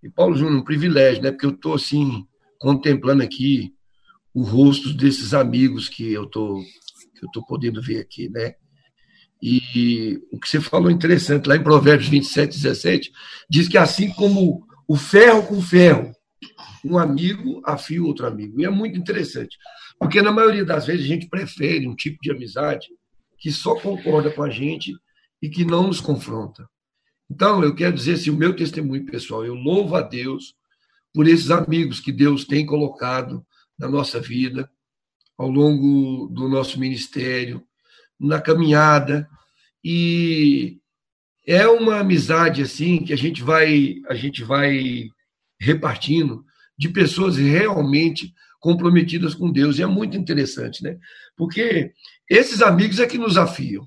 e 0.02 0.11
Paulo 0.14 0.36
Júnior, 0.36 0.61
um 0.61 0.64
privilégio, 0.64 1.22
né? 1.22 1.32
Porque 1.32 1.46
eu 1.46 1.57
tô 1.57 1.74
assim 1.74 2.24
contemplando 2.59 3.22
aqui 3.22 3.72
o 4.32 4.42
rosto 4.42 4.92
desses 4.94 5.34
amigos 5.34 5.88
que 5.88 6.12
eu 6.12 6.26
tô 6.26 6.62
que 7.18 7.24
eu 7.24 7.30
tô 7.32 7.44
podendo 7.44 7.82
ver 7.82 8.00
aqui, 8.00 8.28
né? 8.28 8.54
E 9.42 10.20
o 10.30 10.38
que 10.38 10.48
você 10.48 10.61
falou 10.61 10.90
interessante, 10.90 11.46
lá 11.46 11.57
em 11.57 11.62
Provérbios 11.62 12.09
27, 12.09 12.57
17, 12.57 13.12
diz 13.50 13.68
que 13.68 13.76
assim 13.76 14.11
como 14.11 14.66
o 14.88 14.96
ferro 14.96 15.42
com 15.42 15.61
ferro, 15.61 16.12
um 16.84 16.96
amigo 16.96 17.61
afia 17.64 18.02
o 18.02 18.07
outro 18.07 18.26
amigo. 18.26 18.61
E 18.61 18.64
é 18.64 18.70
muito 18.70 18.96
interessante, 18.98 19.57
porque 19.98 20.22
na 20.22 20.32
maioria 20.32 20.64
das 20.64 20.86
vezes 20.86 21.04
a 21.04 21.09
gente 21.09 21.28
prefere 21.28 21.86
um 21.86 21.94
tipo 21.94 22.18
de 22.22 22.30
amizade 22.30 22.88
que 23.38 23.50
só 23.50 23.74
concorda 23.74 24.30
com 24.30 24.42
a 24.42 24.50
gente 24.50 24.94
e 25.41 25.49
que 25.49 25.64
não 25.64 25.89
nos 25.89 26.01
confronta. 26.01 26.68
Então, 27.30 27.62
eu 27.62 27.74
quero 27.74 27.95
dizer 27.95 28.14
assim, 28.14 28.30
o 28.30 28.37
meu 28.37 28.55
testemunho 28.55 29.05
pessoal, 29.05 29.45
eu 29.45 29.55
louvo 29.55 29.97
a 29.97 30.03
Deus 30.03 30.55
por 31.12 31.26
esses 31.26 31.51
amigos 31.51 32.01
que 32.01 32.12
Deus 32.12 32.45
tem 32.45 32.64
colocado 32.64 33.45
na 33.78 33.89
nossa 33.89 34.20
vida, 34.20 34.70
ao 35.37 35.51
longo 35.51 36.28
do 36.28 36.49
nosso 36.49 36.78
ministério, 36.80 37.62
na 38.18 38.41
caminhada 38.41 39.28
e 39.84 40.78
é 41.47 41.66
uma 41.68 42.01
amizade 42.01 42.62
assim 42.62 43.05
que 43.05 43.12
a 43.12 43.16
gente 43.16 43.43
vai 43.43 43.97
a 44.09 44.14
gente 44.14 44.43
vai 44.43 45.09
repartindo 45.61 46.45
de 46.76 46.89
pessoas 46.89 47.37
realmente 47.37 48.34
comprometidas 48.59 49.34
com 49.34 49.53
Deus 49.53 49.78
e 49.78 49.82
é 49.82 49.87
muito 49.87 50.16
interessante, 50.16 50.82
né? 50.82 50.99
Porque 51.37 51.93
esses 52.28 52.62
amigos 52.62 52.99
é 52.99 53.07
que 53.07 53.18
nos 53.18 53.37
afiam. 53.37 53.87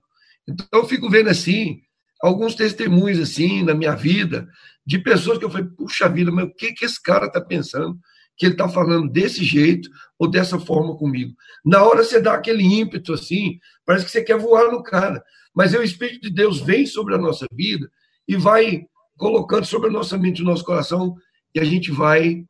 Então 0.50 0.68
eu 0.74 0.86
fico 0.86 1.10
vendo 1.10 1.30
assim 1.30 1.82
alguns 2.22 2.56
testemunhos 2.56 3.20
assim 3.20 3.64
na 3.64 3.74
minha 3.74 3.96
vida 3.96 4.48
de 4.86 5.00
pessoas 5.00 5.38
que 5.38 5.46
eu 5.46 5.50
falei, 5.50 5.68
puxa 5.78 6.10
vida, 6.10 6.32
mas 6.32 6.46
o 6.46 6.54
que 6.54 6.74
que 6.74 6.84
esse 6.84 7.02
cara 7.02 7.28
está 7.28 7.40
pensando? 7.40 7.98
que 8.40 8.46
ele 8.46 8.54
está 8.54 8.70
falando 8.70 9.12
desse 9.12 9.44
jeito 9.44 9.90
ou 10.18 10.30
dessa 10.32 10.58
forma 10.58 10.96
comigo. 10.96 11.36
Na 11.64 11.84
hora 11.84 12.04
você 12.04 12.22
dá 12.22 12.34
aquele 12.34 12.64
ímpeto 12.64 13.14
assim, 13.14 13.60
parece 13.86 14.06
que 14.06 14.12
você 14.12 14.24
quer 14.24 14.38
voar 14.38 14.72
no 14.72 14.82
cara. 14.82 15.22
Mas 15.54 15.74
é 15.74 15.78
o 15.78 15.84
Espírito 15.84 16.22
de 16.22 16.34
Deus 16.34 16.62
vem 16.62 16.86
sobre 16.86 17.16
a 17.16 17.18
nossa 17.18 17.46
vida 17.52 17.92
e 18.26 18.38
vai 18.38 18.86
colocando 19.18 19.66
sobre 19.66 19.90
a 19.90 19.92
nossa 19.92 20.18
mente, 20.18 20.42
o 20.42 20.46
nosso 20.46 20.64
coração, 20.64 21.18
e 21.54 21.60
a 21.60 21.66
gente 21.66 21.92
vai 21.92 22.46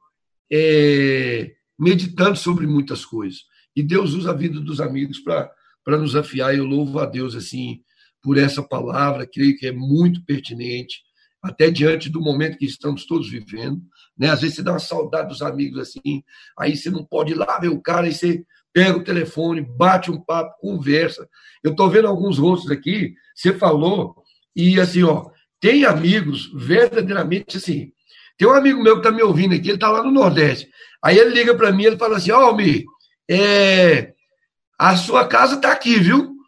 é, 0.51 1.53
meditando 1.77 2.37
sobre 2.37 2.67
muitas 2.67 3.03
coisas. 3.03 3.39
E 3.75 3.81
Deus 3.81 4.13
usa 4.13 4.29
a 4.29 4.35
vida 4.35 4.59
dos 4.59 4.79
amigos 4.79 5.17
para 5.19 5.97
nos 5.97 6.15
afiar. 6.15 6.55
Eu 6.55 6.65
louvo 6.65 6.99
a 6.99 7.05
Deus 7.07 7.33
assim 7.33 7.81
por 8.21 8.37
essa 8.37 8.61
palavra, 8.61 9.27
creio 9.27 9.57
que 9.57 9.67
é 9.67 9.71
muito 9.71 10.23
pertinente, 10.25 11.01
até 11.41 11.71
diante 11.71 12.09
do 12.09 12.21
momento 12.21 12.57
que 12.57 12.65
estamos 12.65 13.05
todos 13.05 13.29
vivendo. 13.29 13.81
Né? 14.17 14.29
Às 14.29 14.41
vezes 14.41 14.57
você 14.57 14.63
dá 14.63 14.73
uma 14.73 14.79
saudade 14.79 15.29
dos 15.29 15.41
amigos 15.41 15.79
assim, 15.79 16.23
aí 16.57 16.75
você 16.75 16.89
não 16.89 17.03
pode 17.03 17.31
ir 17.31 17.35
lá 17.35 17.57
ver 17.59 17.69
o 17.69 17.81
cara, 17.81 18.07
aí 18.07 18.13
você 18.13 18.43
pega 18.73 18.97
o 18.97 19.03
telefone, 19.03 19.61
bate 19.61 20.11
um 20.11 20.19
papo, 20.19 20.59
conversa. 20.59 21.27
Eu 21.63 21.71
estou 21.71 21.89
vendo 21.89 22.07
alguns 22.07 22.37
rostos 22.37 22.71
aqui, 22.71 23.13
você 23.33 23.53
falou, 23.53 24.15
e 24.55 24.79
assim, 24.79 25.03
ó, 25.03 25.29
tem 25.59 25.85
amigos 25.85 26.51
verdadeiramente 26.53 27.57
assim. 27.57 27.91
Tem 28.37 28.47
um 28.47 28.53
amigo 28.53 28.81
meu 28.81 28.95
que 28.95 29.07
está 29.07 29.11
me 29.11 29.21
ouvindo 29.21 29.53
aqui, 29.53 29.67
ele 29.67 29.75
está 29.75 29.89
lá 29.89 30.01
no 30.01 30.11
Nordeste. 30.11 30.69
Aí 31.03 31.17
ele 31.17 31.31
liga 31.31 31.53
para 31.55 31.71
mim, 31.71 31.83
ele 31.83 31.97
fala 31.97 32.17
assim: 32.17 32.31
Ó, 32.31 32.39
oh, 32.39 32.45
Almir, 32.47 32.85
é, 33.29 34.13
a 34.77 34.95
sua 34.95 35.27
casa 35.27 35.55
está 35.55 35.71
aqui, 35.71 35.99
viu? 35.99 36.38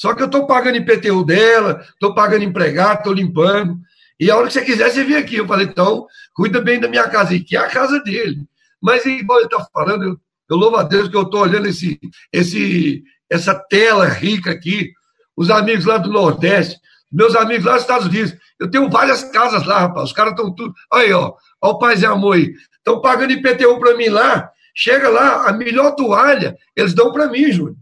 Só 0.00 0.14
que 0.14 0.22
eu 0.22 0.26
estou 0.26 0.46
pagando 0.46 0.78
IPTU 0.78 1.26
dela, 1.26 1.84
estou 1.92 2.14
pagando 2.14 2.42
empregado, 2.42 3.00
estou 3.00 3.12
limpando. 3.12 3.78
E 4.18 4.30
a 4.30 4.36
hora 4.36 4.46
que 4.46 4.54
você 4.54 4.62
quiser, 4.64 4.88
você 4.88 5.04
vem 5.04 5.18
aqui. 5.18 5.36
Eu 5.36 5.46
falei, 5.46 5.66
então, 5.66 6.06
cuida 6.32 6.58
bem 6.58 6.80
da 6.80 6.88
minha 6.88 7.06
casa, 7.06 7.38
que 7.38 7.54
é 7.54 7.58
a 7.58 7.68
casa 7.68 8.00
dele. 8.00 8.46
Mas, 8.80 9.04
igual 9.04 9.40
ele 9.40 9.48
está 9.52 9.62
falando, 9.70 10.04
eu, 10.04 10.20
eu, 10.48 10.56
louvo 10.56 10.78
a 10.78 10.84
Deus 10.84 11.06
que 11.06 11.14
eu 11.14 11.20
estou 11.20 11.42
olhando 11.42 11.68
esse, 11.68 12.00
esse, 12.32 13.04
essa 13.28 13.54
tela 13.54 14.06
rica 14.06 14.50
aqui. 14.50 14.90
Os 15.36 15.50
amigos 15.50 15.84
lá 15.84 15.98
do 15.98 16.08
Nordeste 16.08 16.80
Meus 17.12 17.34
amigos 17.34 17.66
lá 17.66 17.72
nos 17.72 17.82
Estados 17.82 18.06
Unidos, 18.06 18.34
eu 18.58 18.70
tenho 18.70 18.88
várias 18.88 19.24
casas 19.24 19.66
lá, 19.66 19.80
rapaz. 19.80 20.06
Os 20.06 20.12
caras 20.14 20.32
estão 20.32 20.54
tudo. 20.54 20.72
Aí, 20.90 21.12
ó. 21.12 21.34
Olha 21.60 21.74
o 21.74 21.78
Paz 21.78 22.00
e 22.00 22.06
Amor 22.06 22.36
aí. 22.36 22.54
Estão 22.78 23.02
pagando 23.02 23.32
IPTU 23.32 23.78
para 23.78 23.96
mim 23.98 24.08
lá. 24.08 24.50
Chega 24.74 25.10
lá, 25.10 25.46
a 25.46 25.52
melhor 25.52 25.94
toalha, 25.94 26.56
eles 26.74 26.94
dão 26.94 27.12
para 27.12 27.26
mim, 27.26 27.52
Júnior. 27.52 27.76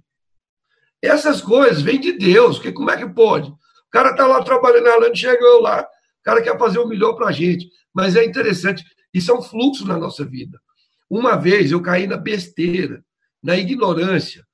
Essas 1.02 1.40
coisas 1.40 1.82
vêm 1.82 2.00
de 2.00 2.12
Deus, 2.12 2.58
que 2.58 2.72
como 2.72 2.90
é 2.90 2.96
que 2.96 3.08
pode? 3.08 3.50
O 3.50 3.90
cara 3.90 4.10
está 4.10 4.26
lá 4.26 4.42
trabalhando 4.42 4.84
na 4.84 4.90
Irlanda, 4.90 5.14
chega 5.14 5.42
eu 5.42 5.60
lá, 5.60 5.82
o 5.82 6.22
cara 6.22 6.42
quer 6.42 6.58
fazer 6.58 6.78
o 6.78 6.86
melhor 6.86 7.14
para 7.14 7.28
a 7.28 7.32
gente. 7.32 7.70
Mas 7.94 8.16
é 8.16 8.24
interessante, 8.24 8.84
isso 9.12 9.30
é 9.30 9.34
um 9.34 9.42
fluxo 9.42 9.86
na 9.86 9.96
nossa 9.96 10.24
vida. 10.24 10.60
Uma 11.08 11.36
vez 11.36 11.70
eu 11.70 11.80
caí 11.80 12.06
na 12.06 12.16
besteira, 12.16 13.02
na 13.42 13.56
ignorância. 13.56 14.46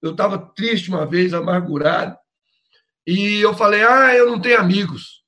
Eu 0.00 0.12
estava 0.12 0.38
triste 0.38 0.88
uma 0.88 1.04
vez, 1.04 1.34
amargurado, 1.34 2.16
e 3.06 3.40
eu 3.40 3.54
falei: 3.54 3.82
Ah, 3.82 4.14
eu 4.14 4.26
não 4.26 4.40
tenho 4.40 4.60
amigos. 4.60 5.24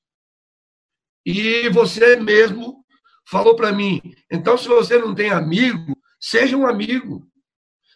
E 1.25 1.69
você 1.69 2.15
mesmo 2.15 2.85
falou 3.29 3.55
para 3.55 3.71
mim: 3.71 4.01
então, 4.31 4.57
se 4.57 4.67
você 4.67 4.97
não 4.97 5.13
tem 5.13 5.29
amigo, 5.29 5.97
seja 6.19 6.57
um 6.57 6.65
amigo. 6.65 7.28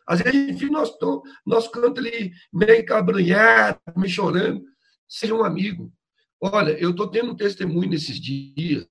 Às 0.08 0.22
vezes, 0.22 0.50
enfim, 0.50 0.70
nós, 0.70 0.92
nós 1.46 1.68
cantamos 1.68 2.00
ali 2.00 2.32
meio 2.52 2.86
cabranhado, 2.86 3.80
meio 3.96 4.10
chorando. 4.10 4.64
Seja 5.08 5.34
um 5.34 5.44
amigo. 5.44 5.92
Olha, 6.42 6.72
eu 6.72 6.92
estou 6.92 7.08
tendo 7.10 7.32
um 7.32 7.36
testemunho 7.36 7.90
nesses 7.90 8.20
dias. 8.20 8.88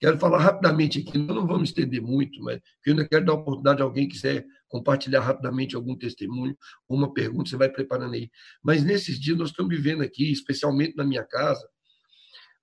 Quero 0.00 0.18
falar 0.18 0.38
rapidamente 0.38 0.98
aqui, 0.98 1.16
não 1.16 1.46
vamos 1.46 1.70
estender 1.70 2.00
muito, 2.00 2.42
mas 2.42 2.60
eu 2.84 2.92
ainda 2.92 3.08
quero 3.08 3.24
dar 3.24 3.32
a 3.32 3.36
oportunidade 3.36 3.80
a 3.80 3.84
alguém 3.84 4.06
que 4.06 4.14
quiser 4.14 4.44
compartilhar 4.68 5.20
rapidamente 5.20 5.76
algum 5.76 5.96
testemunho, 5.96 6.56
uma 6.88 7.14
pergunta, 7.14 7.48
você 7.48 7.56
vai 7.56 7.68
preparando 7.68 8.14
aí. 8.14 8.30
Mas 8.62 8.82
nesses 8.84 9.20
dias 9.20 9.38
nós 9.38 9.50
estamos 9.50 9.74
vivendo 9.74 10.02
aqui, 10.02 10.30
especialmente 10.32 10.96
na 10.96 11.04
minha 11.04 11.24
casa, 11.24 11.66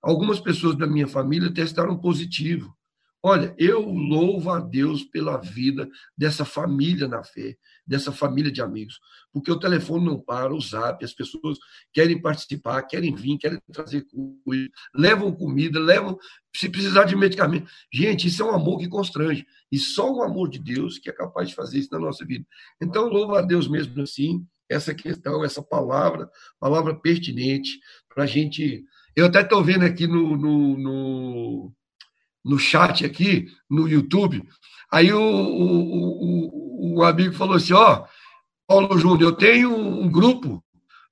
algumas 0.02 0.38
pessoas 0.40 0.76
da 0.76 0.86
minha 0.86 1.08
família 1.08 1.52
testaram 1.52 1.98
positivo. 1.98 2.76
Olha, 3.22 3.54
eu 3.56 3.80
louvo 3.80 4.50
a 4.50 4.60
Deus 4.60 5.04
pela 5.04 5.38
vida 5.38 5.88
dessa 6.16 6.44
família 6.44 7.08
na 7.08 7.24
fé, 7.24 7.56
dessa 7.86 8.12
família 8.12 8.50
de 8.50 8.62
amigos, 8.62 9.00
porque 9.32 9.50
o 9.50 9.58
telefone 9.58 10.04
não 10.04 10.18
para, 10.18 10.54
o 10.54 10.60
zap, 10.60 11.04
as 11.04 11.12
pessoas 11.12 11.58
querem 11.92 12.20
participar, 12.20 12.82
querem 12.82 13.14
vir, 13.14 13.38
querem 13.38 13.60
trazer 13.72 14.06
coisa, 14.44 14.68
levam 14.94 15.32
comida, 15.32 15.80
levam, 15.80 16.18
se 16.54 16.68
precisar 16.68 17.04
de 17.04 17.16
medicamento. 17.16 17.70
Gente, 17.92 18.28
isso 18.28 18.42
é 18.42 18.46
um 18.46 18.54
amor 18.54 18.78
que 18.78 18.88
constrange, 18.88 19.46
e 19.70 19.78
só 19.78 20.12
o 20.12 20.22
amor 20.22 20.48
de 20.48 20.58
Deus 20.58 20.98
que 20.98 21.10
é 21.10 21.12
capaz 21.12 21.48
de 21.48 21.54
fazer 21.54 21.78
isso 21.78 21.92
na 21.92 21.98
nossa 21.98 22.24
vida. 22.24 22.46
Então, 22.80 23.08
louvo 23.08 23.34
a 23.34 23.42
Deus 23.42 23.68
mesmo 23.68 24.00
assim, 24.02 24.46
essa 24.68 24.94
questão, 24.94 25.44
essa 25.44 25.62
palavra, 25.62 26.30
palavra 26.58 26.94
pertinente, 26.94 27.78
para 28.08 28.24
a 28.24 28.26
gente. 28.26 28.84
Eu 29.14 29.26
até 29.26 29.42
estou 29.42 29.62
vendo 29.62 29.84
aqui 29.84 30.06
no, 30.06 30.36
no, 30.36 30.78
no 30.78 31.72
no 32.44 32.58
chat 32.58 33.04
aqui, 33.04 33.46
no 33.70 33.88
YouTube. 33.88 34.42
Aí 34.92 35.12
o, 35.12 35.20
o, 35.20 36.94
o, 36.94 36.98
o 36.98 37.04
amigo 37.04 37.34
falou 37.34 37.56
assim: 37.56 37.72
Ó, 37.72 37.94
oh, 37.94 38.06
Paulo 38.66 38.98
Júnior, 38.98 39.22
eu 39.22 39.36
tenho 39.36 39.74
um 39.74 40.10
grupo 40.10 40.62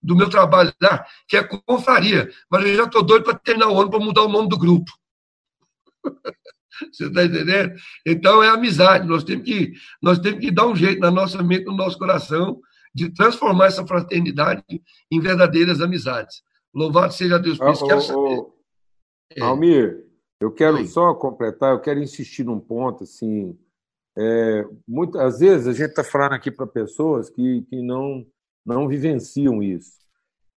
do 0.02 0.14
meu 0.14 0.28
trabalho 0.28 0.72
lá, 0.80 1.04
que 1.26 1.36
é 1.36 1.42
confraria, 1.42 2.30
mas 2.50 2.64
eu 2.66 2.74
já 2.74 2.84
estou 2.84 3.02
doido 3.02 3.24
para 3.24 3.38
terminar 3.38 3.68
o 3.68 3.80
ano 3.80 3.90
para 3.90 3.98
mudar 3.98 4.22
o 4.22 4.28
nome 4.28 4.48
do 4.48 4.58
grupo. 4.58 4.90
Você 6.92 7.06
está 7.06 7.24
entendendo? 7.24 7.74
Então 8.06 8.42
é 8.42 8.48
amizade. 8.48 9.06
Nós 9.06 9.22
temos, 9.22 9.44
que, 9.44 9.72
nós 10.00 10.18
temos 10.18 10.40
que 10.40 10.50
dar 10.50 10.66
um 10.66 10.74
jeito 10.74 11.00
na 11.00 11.10
nossa 11.10 11.42
mente, 11.42 11.66
no 11.66 11.76
nosso 11.76 11.98
coração, 11.98 12.60
de 12.94 13.10
transformar 13.10 13.66
essa 13.66 13.86
fraternidade 13.86 14.64
em 15.10 15.20
verdadeiras 15.20 15.80
amizades. 15.80 16.42
Louvado 16.74 17.12
seja 17.12 17.38
Deus 17.38 17.58
por 17.58 17.70
isso. 17.70 17.84
Ah, 17.84 17.88
quero 17.88 18.00
saber. 18.00 18.46
É. 19.36 19.42
Almir, 19.42 20.06
eu 20.40 20.50
quero 20.50 20.76
Oi. 20.76 20.86
só 20.86 21.12
completar, 21.14 21.72
eu 21.72 21.80
quero 21.80 22.00
insistir 22.00 22.44
num 22.44 22.58
ponto, 22.58 23.04
assim, 23.04 23.58
é, 24.20 24.68
muitas 24.86 25.38
vezes 25.38 25.66
a 25.66 25.72
gente 25.72 25.90
está 25.90 26.04
falando 26.04 26.34
aqui 26.34 26.50
para 26.50 26.66
pessoas 26.66 27.30
que, 27.30 27.62
que 27.62 27.80
não, 27.80 28.26
não 28.66 28.86
vivenciam 28.86 29.62
isso. 29.62 29.98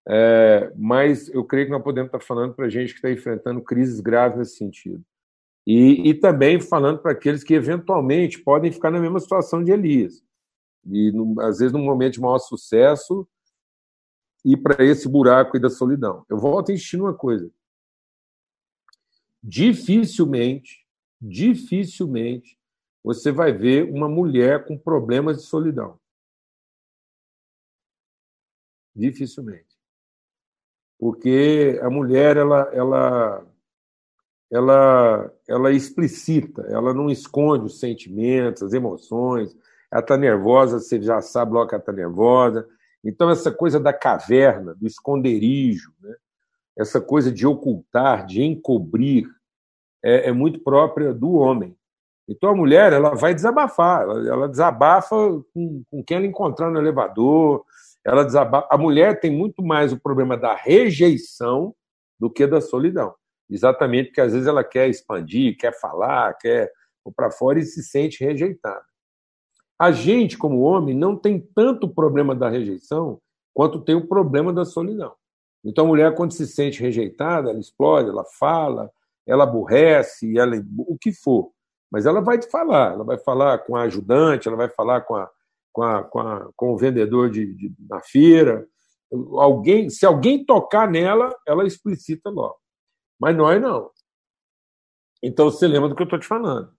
É, 0.05 0.69
mas 0.75 1.29
eu 1.29 1.45
creio 1.45 1.67
que 1.67 1.71
nós 1.71 1.81
podemos 1.81 2.09
estar 2.09 2.19
tá 2.19 2.25
falando 2.25 2.53
para 2.53 2.67
gente 2.67 2.89
que 2.89 2.97
está 2.97 3.09
enfrentando 3.09 3.61
crises 3.61 4.01
graves 4.01 4.37
nesse 4.37 4.57
sentido. 4.57 5.01
E, 5.65 6.09
e 6.09 6.13
também 6.13 6.59
falando 6.59 6.99
para 6.99 7.13
aqueles 7.13 7.41
que 7.41 7.53
eventualmente 7.53 8.43
podem 8.43 8.69
ficar 8.69 8.91
na 8.91 8.99
mesma 8.99 9.21
situação 9.21 9.63
de 9.63 9.71
Elias. 9.71 10.21
E 10.85 11.13
no, 11.13 11.39
às 11.39 11.59
vezes, 11.59 11.71
num 11.71 11.85
momento 11.85 12.15
de 12.15 12.19
maior 12.19 12.39
sucesso, 12.39 13.25
ir 14.43 14.57
para 14.57 14.83
esse 14.83 15.07
buraco 15.07 15.55
aí 15.55 15.61
da 15.61 15.69
solidão. 15.69 16.25
Eu 16.29 16.37
volto 16.37 16.69
a 16.69 16.73
insistir 16.73 16.97
numa 16.97 17.13
coisa 17.13 17.49
dificilmente, 19.41 20.85
dificilmente 21.21 22.57
você 23.03 23.31
vai 23.31 23.51
ver 23.51 23.91
uma 23.91 24.07
mulher 24.07 24.65
com 24.65 24.77
problemas 24.77 25.37
de 25.37 25.43
solidão. 25.43 25.99
Dificilmente. 28.95 29.75
Porque 30.99 31.79
a 31.81 31.89
mulher 31.89 32.37
ela 32.37 32.69
ela 32.73 33.45
ela 34.51 35.33
ela 35.47 35.71
explicita, 35.71 36.61
ela 36.69 36.93
não 36.93 37.09
esconde 37.09 37.65
os 37.65 37.79
sentimentos, 37.79 38.63
as 38.63 38.73
emoções. 38.73 39.55
Ela 39.91 40.01
está 40.01 40.15
nervosa, 40.15 40.79
você 40.79 41.01
já 41.01 41.21
sabe 41.21 41.53
logo 41.53 41.67
que 41.67 41.75
ela 41.75 41.81
está 41.81 41.91
nervosa. 41.91 42.67
Então, 43.03 43.29
essa 43.29 43.51
coisa 43.51 43.79
da 43.79 43.91
caverna, 43.91 44.73
do 44.73 44.87
esconderijo, 44.87 45.93
né? 46.01 46.15
essa 46.77 47.01
coisa 47.01 47.31
de 47.31 47.45
ocultar, 47.45 48.25
de 48.25 48.41
encobrir, 48.41 49.27
é, 50.01 50.29
é, 50.29 50.31
muito 50.31 50.59
própria 50.59 51.13
do 51.13 51.33
homem. 51.33 51.75
Então 52.27 52.49
a 52.49 52.55
mulher 52.55 52.93
ela 52.93 53.15
vai 53.15 53.33
desabafar, 53.33 54.03
ela, 54.03 54.27
ela 54.27 54.49
desabafa 54.49 55.15
com, 55.53 55.83
com, 55.89 56.03
quem 56.03 56.17
ela 56.17 56.25
encontrar 56.25 56.69
no 56.69 56.79
elevador, 56.79 57.65
ela 58.05 58.23
desabafa. 58.23 58.67
A 58.71 58.77
mulher 58.77 59.19
tem 59.19 59.31
muito 59.31 59.61
mais 59.61 59.91
o 59.91 59.99
problema 59.99 60.37
da 60.37 60.55
rejeição 60.55 61.75
do 62.19 62.29
que 62.29 62.47
da 62.47 62.61
solidão, 62.61 63.13
exatamente 63.49 64.07
porque 64.07 64.21
às 64.21 64.31
vezes 64.31 64.47
ela 64.47 64.63
quer 64.63 64.87
expandir, 64.87 65.57
quer 65.57 65.77
falar, 65.79 66.33
quer 66.35 66.71
para 67.15 67.31
fora 67.31 67.59
e 67.59 67.63
se 67.63 67.83
sente 67.83 68.23
rejeitada. 68.23 68.85
A 69.77 69.91
gente, 69.91 70.37
como 70.37 70.61
homem, 70.61 70.95
não 70.95 71.17
tem 71.17 71.39
tanto 71.53 71.89
problema 71.89 72.33
da 72.33 72.47
rejeição 72.47 73.19
quanto 73.53 73.81
tem 73.81 73.95
o 73.95 74.07
problema 74.07 74.53
da 74.53 74.63
solidão. 74.63 75.13
Então, 75.63 75.85
a 75.85 75.87
mulher, 75.87 76.15
quando 76.15 76.31
se 76.31 76.47
sente 76.47 76.81
rejeitada, 76.81 77.49
ela 77.49 77.59
explode, 77.59 78.09
ela 78.09 78.25
fala, 78.25 78.91
ela 79.25 79.43
aborrece, 79.43 80.37
ela, 80.37 80.55
o 80.77 80.97
que 80.97 81.11
for. 81.11 81.51
Mas 81.93 82.07
ela 82.07 82.21
vai 82.21 82.39
te 82.39 82.49
falar, 82.49 82.93
ela 82.93 83.03
vai 83.03 83.19
falar 83.19 83.59
com 83.59 83.75
a 83.75 83.83
ajudante, 83.83 84.47
ela 84.47 84.57
vai 84.57 84.67
falar 84.67 85.01
com, 85.01 85.15
a, 85.15 85.29
com, 85.71 85.83
a, 85.83 86.03
com, 86.03 86.19
a, 86.19 86.49
com 86.55 86.73
o 86.73 86.77
vendedor 86.77 87.29
de, 87.29 87.53
de, 87.53 87.71
na 87.87 88.01
feira. 88.01 88.67
Alguém, 89.37 89.91
se 89.91 90.03
alguém 90.03 90.43
tocar 90.43 90.89
nela, 90.89 91.31
ela 91.47 91.67
explicita 91.67 92.31
logo. 92.31 92.57
Mas 93.19 93.37
nós 93.37 93.61
não. 93.61 93.91
Então 95.21 95.51
você 95.51 95.67
lembra 95.67 95.87
do 95.87 95.95
que 95.95 96.01
eu 96.01 96.05
estou 96.05 96.19
te 96.19 96.25
falando. 96.25 96.73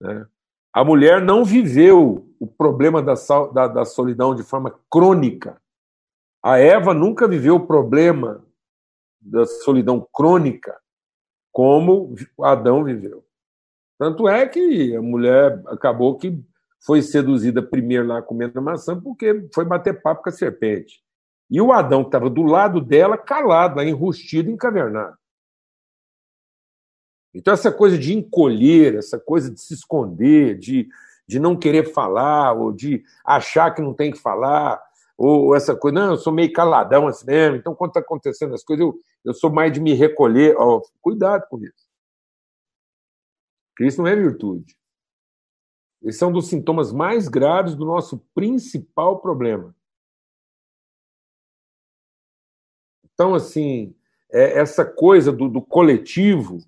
Né? 0.00 0.26
A 0.72 0.82
mulher 0.82 1.22
não 1.22 1.44
viveu 1.44 2.28
o 2.40 2.48
problema 2.48 3.00
da, 3.00 3.14
da, 3.54 3.68
da 3.68 3.84
solidão 3.84 4.34
de 4.34 4.42
forma 4.42 4.76
crônica. 4.90 5.62
A 6.42 6.58
Eva 6.58 6.92
nunca 6.92 7.28
viveu 7.28 7.54
o 7.54 7.66
problema 7.66 8.44
da 9.20 9.46
solidão 9.46 10.00
crônica 10.12 10.76
como 11.52 12.12
Adão 12.42 12.82
viveu. 12.82 13.25
Tanto 13.98 14.28
é 14.28 14.46
que 14.46 14.94
a 14.94 15.02
mulher 15.02 15.62
acabou 15.66 16.16
que 16.16 16.38
foi 16.80 17.02
seduzida 17.02 17.62
primeiro 17.62 18.06
lá 18.06 18.22
comendo 18.22 18.60
maçã 18.60 18.98
porque 19.00 19.48
foi 19.54 19.64
bater 19.64 20.00
papo 20.02 20.22
com 20.22 20.28
a 20.28 20.32
serpente. 20.32 21.02
E 21.50 21.60
o 21.60 21.72
Adão 21.72 22.02
que 22.02 22.08
estava 22.08 22.28
do 22.28 22.42
lado 22.42 22.80
dela, 22.80 23.16
calado, 23.16 23.80
enrustido, 23.80 24.50
encavernado. 24.50 25.16
Então, 27.34 27.52
essa 27.52 27.70
coisa 27.70 27.98
de 27.98 28.14
encolher, 28.14 28.94
essa 28.94 29.18
coisa 29.18 29.50
de 29.50 29.60
se 29.60 29.74
esconder, 29.74 30.58
de, 30.58 30.88
de 31.26 31.38
não 31.38 31.54
querer 31.54 31.92
falar, 31.92 32.52
ou 32.52 32.72
de 32.72 33.04
achar 33.24 33.74
que 33.74 33.82
não 33.82 33.92
tem 33.92 34.10
que 34.10 34.18
falar, 34.18 34.82
ou 35.18 35.54
essa 35.54 35.76
coisa, 35.76 35.94
não, 35.94 36.10
eu 36.12 36.16
sou 36.16 36.32
meio 36.32 36.52
caladão 36.52 37.06
assim 37.06 37.26
mesmo, 37.26 37.56
então 37.56 37.74
quando 37.74 37.90
está 37.90 38.00
acontecendo 38.00 38.54
as 38.54 38.64
coisas, 38.64 38.84
eu, 38.84 38.98
eu 39.24 39.34
sou 39.34 39.50
mais 39.50 39.72
de 39.72 39.80
me 39.80 39.92
recolher. 39.92 40.56
Oh, 40.58 40.82
cuidado 41.00 41.44
com 41.48 41.58
isso. 41.58 41.85
Isso 43.80 44.02
não 44.02 44.08
é 44.08 44.16
virtude. 44.16 44.76
Esse 46.02 46.22
é 46.22 46.26
um 46.26 46.32
dos 46.32 46.48
sintomas 46.48 46.92
mais 46.92 47.28
graves 47.28 47.74
do 47.74 47.84
nosso 47.84 48.18
principal 48.34 49.18
problema. 49.20 49.74
Então, 53.12 53.34
assim, 53.34 53.94
é 54.30 54.58
essa 54.58 54.84
coisa 54.84 55.32
do, 55.32 55.48
do, 55.48 55.62
coletivo, 55.62 56.58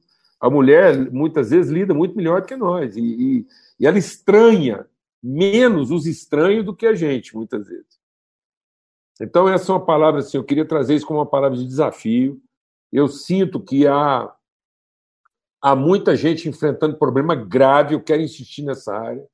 a 0.41 0.49
mulher 0.49 1.11
muitas 1.13 1.51
vezes 1.51 1.71
lida 1.71 1.93
muito 1.93 2.17
melhor 2.17 2.41
do 2.41 2.47
que 2.47 2.57
nós. 2.57 2.97
E, 2.97 3.01
e, 3.01 3.47
e 3.79 3.87
ela 3.87 3.99
estranha 3.99 4.87
menos 5.23 5.91
os 5.91 6.07
estranhos 6.07 6.65
do 6.65 6.75
que 6.75 6.87
a 6.87 6.95
gente, 6.95 7.37
muitas 7.37 7.69
vezes. 7.69 7.99
Então, 9.21 9.49
essa 9.49 9.73
é 9.73 9.75
uma 9.75 9.85
palavra 9.85 10.21
assim, 10.21 10.37
eu 10.37 10.45
queria 10.45 10.65
trazer 10.65 10.95
isso 10.95 11.07
como 11.07 11.19
uma 11.19 11.27
palavra 11.27 11.59
de 11.59 11.67
desafio. 11.67 12.41
eu 12.93 13.09
sinto 13.09 13.61
que 13.61 13.87
há, 13.87 14.33
há 15.61 15.75
muita 15.75 16.17
gente 16.17 16.49
enfrentando 16.49 16.97
problema 16.97 17.35
grave, 17.35 17.95
eu 17.95 18.03
quero 18.03 18.23
insistir 18.23 18.63
nessa 18.63 18.95
área. 18.95 19.27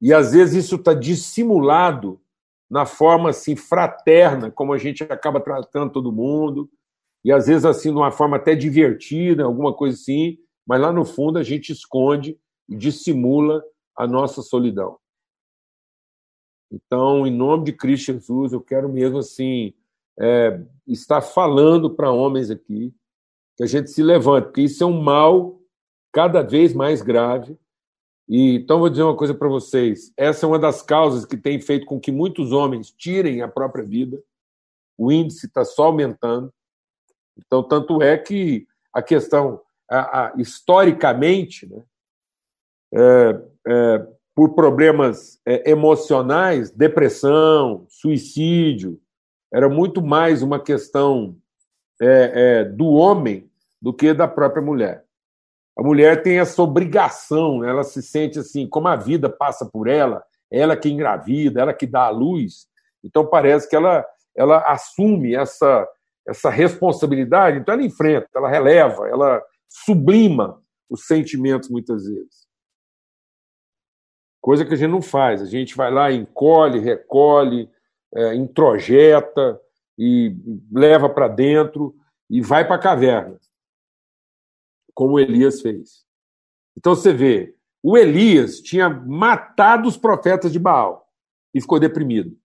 E 0.00 0.12
às 0.12 0.32
vezes 0.32 0.64
isso 0.64 0.76
está 0.76 0.94
dissimulado 0.94 2.20
na 2.70 2.86
forma 2.86 3.30
assim 3.30 3.54
fraterna, 3.54 4.50
como 4.50 4.72
a 4.72 4.78
gente 4.78 5.02
acaba 5.04 5.40
tratando 5.40 5.92
todo 5.92 6.12
mundo, 6.12 6.70
e 7.24 7.30
às 7.30 7.46
vezes 7.46 7.64
assim 7.64 7.90
de 7.90 7.96
uma 7.96 8.10
forma 8.10 8.36
até 8.36 8.54
divertida, 8.54 9.44
alguma 9.44 9.72
coisa 9.74 9.96
assim, 9.96 10.38
mas 10.66 10.80
lá 10.80 10.92
no 10.92 11.04
fundo 11.04 11.38
a 11.38 11.42
gente 11.42 11.70
esconde 11.70 12.38
e 12.68 12.76
dissimula 12.76 13.62
a 13.96 14.06
nossa 14.06 14.42
solidão. 14.42 14.98
Então, 16.70 17.26
em 17.26 17.30
nome 17.30 17.64
de 17.64 17.72
Cristo 17.72 18.12
Jesus, 18.12 18.52
eu 18.52 18.60
quero 18.60 18.88
mesmo 18.88 19.18
assim 19.18 19.74
é, 20.18 20.58
estar 20.86 21.20
falando 21.20 21.94
para 21.94 22.10
homens 22.10 22.50
aqui 22.50 22.94
que 23.62 23.64
a 23.64 23.66
gente 23.66 23.90
se 23.90 24.02
levante, 24.02 24.46
porque 24.46 24.62
isso 24.62 24.82
é 24.82 24.86
um 24.86 25.00
mal 25.00 25.60
cada 26.12 26.42
vez 26.42 26.74
mais 26.74 27.00
grave. 27.00 27.56
E, 28.28 28.56
então, 28.56 28.80
vou 28.80 28.90
dizer 28.90 29.04
uma 29.04 29.16
coisa 29.16 29.34
para 29.34 29.48
vocês: 29.48 30.12
essa 30.16 30.44
é 30.44 30.48
uma 30.48 30.58
das 30.58 30.82
causas 30.82 31.24
que 31.24 31.36
tem 31.36 31.60
feito 31.60 31.86
com 31.86 32.00
que 32.00 32.10
muitos 32.10 32.50
homens 32.50 32.90
tirem 32.90 33.40
a 33.40 33.46
própria 33.46 33.84
vida. 33.84 34.20
O 34.98 35.12
índice 35.12 35.46
está 35.46 35.64
só 35.64 35.84
aumentando. 35.84 36.52
Então, 37.38 37.62
tanto 37.62 38.02
é 38.02 38.18
que 38.18 38.66
a 38.92 39.00
questão, 39.00 39.60
a, 39.88 40.26
a, 40.26 40.32
historicamente, 40.36 41.66
né, 41.66 41.82
é, 42.94 43.42
é, 43.68 44.06
por 44.34 44.54
problemas 44.54 45.40
é, 45.46 45.70
emocionais, 45.70 46.70
depressão, 46.70 47.86
suicídio, 47.88 49.00
era 49.52 49.68
muito 49.68 50.02
mais 50.02 50.42
uma 50.42 50.58
questão 50.58 51.36
é, 52.00 52.32
é, 52.34 52.64
do 52.64 52.86
homem 52.86 53.51
do 53.82 53.92
que 53.92 54.14
da 54.14 54.28
própria 54.28 54.62
mulher. 54.62 55.04
A 55.76 55.82
mulher 55.82 56.22
tem 56.22 56.38
essa 56.38 56.62
obrigação, 56.62 57.64
ela 57.64 57.82
se 57.82 58.00
sente 58.00 58.38
assim, 58.38 58.68
como 58.68 58.86
a 58.86 58.94
vida 58.94 59.28
passa 59.28 59.66
por 59.66 59.88
ela, 59.88 60.22
ela 60.50 60.76
que 60.76 60.88
engravida, 60.88 61.60
ela 61.60 61.74
que 61.74 61.86
dá 61.86 62.04
a 62.04 62.10
luz. 62.10 62.68
Então 63.02 63.26
parece 63.26 63.68
que 63.68 63.74
ela, 63.74 64.06
ela 64.36 64.58
assume 64.70 65.34
essa, 65.34 65.88
essa 66.28 66.48
responsabilidade, 66.48 67.58
então 67.58 67.74
ela 67.74 67.82
enfrenta, 67.82 68.28
ela 68.36 68.48
releva, 68.48 69.08
ela 69.08 69.42
sublima 69.68 70.62
os 70.88 71.06
sentimentos 71.06 71.68
muitas 71.68 72.06
vezes. 72.06 72.46
Coisa 74.40 74.64
que 74.64 74.74
a 74.74 74.76
gente 74.76 74.90
não 74.90 75.02
faz. 75.02 75.40
A 75.40 75.46
gente 75.46 75.74
vai 75.74 75.90
lá, 75.90 76.12
encolhe, 76.12 76.78
recolhe, 76.78 77.70
é, 78.14 78.34
introjeta 78.34 79.58
e 79.98 80.36
leva 80.70 81.08
para 81.08 81.28
dentro 81.28 81.94
e 82.28 82.40
vai 82.40 82.66
para 82.66 82.76
a 82.76 82.80
caverna, 82.80 83.38
como 84.94 85.18
Elias 85.18 85.60
fez. 85.60 86.04
Então 86.76 86.94
você 86.94 87.12
vê, 87.12 87.54
o 87.82 87.96
Elias 87.96 88.60
tinha 88.60 88.88
matado 88.88 89.88
os 89.88 89.96
profetas 89.96 90.52
de 90.52 90.58
Baal 90.58 91.08
e 91.54 91.60
ficou 91.60 91.78
deprimido. 91.78 92.36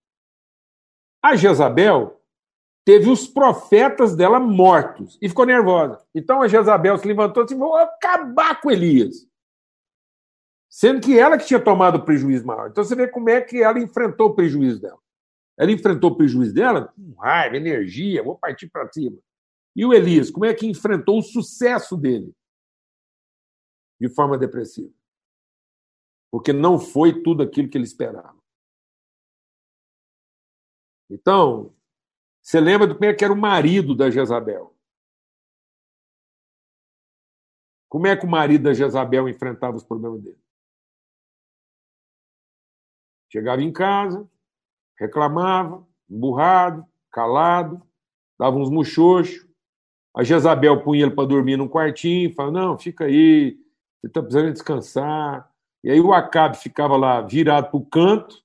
A 1.23 1.35
Jezabel 1.35 2.21
teve 2.85 3.09
os 3.09 3.27
profetas 3.27 4.15
dela 4.15 4.39
mortos 4.39 5.17
e 5.21 5.27
ficou 5.27 5.45
nervosa. 5.45 6.01
Então 6.15 6.41
a 6.41 6.47
Jezabel 6.47 6.97
se 6.97 7.07
levantou 7.07 7.43
e 7.43 7.45
disse: 7.45 7.59
Vou 7.59 7.75
acabar 7.75 8.59
com 8.61 8.71
Elias. 8.71 9.27
Sendo 10.69 11.01
que 11.01 11.17
ela 11.17 11.37
que 11.37 11.45
tinha 11.45 11.59
tomado 11.59 11.95
o 11.95 12.05
prejuízo 12.05 12.45
maior. 12.45 12.69
Então 12.69 12.83
você 12.83 12.95
vê 12.95 13.07
como 13.07 13.29
é 13.29 13.41
que 13.41 13.61
ela 13.61 13.79
enfrentou 13.79 14.29
o 14.29 14.35
prejuízo 14.35 14.81
dela. 14.81 14.99
Ela 15.57 15.71
enfrentou 15.71 16.11
o 16.11 16.15
prejuízo 16.15 16.53
dela 16.53 16.93
com 16.95 17.19
raiva, 17.19 17.57
energia, 17.57 18.23
vou 18.23 18.37
partir 18.37 18.69
para 18.69 18.91
cima. 18.91 19.17
E 19.77 19.85
o 19.85 19.93
Elias, 19.93 20.31
como 20.31 20.43
é 20.43 20.55
que 20.55 20.65
enfrentou 20.65 21.19
o 21.19 21.21
sucesso 21.21 21.95
dele? 21.95 22.35
De 24.01 24.09
forma 24.09 24.35
depressiva. 24.35 24.91
Porque 26.31 26.51
não 26.51 26.79
foi 26.79 27.21
tudo 27.21 27.43
aquilo 27.43 27.69
que 27.69 27.77
ele 27.77 27.85
esperava. 27.85 28.35
Então, 31.07 31.75
você 32.41 32.59
lembra 32.59 32.87
do 32.87 32.95
como 32.95 33.05
é 33.05 33.13
que 33.13 33.23
era 33.23 33.31
o 33.31 33.37
marido 33.37 33.95
da 33.95 34.09
Jezabel? 34.09 34.75
Como 37.87 38.07
é 38.07 38.17
que 38.17 38.25
o 38.25 38.29
marido 38.29 38.63
da 38.63 38.73
Jezabel 38.73 39.29
enfrentava 39.29 39.77
os 39.77 39.83
problemas 39.83 40.21
dele? 40.23 40.41
Chegava 43.31 43.61
em 43.61 43.71
casa, 43.71 44.27
reclamava, 44.97 45.87
emburrado, 46.09 46.83
calado, 47.11 47.81
dava 48.39 48.57
uns 48.57 48.71
muxoxos. 48.71 49.46
A 50.17 50.23
Jezabel 50.23 50.81
punha 50.81 51.03
ele 51.03 51.13
para 51.13 51.27
dormir 51.27 51.57
num 51.57 51.67
quartinho, 51.67 52.33
falava: 52.33 52.59
Não, 52.59 52.77
fica 52.77 53.05
aí, 53.05 53.51
você 54.01 54.07
está 54.07 54.21
precisando 54.21 54.51
descansar. 54.51 55.53
E 55.83 55.91
aí 55.91 56.01
o 56.01 56.11
Acabe 56.11 56.57
ficava 56.57 56.97
lá 56.97 57.21
virado 57.21 57.69
para 57.69 57.77
o 57.77 57.85
canto, 57.85 58.43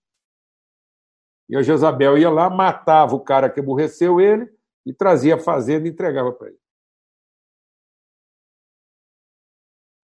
e 1.49 1.57
a 1.57 1.62
Jezabel 1.62 2.18
ia 2.18 2.29
lá, 2.29 2.51
matava 2.51 3.14
o 3.14 3.20
cara 3.20 3.49
que 3.49 3.59
aborreceu 3.59 4.20
ele 4.20 4.53
e 4.85 4.93
trazia 4.93 5.37
a 5.37 5.41
fazenda 5.41 5.89
e 5.89 5.91
entregava 5.91 6.31
para 6.31 6.49
ele. 6.49 6.59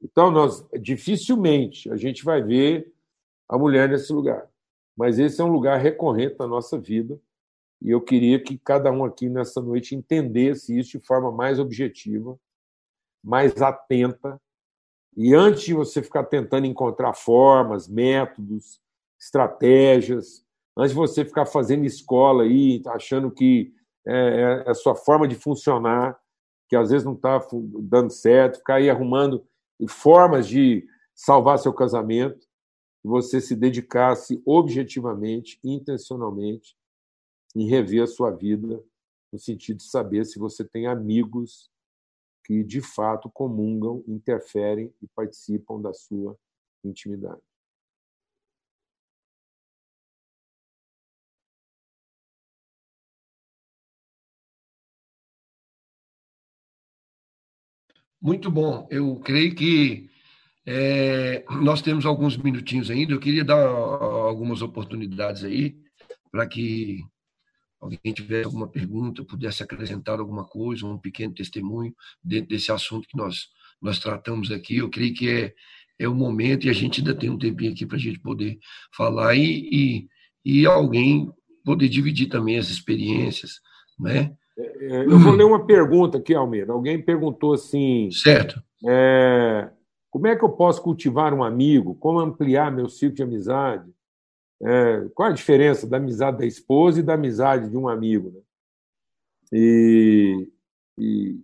Então, 0.01 0.31
nós 0.31 0.67
dificilmente 0.81 1.91
a 1.93 1.97
gente 1.97 2.25
vai 2.25 2.41
ver 2.43 2.95
a 3.49 3.59
mulher 3.59 3.89
nesse 3.91 4.11
lugar 4.13 4.49
mas 4.99 5.17
esse 5.21 5.41
é 5.41 5.45
um 5.45 5.53
lugar 5.53 5.79
recorrente 5.79 6.35
na 6.41 6.47
nossa 6.49 6.77
vida 6.77 7.21
e 7.81 7.91
eu 7.91 8.01
queria 8.01 8.43
que 8.43 8.59
cada 8.59 8.91
um 8.91 9.05
aqui 9.05 9.29
nessa 9.29 9.61
noite 9.61 9.95
entendesse 9.95 10.77
isso 10.77 10.99
de 10.99 11.07
forma 11.07 11.31
mais 11.31 11.59
objetiva, 11.59 12.39
mais 13.23 13.61
atenta. 13.63 14.41
E 15.17 15.35
antes 15.35 15.63
de 15.63 15.75
você 15.75 16.03
ficar 16.03 16.25
tentando 16.25 16.67
encontrar 16.67 17.15
formas, 17.15 17.89
métodos, 17.89 18.81
estratégias, 19.19 20.45
antes 20.77 20.91
de 20.91 20.97
você 20.97 21.25
ficar 21.25 21.47
fazendo 21.47 21.85
escola 21.85 22.45
aí, 22.45 22.83
achando 22.87 23.31
que 23.31 23.73
é, 24.07 24.65
é 24.67 24.71
a 24.71 24.75
sua 24.75 24.95
forma 24.95 25.27
de 25.29 25.35
funcionar, 25.35 26.19
que 26.69 26.77
às 26.77 26.91
vezes 26.91 27.05
não 27.05 27.15
está 27.15 27.45
dando 27.81 28.11
certo, 28.11 28.59
ficar 28.59 28.77
aí 28.77 28.91
arrumando 28.91 29.45
formas 29.89 30.47
de 30.47 30.87
salvar 31.15 31.59
seu 31.59 31.73
casamento, 31.73 32.47
você 33.03 33.41
se 33.41 33.57
dedicasse 33.57 34.43
objetivamente, 34.45 35.59
intencionalmente, 35.65 36.77
em 37.55 37.69
rever 37.69 38.03
a 38.03 38.07
sua 38.07 38.31
vida, 38.31 38.83
no 39.33 39.39
sentido 39.39 39.79
de 39.79 39.85
saber 39.85 40.25
se 40.25 40.39
você 40.39 40.65
tem 40.65 40.87
amigos 40.87 41.71
que 42.45 42.65
de 42.65 42.81
fato 42.81 43.31
comungam, 43.31 44.03
interferem 44.09 44.93
e 45.03 45.07
participam 45.09 45.81
da 45.81 45.93
sua 45.93 46.37
intimidade. 46.85 47.43
Muito 58.21 58.51
bom. 58.51 58.87
Eu 58.91 59.17
creio 59.21 59.55
que 59.55 60.11
é, 60.67 61.45
nós 61.63 61.81
temos 61.81 62.05
alguns 62.05 62.37
minutinhos 62.37 62.91
ainda. 62.91 63.13
Eu 63.13 63.21
queria 63.21 63.45
dar 63.45 63.67
algumas 63.67 64.61
oportunidades 64.61 65.45
aí 65.45 65.77
para 66.31 66.47
que 66.47 67.05
alguém 67.81 68.13
tivesse 68.13 68.47
alguma 68.47 68.69
pergunta, 68.69 69.25
pudesse 69.25 69.63
acrescentar 69.63 70.19
alguma 70.19 70.45
coisa, 70.45 70.87
um 70.87 70.99
pequeno 70.99 71.35
testemunho 71.35 71.95
dentro 72.23 72.51
desse 72.51 72.73
assunto 72.73 73.09
que 73.09 73.17
nós, 73.17 73.49
nós 73.81 73.99
tratamos 73.99 74.51
aqui. 74.51 74.79
Eu 74.79 74.91
creio 74.91 75.15
que 75.15 75.31
é, 75.31 75.55
é 75.99 76.09
o 76.09 76.15
momento 76.15 76.67
e 76.67 76.71
a 76.71 76.73
gente 76.73 77.01
ainda 77.01 77.15
tem 77.15 77.31
um 77.31 77.39
tempinho 77.39 77.73
aqui 77.73 77.87
para 77.87 77.97
a 77.97 78.01
gente 78.01 78.19
poder 78.21 78.59
falar 78.95 79.35
e, 79.35 79.69
e, 79.73 80.09
e 80.45 80.67
alguém 80.67 81.31
poder 81.65 81.89
dividir 81.89 82.29
também 82.29 82.59
as 82.59 82.71
experiências, 82.71 83.61
né? 83.99 84.33
É, 84.59 84.87
é, 84.87 85.05
eu 85.05 85.19
vou 85.19 85.33
ler 85.33 85.45
uma 85.45 85.65
pergunta 85.65 86.19
aqui, 86.19 86.35
Almeida. 86.35 86.73
Alguém 86.73 87.01
perguntou 87.01 87.53
assim. 87.53 88.11
Certo. 88.11 88.61
É, 88.87 89.71
como 90.11 90.27
é 90.27 90.35
que 90.35 90.45
eu 90.45 90.49
posso 90.49 90.83
cultivar 90.83 91.33
um 91.33 91.45
amigo? 91.45 91.95
Como 91.95 92.19
ampliar 92.19 92.73
meu 92.73 92.89
ciclo 92.89 93.15
de 93.15 93.23
amizade? 93.23 93.89
É, 94.61 95.09
qual 95.15 95.29
a 95.29 95.33
diferença 95.33 95.87
da 95.87 95.99
amizade 95.99 96.39
da 96.39 96.47
esposa 96.47 97.01
e 97.01 97.03
da 97.03 97.15
amizade 97.15 97.71
de 97.71 97.77
um 97.77 97.89
amigo? 97.89 98.31
Né? 98.31 98.41
E, 99.53 100.53
e 100.99 101.41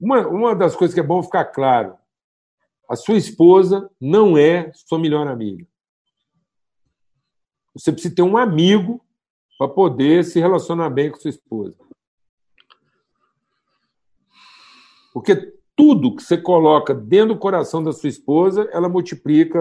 uma, 0.00 0.26
uma 0.26 0.54
das 0.54 0.74
coisas 0.74 0.94
que 0.94 1.00
é 1.00 1.04
bom 1.04 1.22
ficar 1.22 1.44
claro: 1.46 1.96
a 2.88 2.96
sua 2.96 3.16
esposa 3.16 3.88
não 4.00 4.36
é 4.36 4.72
sua 4.74 4.98
melhor 4.98 5.26
amiga. 5.26 5.66
Você 7.74 7.92
precisa 7.92 8.14
ter 8.14 8.22
um 8.22 8.36
amigo 8.36 9.04
para 9.58 9.68
poder 9.68 10.24
se 10.24 10.40
relacionar 10.40 10.90
bem 10.90 11.10
com 11.10 11.18
sua 11.18 11.30
esposa. 11.30 11.76
Porque 15.12 15.54
tudo 15.74 16.14
que 16.14 16.22
você 16.22 16.36
coloca 16.36 16.94
dentro 16.94 17.34
do 17.34 17.40
coração 17.40 17.82
da 17.82 17.92
sua 17.92 18.08
esposa, 18.08 18.68
ela 18.72 18.88
multiplica 18.88 19.58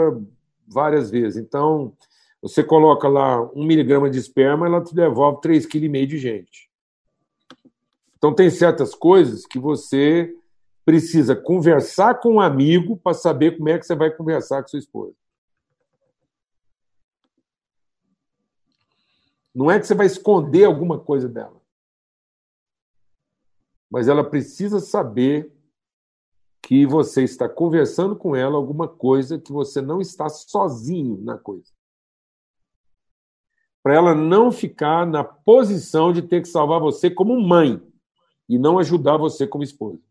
várias 0.68 1.11
vezes. 1.11 1.41
Então, 1.41 1.93
você 2.45 2.63
coloca 2.63 3.07
lá 3.07 3.41
um 3.55 3.65
miligrama 3.65 4.07
de 4.07 4.19
esperma, 4.19 4.67
ela 4.67 4.79
te 4.79 4.93
devolve 4.93 5.41
3,5 5.41 5.67
kg 5.67 6.05
de 6.05 6.17
gente. 6.19 6.69
Então, 8.15 8.35
tem 8.35 8.51
certas 8.51 8.93
coisas 8.93 9.47
que 9.47 9.57
você 9.57 10.31
precisa 10.85 11.35
conversar 11.35 12.19
com 12.19 12.35
um 12.35 12.39
amigo 12.39 12.97
para 12.97 13.15
saber 13.15 13.57
como 13.57 13.69
é 13.69 13.79
que 13.79 13.85
você 13.87 13.95
vai 13.95 14.11
conversar 14.11 14.61
com 14.61 14.67
sua 14.67 14.77
esposa. 14.77 15.15
Não 19.53 19.71
é 19.71 19.79
que 19.79 19.87
você 19.87 19.95
vai 19.95 20.05
esconder 20.05 20.65
alguma 20.65 20.99
coisa 20.99 21.27
dela. 21.27 21.59
Mas 23.89 24.07
ela 24.07 24.23
precisa 24.23 24.79
saber 24.79 25.51
que 26.61 26.85
você 26.85 27.23
está 27.23 27.49
conversando 27.49 28.15
com 28.15 28.35
ela 28.35 28.55
alguma 28.55 28.87
coisa 28.87 29.39
que 29.39 29.51
você 29.51 29.81
não 29.81 29.99
está 29.99 30.29
sozinho 30.29 31.17
na 31.23 31.39
coisa. 31.39 31.73
Para 33.86 33.93
ela 33.93 34.15
não 34.15 34.51
ficar 34.51 35.05
na 35.05 35.23
posição 35.23 36.11
de 36.11 36.23
ter 36.23 36.41
que 36.41 36.47
salvar 36.47 36.79
você 36.79 37.07
como 37.07 37.39
mãe 37.39 37.79
e 38.49 38.57
não 38.57 38.79
ajudar 38.79 39.15
você 39.15 39.45
como 39.45 39.63
esposa. 39.63 40.01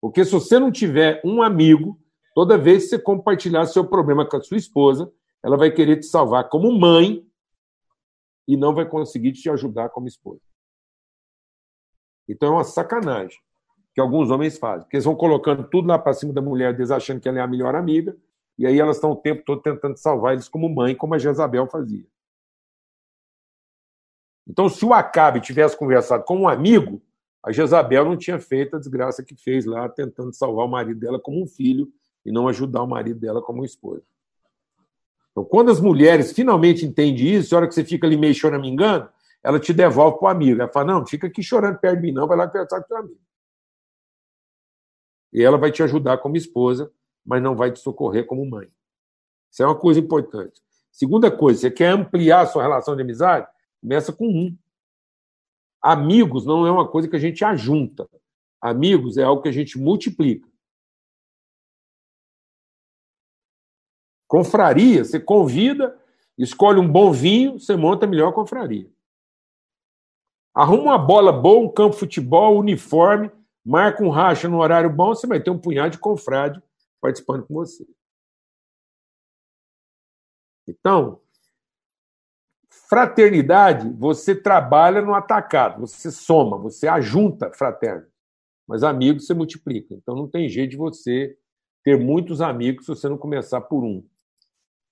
Porque 0.00 0.24
se 0.24 0.32
você 0.32 0.58
não 0.58 0.72
tiver 0.72 1.22
um 1.24 1.40
amigo, 1.40 2.00
toda 2.34 2.58
vez 2.58 2.82
que 2.82 2.88
você 2.88 2.98
compartilhar 2.98 3.64
seu 3.66 3.86
problema 3.86 4.28
com 4.28 4.36
a 4.36 4.42
sua 4.42 4.56
esposa, 4.56 5.08
ela 5.40 5.56
vai 5.56 5.70
querer 5.70 6.00
te 6.00 6.06
salvar 6.06 6.48
como 6.48 6.76
mãe 6.76 7.24
e 8.48 8.56
não 8.56 8.74
vai 8.74 8.84
conseguir 8.84 9.34
te 9.34 9.48
ajudar 9.48 9.90
como 9.90 10.08
esposa. 10.08 10.42
Então 12.28 12.48
é 12.48 12.52
uma 12.56 12.64
sacanagem 12.64 13.38
que 13.94 14.00
alguns 14.00 14.32
homens 14.32 14.58
fazem, 14.58 14.80
porque 14.80 14.96
eles 14.96 15.04
vão 15.04 15.14
colocando 15.14 15.62
tudo 15.62 15.86
lá 15.86 15.96
para 15.96 16.12
cima 16.12 16.32
da 16.32 16.42
mulher 16.42 16.72
deles, 16.74 16.90
achando 16.90 17.20
que 17.20 17.28
ela 17.28 17.38
é 17.38 17.42
a 17.42 17.46
melhor 17.46 17.76
amiga, 17.76 18.16
e 18.58 18.66
aí 18.66 18.80
elas 18.80 18.96
estão 18.96 19.12
o 19.12 19.16
tempo 19.16 19.44
todo 19.46 19.62
tentando 19.62 19.96
salvar 19.96 20.32
eles 20.32 20.48
como 20.48 20.68
mãe, 20.68 20.92
como 20.92 21.14
a 21.14 21.18
Jezabel 21.18 21.68
fazia. 21.68 22.04
Então, 24.46 24.68
se 24.68 24.84
o 24.84 24.94
Acabe 24.94 25.40
tivesse 25.40 25.76
conversado 25.76 26.24
com 26.24 26.36
um 26.36 26.48
amigo, 26.48 27.02
a 27.42 27.52
Jezabel 27.52 28.04
não 28.04 28.16
tinha 28.16 28.38
feito 28.38 28.76
a 28.76 28.78
desgraça 28.78 29.22
que 29.22 29.34
fez 29.34 29.64
lá, 29.64 29.88
tentando 29.88 30.32
salvar 30.32 30.66
o 30.66 30.68
marido 30.68 31.00
dela 31.00 31.18
como 31.18 31.42
um 31.42 31.46
filho 31.46 31.92
e 32.24 32.32
não 32.32 32.48
ajudar 32.48 32.82
o 32.82 32.86
marido 32.86 33.18
dela 33.18 33.42
como 33.42 33.60
uma 33.60 33.66
esposa. 33.66 34.02
Então, 35.30 35.44
quando 35.44 35.70
as 35.70 35.80
mulheres 35.80 36.32
finalmente 36.32 36.86
entendem 36.86 37.34
isso, 37.34 37.54
a 37.54 37.58
hora 37.58 37.68
que 37.68 37.74
você 37.74 37.84
fica 37.84 38.06
ali 38.06 38.16
meio 38.16 38.34
choramingando, 38.34 39.08
ela 39.42 39.60
te 39.60 39.72
devolve 39.72 40.18
para 40.18 40.26
o 40.26 40.28
amigo. 40.28 40.60
Ela 40.60 40.72
fala: 40.72 40.94
não, 40.94 41.06
fica 41.06 41.26
aqui 41.26 41.42
chorando 41.42 41.78
perto 41.78 41.96
de 41.96 42.02
mim, 42.02 42.12
não, 42.12 42.26
vai 42.26 42.36
lá 42.36 42.48
conversar 42.48 42.82
com 42.82 42.94
o 42.94 42.96
amigo. 42.96 43.20
E 45.32 45.42
ela 45.42 45.58
vai 45.58 45.70
te 45.70 45.82
ajudar 45.82 46.18
como 46.18 46.36
esposa, 46.36 46.90
mas 47.24 47.42
não 47.42 47.54
vai 47.54 47.70
te 47.70 47.78
socorrer 47.78 48.26
como 48.26 48.48
mãe. 48.48 48.68
Isso 49.50 49.62
é 49.62 49.66
uma 49.66 49.78
coisa 49.78 50.00
importante. 50.00 50.60
Segunda 50.90 51.30
coisa, 51.30 51.60
você 51.60 51.70
quer 51.70 51.90
ampliar 51.90 52.40
a 52.40 52.46
sua 52.46 52.62
relação 52.62 52.96
de 52.96 53.02
amizade? 53.02 53.46
Começa 53.80 54.12
com 54.12 54.26
um. 54.26 54.56
Amigos 55.82 56.44
não 56.44 56.66
é 56.66 56.70
uma 56.70 56.88
coisa 56.88 57.08
que 57.08 57.16
a 57.16 57.20
gente 57.20 57.44
ajunta. 57.44 58.08
Amigos 58.60 59.16
é 59.16 59.22
algo 59.22 59.42
que 59.42 59.48
a 59.48 59.52
gente 59.52 59.78
multiplica. 59.78 60.48
Confraria, 64.26 65.04
você 65.04 65.20
convida, 65.20 65.96
escolhe 66.36 66.80
um 66.80 66.90
bom 66.90 67.12
vinho, 67.12 67.58
você 67.60 67.76
monta 67.76 68.06
a 68.06 68.08
melhor 68.08 68.32
confraria. 68.32 68.90
Arruma 70.52 70.82
uma 70.82 70.98
bola 70.98 71.32
boa, 71.32 71.60
um 71.60 71.72
campo 71.72 71.92
de 71.92 72.00
futebol, 72.00 72.58
uniforme, 72.58 73.30
marca 73.64 74.02
um 74.02 74.10
racha 74.10 74.48
no 74.48 74.58
horário 74.58 74.90
bom, 74.90 75.14
você 75.14 75.26
vai 75.26 75.40
ter 75.40 75.50
um 75.50 75.58
punhado 75.58 75.90
de 75.90 75.98
confrade 75.98 76.60
participando 77.00 77.46
com 77.46 77.54
você. 77.54 77.86
Então, 80.66 81.20
fraternidade, 82.88 83.88
você 83.98 84.34
trabalha 84.34 85.02
no 85.02 85.14
atacado, 85.14 85.80
você 85.80 86.10
soma, 86.10 86.56
você 86.58 86.88
ajunta 86.88 87.52
fraterno. 87.52 88.06
Mas 88.66 88.82
amigos 88.82 89.26
você 89.26 89.34
multiplica. 89.34 89.94
Então 89.94 90.14
não 90.14 90.28
tem 90.28 90.48
jeito 90.48 90.70
de 90.70 90.76
você 90.76 91.36
ter 91.84 91.98
muitos 91.98 92.40
amigos 92.40 92.84
se 92.84 92.88
você 92.88 93.08
não 93.08 93.16
começar 93.16 93.60
por 93.60 93.84
um. 93.84 94.04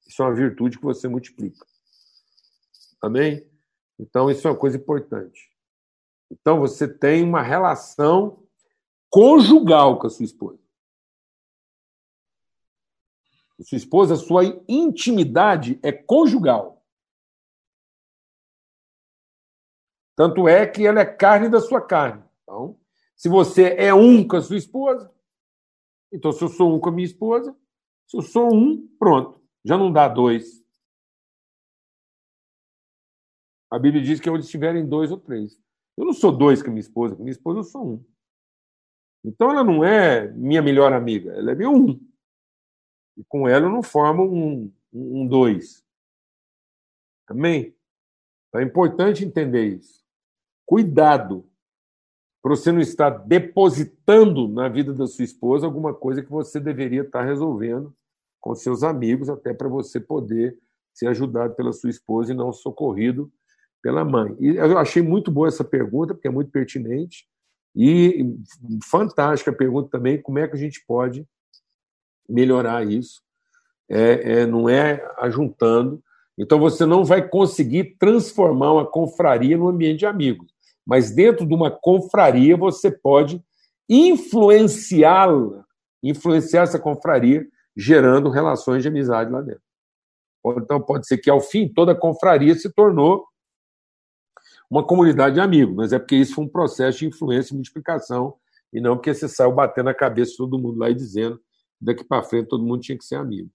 Isso 0.07 0.23
é 0.23 0.27
uma 0.27 0.35
virtude 0.35 0.79
que 0.79 0.85
você 0.85 1.09
multiplica. 1.09 1.65
Amém? 3.03 3.47
Então, 3.99 4.31
isso 4.31 4.47
é 4.47 4.51
uma 4.51 4.57
coisa 4.57 4.77
importante. 4.77 5.51
Então, 6.31 6.59
você 6.59 6.89
tem 6.89 7.23
uma 7.23 7.43
relação 7.43 8.43
conjugal 9.11 9.99
com 9.99 10.07
a 10.07 10.11
sua 10.11 10.25
esposa. 10.25 10.59
A 13.59 13.63
sua 13.63 13.77
esposa, 13.77 14.15
a 14.15 14.17
sua 14.17 14.45
intimidade 14.69 15.79
é 15.83 15.93
conjugal. 15.93 16.74
Tanto 20.17 20.49
é 20.49 20.67
que 20.67 20.87
ela 20.87 21.01
é 21.01 21.05
carne 21.05 21.49
da 21.49 21.61
sua 21.61 21.81
carne. 21.81 22.23
Então, 22.43 22.79
se 23.17 23.29
você 23.29 23.75
é 23.75 23.93
um 23.93 24.27
com 24.27 24.37
a 24.37 24.43
sua 24.43 24.57
esposa, 24.57 25.13
então 26.13 26.33
se 26.33 26.43
eu 26.43 26.49
sou 26.49 26.75
um 26.75 26.79
com 26.79 26.89
a 26.89 26.93
minha 26.93 27.07
esposa, 27.07 27.57
se 28.07 28.17
eu 28.17 28.23
sou 28.23 28.55
um, 28.55 28.87
pronto. 28.99 29.43
Já 29.65 29.77
não 29.77 29.93
dá 29.93 30.07
dois. 30.09 30.63
A 33.71 33.79
Bíblia 33.79 34.03
diz 34.03 34.21
que 34.21 34.31
onde 34.31 34.45
estiverem 34.45 34.87
dois 34.87 35.11
ou 35.11 35.19
três. 35.19 35.59
Eu 35.97 36.05
não 36.05 36.13
sou 36.13 36.31
dois 36.31 36.63
com 36.63 36.69
a 36.69 36.71
minha 36.71 36.81
esposa, 36.81 37.17
com 37.17 37.23
a 37.23 37.25
minha 37.25 37.33
esposa 37.33 37.61
eu 37.61 37.65
sou 37.65 37.95
um. 37.95 38.05
Então 39.25 39.51
ela 39.51 39.65
não 39.65 39.83
é 39.83 40.29
minha 40.33 40.61
melhor 40.61 40.93
amiga, 40.93 41.33
ela 41.33 41.53
é 41.53 41.55
meu 41.55 41.73
um. 41.73 41.99
E 43.17 43.25
com 43.25 43.49
ela 43.49 43.67
eu 43.67 43.71
não 43.71 43.83
formo 43.83 44.25
um, 44.25 44.73
um 44.93 45.27
dois. 45.27 45.85
Amém? 47.27 47.75
Então 48.49 48.61
é 48.61 48.65
importante 48.65 49.25
entender 49.25 49.79
isso. 49.79 50.04
Cuidado 50.67 51.45
para 52.43 52.55
você 52.55 52.71
não 52.71 52.81
estar 52.81 53.11
depositando 53.11 54.49
na 54.49 54.69
vida 54.69 54.93
da 54.93 55.07
sua 55.07 55.25
esposa 55.25 55.67
alguma 55.67 55.95
coisa 55.95 56.23
que 56.23 56.31
você 56.31 56.61
deveria 56.61 57.03
estar 57.03 57.23
resolvendo 57.23 57.95
com 58.41 58.55
seus 58.55 58.83
amigos, 58.83 59.31
até 59.31 59.55
para 59.55 59.69
você 59.69 59.99
poder 59.99 60.59
ser 60.93 61.07
ajudado 61.07 61.55
pela 61.55 61.73
sua 61.73 61.89
esposa 61.89 62.33
e 62.33 62.37
não 62.37 62.53
socorrido 62.53 63.33
pela 63.83 64.05
mãe. 64.05 64.37
E 64.39 64.57
eu 64.57 64.79
achei 64.79 65.03
muito 65.03 65.31
boa 65.31 65.49
essa 65.49 65.65
pergunta, 65.65 66.15
porque 66.15 66.29
é 66.29 66.31
muito 66.31 66.51
pertinente, 66.51 67.27
e 67.75 68.37
fantástica 68.85 69.51
a 69.51 69.55
pergunta 69.55 69.91
também, 69.91 70.21
como 70.23 70.39
é 70.39 70.47
que 70.47 70.55
a 70.55 70.59
gente 70.59 70.85
pode 70.87 71.27
melhorar 72.29 72.87
isso? 72.87 73.21
É, 73.89 74.41
é, 74.41 74.47
não 74.47 74.69
é 74.69 75.05
ajuntando. 75.19 76.03
Então 76.39 76.59
você 76.59 76.87
não 76.87 77.05
vai 77.05 77.27
conseguir 77.27 77.97
transformar 77.99 78.73
uma 78.73 78.87
confraria 78.87 79.57
no 79.57 79.69
ambiente 79.69 80.01
de 80.01 80.07
amigos. 80.07 80.54
Mas 80.87 81.11
dentro 81.11 81.47
de 81.47 81.55
uma 81.55 81.71
confraria 81.71 82.57
você 82.57 82.91
pode 82.91 83.43
influenciá-la, 83.89 85.65
influenciar 86.03 86.63
essa 86.63 86.79
confraria 86.79 87.47
gerando 87.77 88.31
relações 88.31 88.83
de 88.83 88.89
amizade 88.89 89.31
lá 89.31 89.41
dentro. 89.41 89.63
Então, 90.59 90.81
pode 90.81 91.07
ser 91.07 91.19
que, 91.19 91.31
ao 91.31 91.41
fim, 91.41 91.69
toda 91.69 91.93
a 91.93 91.99
confraria 91.99 92.55
se 92.55 92.71
tornou 92.71 93.27
uma 94.71 94.87
comunidade 94.87 95.37
de 95.37 95.41
amigos, 95.41 95.75
mas 95.75 95.93
é 95.93 95.99
porque 95.99 96.17
isso 96.17 96.35
foi 96.35 96.45
um 96.45 96.49
processo 96.49 96.99
de 96.99 97.07
influência 97.07 97.53
e 97.53 97.57
multiplicação, 97.57 98.35
e 98.73 98.81
não 98.81 98.97
porque 98.97 99.15
você 99.15 99.29
saiu 99.29 99.53
batendo 99.53 99.89
a 99.89 99.95
cabeça 99.95 100.33
de 100.33 100.37
todo 100.39 100.59
mundo 100.59 100.79
lá 100.79 100.91
e 100.91 100.95
dizendo 100.95 101.41
daqui 101.81 102.05
para 102.05 102.23
frente 102.23 102.49
todo 102.49 102.65
mundo 102.65 102.81
tinha 102.81 102.99
que 102.99 103.05
ser 103.05 103.17
amigo. 103.17 103.51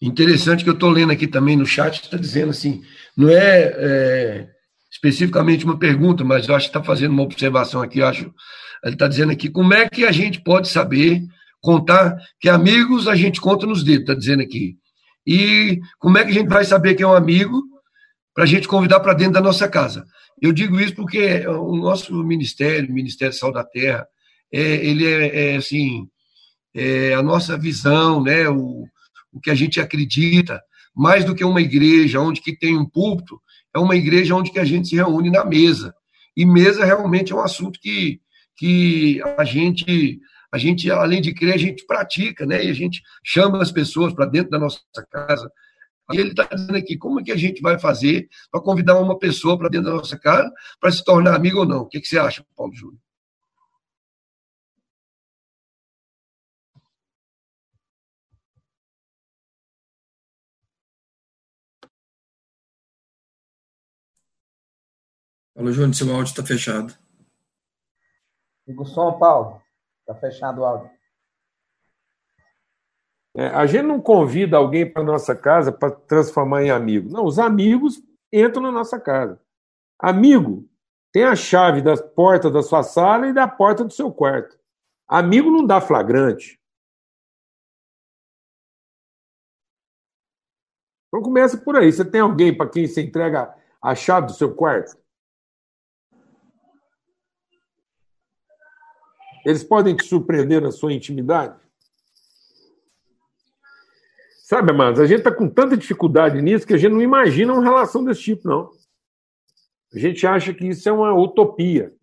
Interessante 0.00 0.62
que 0.62 0.68
eu 0.68 0.74
estou 0.74 0.90
lendo 0.90 1.12
aqui 1.12 1.26
também 1.26 1.56
no 1.56 1.64
chat, 1.64 2.02
está 2.02 2.18
dizendo 2.18 2.50
assim, 2.50 2.82
não 3.16 3.30
é, 3.30 3.72
é, 3.76 4.48
especificamente 4.92 5.64
uma 5.64 5.78
pergunta, 5.78 6.22
mas 6.22 6.46
eu 6.46 6.54
acho 6.54 6.66
que 6.66 6.76
está 6.76 6.84
fazendo 6.84 7.12
uma 7.12 7.22
observação 7.22 7.80
aqui, 7.80 8.02
acho. 8.02 8.32
Ele 8.84 8.94
está 8.94 9.08
dizendo 9.08 9.32
aqui, 9.32 9.48
como 9.48 9.72
é 9.72 9.88
que 9.88 10.04
a 10.04 10.12
gente 10.12 10.40
pode 10.42 10.68
saber 10.68 11.22
contar 11.60 12.16
que 12.38 12.48
amigos 12.48 13.08
a 13.08 13.16
gente 13.16 13.40
conta 13.40 13.66
nos 13.66 13.82
dedos, 13.82 14.02
está 14.02 14.14
dizendo 14.14 14.42
aqui. 14.42 14.76
E 15.26 15.80
como 15.98 16.18
é 16.18 16.24
que 16.24 16.30
a 16.30 16.34
gente 16.34 16.48
vai 16.48 16.64
saber 16.64 16.94
que 16.94 17.02
é 17.02 17.06
um 17.06 17.14
amigo 17.14 17.60
para 18.34 18.44
a 18.44 18.46
gente 18.46 18.68
convidar 18.68 19.00
para 19.00 19.14
dentro 19.14 19.34
da 19.34 19.40
nossa 19.40 19.66
casa? 19.66 20.06
Eu 20.40 20.52
digo 20.52 20.78
isso 20.78 20.94
porque 20.94 21.46
o 21.48 21.74
nosso 21.74 22.14
ministério, 22.22 22.90
o 22.90 22.94
Ministério 22.94 23.34
Sal 23.34 23.50
da 23.50 23.64
Terra, 23.64 24.06
é, 24.52 24.60
ele 24.60 25.06
é, 25.06 25.54
é 25.54 25.56
assim, 25.56 26.06
é 26.74 27.14
a 27.14 27.22
nossa 27.22 27.56
visão, 27.56 28.22
né? 28.22 28.48
O, 28.48 28.86
o 29.36 29.40
que 29.40 29.50
a 29.50 29.54
gente 29.54 29.78
acredita, 29.78 30.62
mais 30.94 31.24
do 31.24 31.34
que 31.34 31.44
uma 31.44 31.60
igreja 31.60 32.20
onde 32.20 32.40
que 32.40 32.56
tem 32.56 32.76
um 32.76 32.88
púlpito, 32.88 33.38
é 33.74 33.78
uma 33.78 33.94
igreja 33.94 34.34
onde 34.34 34.50
que 34.50 34.58
a 34.58 34.64
gente 34.64 34.88
se 34.88 34.96
reúne 34.96 35.30
na 35.30 35.44
mesa. 35.44 35.94
E 36.34 36.46
mesa 36.46 36.84
realmente 36.84 37.32
é 37.32 37.36
um 37.36 37.42
assunto 37.42 37.78
que, 37.78 38.18
que 38.56 39.20
a 39.36 39.44
gente 39.44 40.18
a 40.52 40.58
gente 40.58 40.90
além 40.90 41.20
de 41.20 41.34
crer 41.34 41.54
a 41.54 41.58
gente 41.58 41.84
pratica, 41.84 42.46
né? 42.46 42.64
E 42.64 42.70
a 42.70 42.72
gente 42.72 43.02
chama 43.22 43.60
as 43.60 43.70
pessoas 43.70 44.14
para 44.14 44.24
dentro 44.24 44.50
da 44.50 44.58
nossa 44.58 44.80
casa. 45.10 45.50
E 46.12 46.18
ele 46.18 46.30
está 46.30 46.44
dizendo 46.44 46.76
aqui 46.76 46.96
como 46.96 47.20
é 47.20 47.22
que 47.22 47.32
a 47.32 47.36
gente 47.36 47.60
vai 47.60 47.78
fazer 47.78 48.28
para 48.50 48.62
convidar 48.62 48.98
uma 48.98 49.18
pessoa 49.18 49.58
para 49.58 49.68
dentro 49.68 49.90
da 49.90 49.96
nossa 49.96 50.18
casa 50.18 50.50
para 50.80 50.90
se 50.90 51.04
tornar 51.04 51.34
amigo 51.34 51.58
ou 51.58 51.66
não. 51.66 51.80
O 51.80 51.88
que, 51.88 52.00
que 52.00 52.06
você 52.06 52.18
acha, 52.18 52.46
Paulo 52.56 52.74
Júnior? 52.74 52.98
Fala, 65.56 65.72
Júnior, 65.72 65.94
seu 65.94 66.10
áudio 66.10 66.24
está 66.24 66.44
fechado. 66.44 66.94
Liga 68.68 68.82
o 68.82 68.84
som, 68.84 69.18
Paulo. 69.18 69.62
Está 70.00 70.14
fechado 70.14 70.60
o 70.60 70.64
áudio. 70.66 70.90
É, 73.34 73.46
a 73.48 73.64
gente 73.64 73.84
não 73.84 73.98
convida 73.98 74.58
alguém 74.58 74.90
para 74.90 75.02
nossa 75.02 75.34
casa 75.34 75.72
para 75.72 75.90
transformar 75.90 76.62
em 76.62 76.70
amigo. 76.70 77.08
Não, 77.10 77.24
os 77.24 77.38
amigos 77.38 78.02
entram 78.30 78.62
na 78.62 78.70
nossa 78.70 79.00
casa. 79.00 79.40
Amigo 79.98 80.68
tem 81.10 81.24
a 81.24 81.34
chave 81.34 81.80
da 81.80 81.96
porta 81.96 82.50
da 82.50 82.62
sua 82.62 82.82
sala 82.82 83.26
e 83.26 83.32
da 83.32 83.48
porta 83.48 83.82
do 83.82 83.92
seu 83.92 84.12
quarto. 84.12 84.58
Amigo 85.08 85.50
não 85.50 85.64
dá 85.64 85.80
flagrante. 85.80 86.60
Então 91.08 91.22
começa 91.22 91.56
por 91.56 91.76
aí. 91.76 91.90
Você 91.90 92.04
tem 92.04 92.20
alguém 92.20 92.54
para 92.54 92.68
quem 92.68 92.86
você 92.86 93.00
entrega 93.00 93.54
a 93.80 93.94
chave 93.94 94.26
do 94.26 94.34
seu 94.34 94.54
quarto? 94.54 95.05
Eles 99.46 99.62
podem 99.62 99.94
te 99.94 100.04
surpreender 100.04 100.60
na 100.60 100.72
sua 100.72 100.92
intimidade? 100.92 101.56
Sabe, 104.42 104.72
amados, 104.72 104.98
a 104.98 105.06
gente 105.06 105.18
está 105.18 105.30
com 105.32 105.48
tanta 105.48 105.76
dificuldade 105.76 106.42
nisso 106.42 106.66
que 106.66 106.74
a 106.74 106.76
gente 106.76 106.90
não 106.90 107.00
imagina 107.00 107.52
uma 107.52 107.62
relação 107.62 108.04
desse 108.04 108.22
tipo, 108.22 108.48
não. 108.48 108.72
A 109.94 109.98
gente 110.00 110.26
acha 110.26 110.52
que 110.52 110.66
isso 110.66 110.88
é 110.88 110.92
uma 110.92 111.14
utopia. 111.14 111.94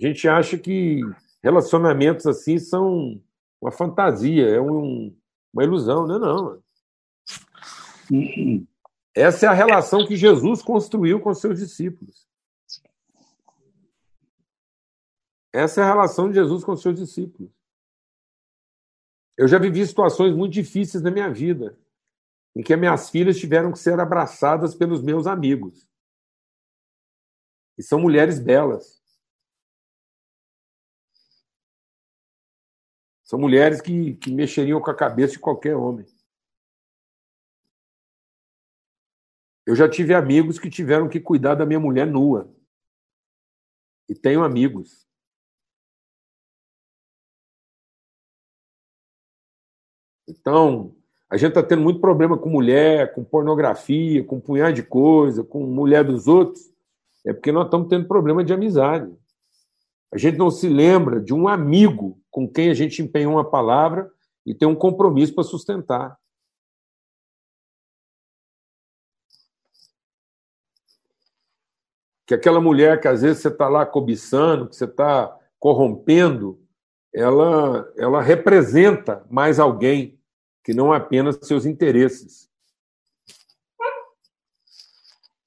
A 0.00 0.06
gente 0.06 0.28
acha 0.28 0.56
que 0.56 1.00
relacionamentos 1.42 2.28
assim 2.28 2.56
são 2.56 3.20
uma 3.60 3.72
fantasia, 3.72 4.46
é 4.46 4.60
um, 4.60 5.12
uma 5.52 5.64
ilusão. 5.64 6.06
Não 6.06 6.14
é 6.14 6.18
não. 6.20 6.62
Essa 9.16 9.46
é 9.46 9.48
a 9.48 9.52
relação 9.52 10.06
que 10.06 10.14
Jesus 10.14 10.62
construiu 10.62 11.18
com 11.18 11.34
seus 11.34 11.58
discípulos. 11.58 12.29
Essa 15.52 15.80
é 15.80 15.84
a 15.84 15.88
relação 15.88 16.28
de 16.28 16.34
Jesus 16.34 16.64
com 16.64 16.76
seus 16.76 16.98
discípulos. 16.98 17.50
Eu 19.36 19.48
já 19.48 19.58
vivi 19.58 19.84
situações 19.86 20.34
muito 20.34 20.52
difíceis 20.52 21.02
na 21.02 21.10
minha 21.10 21.32
vida, 21.32 21.78
em 22.54 22.62
que 22.62 22.76
minhas 22.76 23.10
filhas 23.10 23.38
tiveram 23.38 23.72
que 23.72 23.78
ser 23.78 23.98
abraçadas 23.98 24.74
pelos 24.74 25.02
meus 25.02 25.26
amigos. 25.26 25.88
E 27.78 27.82
são 27.82 27.98
mulheres 27.98 28.38
belas. 28.38 29.00
São 33.24 33.38
mulheres 33.38 33.80
que, 33.80 34.16
que 34.16 34.32
mexeriam 34.32 34.80
com 34.80 34.90
a 34.90 34.96
cabeça 34.96 35.34
de 35.34 35.38
qualquer 35.38 35.74
homem. 35.74 36.04
Eu 39.64 39.74
já 39.74 39.88
tive 39.88 40.12
amigos 40.12 40.58
que 40.58 40.68
tiveram 40.68 41.08
que 41.08 41.20
cuidar 41.20 41.54
da 41.54 41.64
minha 41.64 41.80
mulher 41.80 42.06
nua. 42.06 42.52
E 44.08 44.14
tenho 44.14 44.42
amigos. 44.42 45.09
Então, 50.30 50.94
a 51.30 51.36
gente 51.36 51.50
está 51.50 51.62
tendo 51.62 51.82
muito 51.82 52.00
problema 52.00 52.36
com 52.36 52.48
mulher, 52.48 53.14
com 53.14 53.22
pornografia, 53.22 54.24
com 54.24 54.36
um 54.36 54.40
punhado 54.40 54.74
de 54.74 54.82
coisa, 54.82 55.44
com 55.44 55.64
mulher 55.64 56.04
dos 56.04 56.26
outros. 56.26 56.70
É 57.24 57.32
porque 57.32 57.52
nós 57.52 57.66
estamos 57.66 57.88
tendo 57.88 58.08
problema 58.08 58.42
de 58.42 58.52
amizade. 58.52 59.12
A 60.12 60.18
gente 60.18 60.36
não 60.36 60.50
se 60.50 60.68
lembra 60.68 61.20
de 61.20 61.32
um 61.32 61.46
amigo 61.46 62.20
com 62.30 62.48
quem 62.48 62.70
a 62.70 62.74
gente 62.74 63.00
empenhou 63.00 63.34
uma 63.34 63.48
palavra 63.48 64.10
e 64.44 64.54
tem 64.54 64.66
um 64.66 64.74
compromisso 64.74 65.34
para 65.34 65.44
sustentar. 65.44 66.18
Que 72.26 72.34
aquela 72.34 72.60
mulher 72.60 73.00
que 73.00 73.08
às 73.08 73.22
vezes 73.22 73.42
você 73.42 73.48
está 73.48 73.68
lá 73.68 73.84
cobiçando, 73.86 74.68
que 74.68 74.74
você 74.74 74.84
está 74.84 75.36
corrompendo, 75.58 76.60
ela, 77.12 77.92
ela 77.96 78.20
representa 78.20 79.24
mais 79.28 79.58
alguém 79.58 80.19
que 80.64 80.74
não 80.74 80.92
apenas 80.92 81.38
seus 81.42 81.66
interesses. 81.66 82.48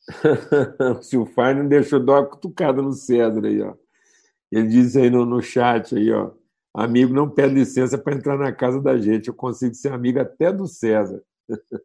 o 1.00 1.02
Silfar 1.02 1.56
não 1.56 1.68
deixou 1.68 2.00
dar 2.00 2.20
uma 2.20 2.26
cutucada 2.26 2.82
no 2.82 2.94
César 2.94 3.46
aí, 3.46 3.62
ó. 3.62 3.76
Ele 4.52 4.68
diz 4.68 4.96
aí 4.96 5.10
no, 5.10 5.26
no 5.26 5.42
chat 5.42 5.96
aí, 5.96 6.12
ó. 6.12 6.32
Amigo 6.74 7.14
não 7.14 7.30
pede 7.30 7.54
licença 7.54 7.98
para 7.98 8.16
entrar 8.16 8.38
na 8.38 8.52
casa 8.52 8.82
da 8.82 8.98
gente. 8.98 9.28
Eu 9.28 9.34
consigo 9.34 9.76
ser 9.76 9.92
amigo 9.92 10.20
até 10.20 10.52
do 10.52 10.68
César. 10.68 11.24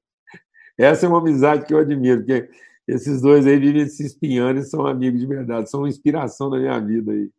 Essa 0.78 1.06
é 1.06 1.08
uma 1.08 1.18
amizade 1.18 1.66
que 1.66 1.74
eu 1.74 1.78
admiro, 1.78 2.20
porque 2.20 2.48
esses 2.86 3.20
dois 3.20 3.46
aí 3.46 3.58
vivem 3.58 3.86
se 3.86 4.06
espinhando 4.06 4.60
e 4.60 4.64
são 4.64 4.86
amigos 4.86 5.20
de 5.20 5.26
verdade, 5.26 5.68
são 5.68 5.80
uma 5.80 5.88
inspiração 5.88 6.48
na 6.48 6.58
minha 6.58 6.78
vida 6.78 7.12
aí. 7.12 7.30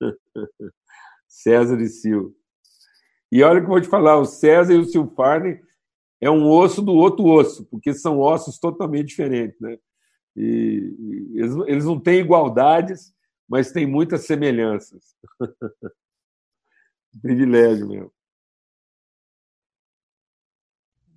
César 1.28 1.80
e 1.80 1.88
Sil. 1.92 2.34
E 3.36 3.42
olha 3.42 3.60
que 3.60 3.66
eu 3.66 3.70
vou 3.70 3.80
te 3.82 3.86
falar, 3.86 4.16
o 4.16 4.24
César 4.24 4.72
e 4.72 4.78
o 4.78 4.86
Silfarne 4.86 5.60
é 6.18 6.30
um 6.30 6.48
osso 6.48 6.80
do 6.80 6.94
outro 6.94 7.26
osso, 7.26 7.66
porque 7.66 7.92
são 7.92 8.18
ossos 8.18 8.58
totalmente 8.58 9.08
diferentes, 9.08 9.60
né? 9.60 9.76
E, 10.34 10.96
e 11.34 11.38
eles, 11.40 11.54
eles 11.66 11.84
não 11.84 12.00
têm 12.00 12.20
igualdades, 12.20 13.12
mas 13.46 13.72
têm 13.72 13.86
muitas 13.86 14.24
semelhanças. 14.24 15.14
Privilégio 17.20 17.86
mesmo. 17.86 18.12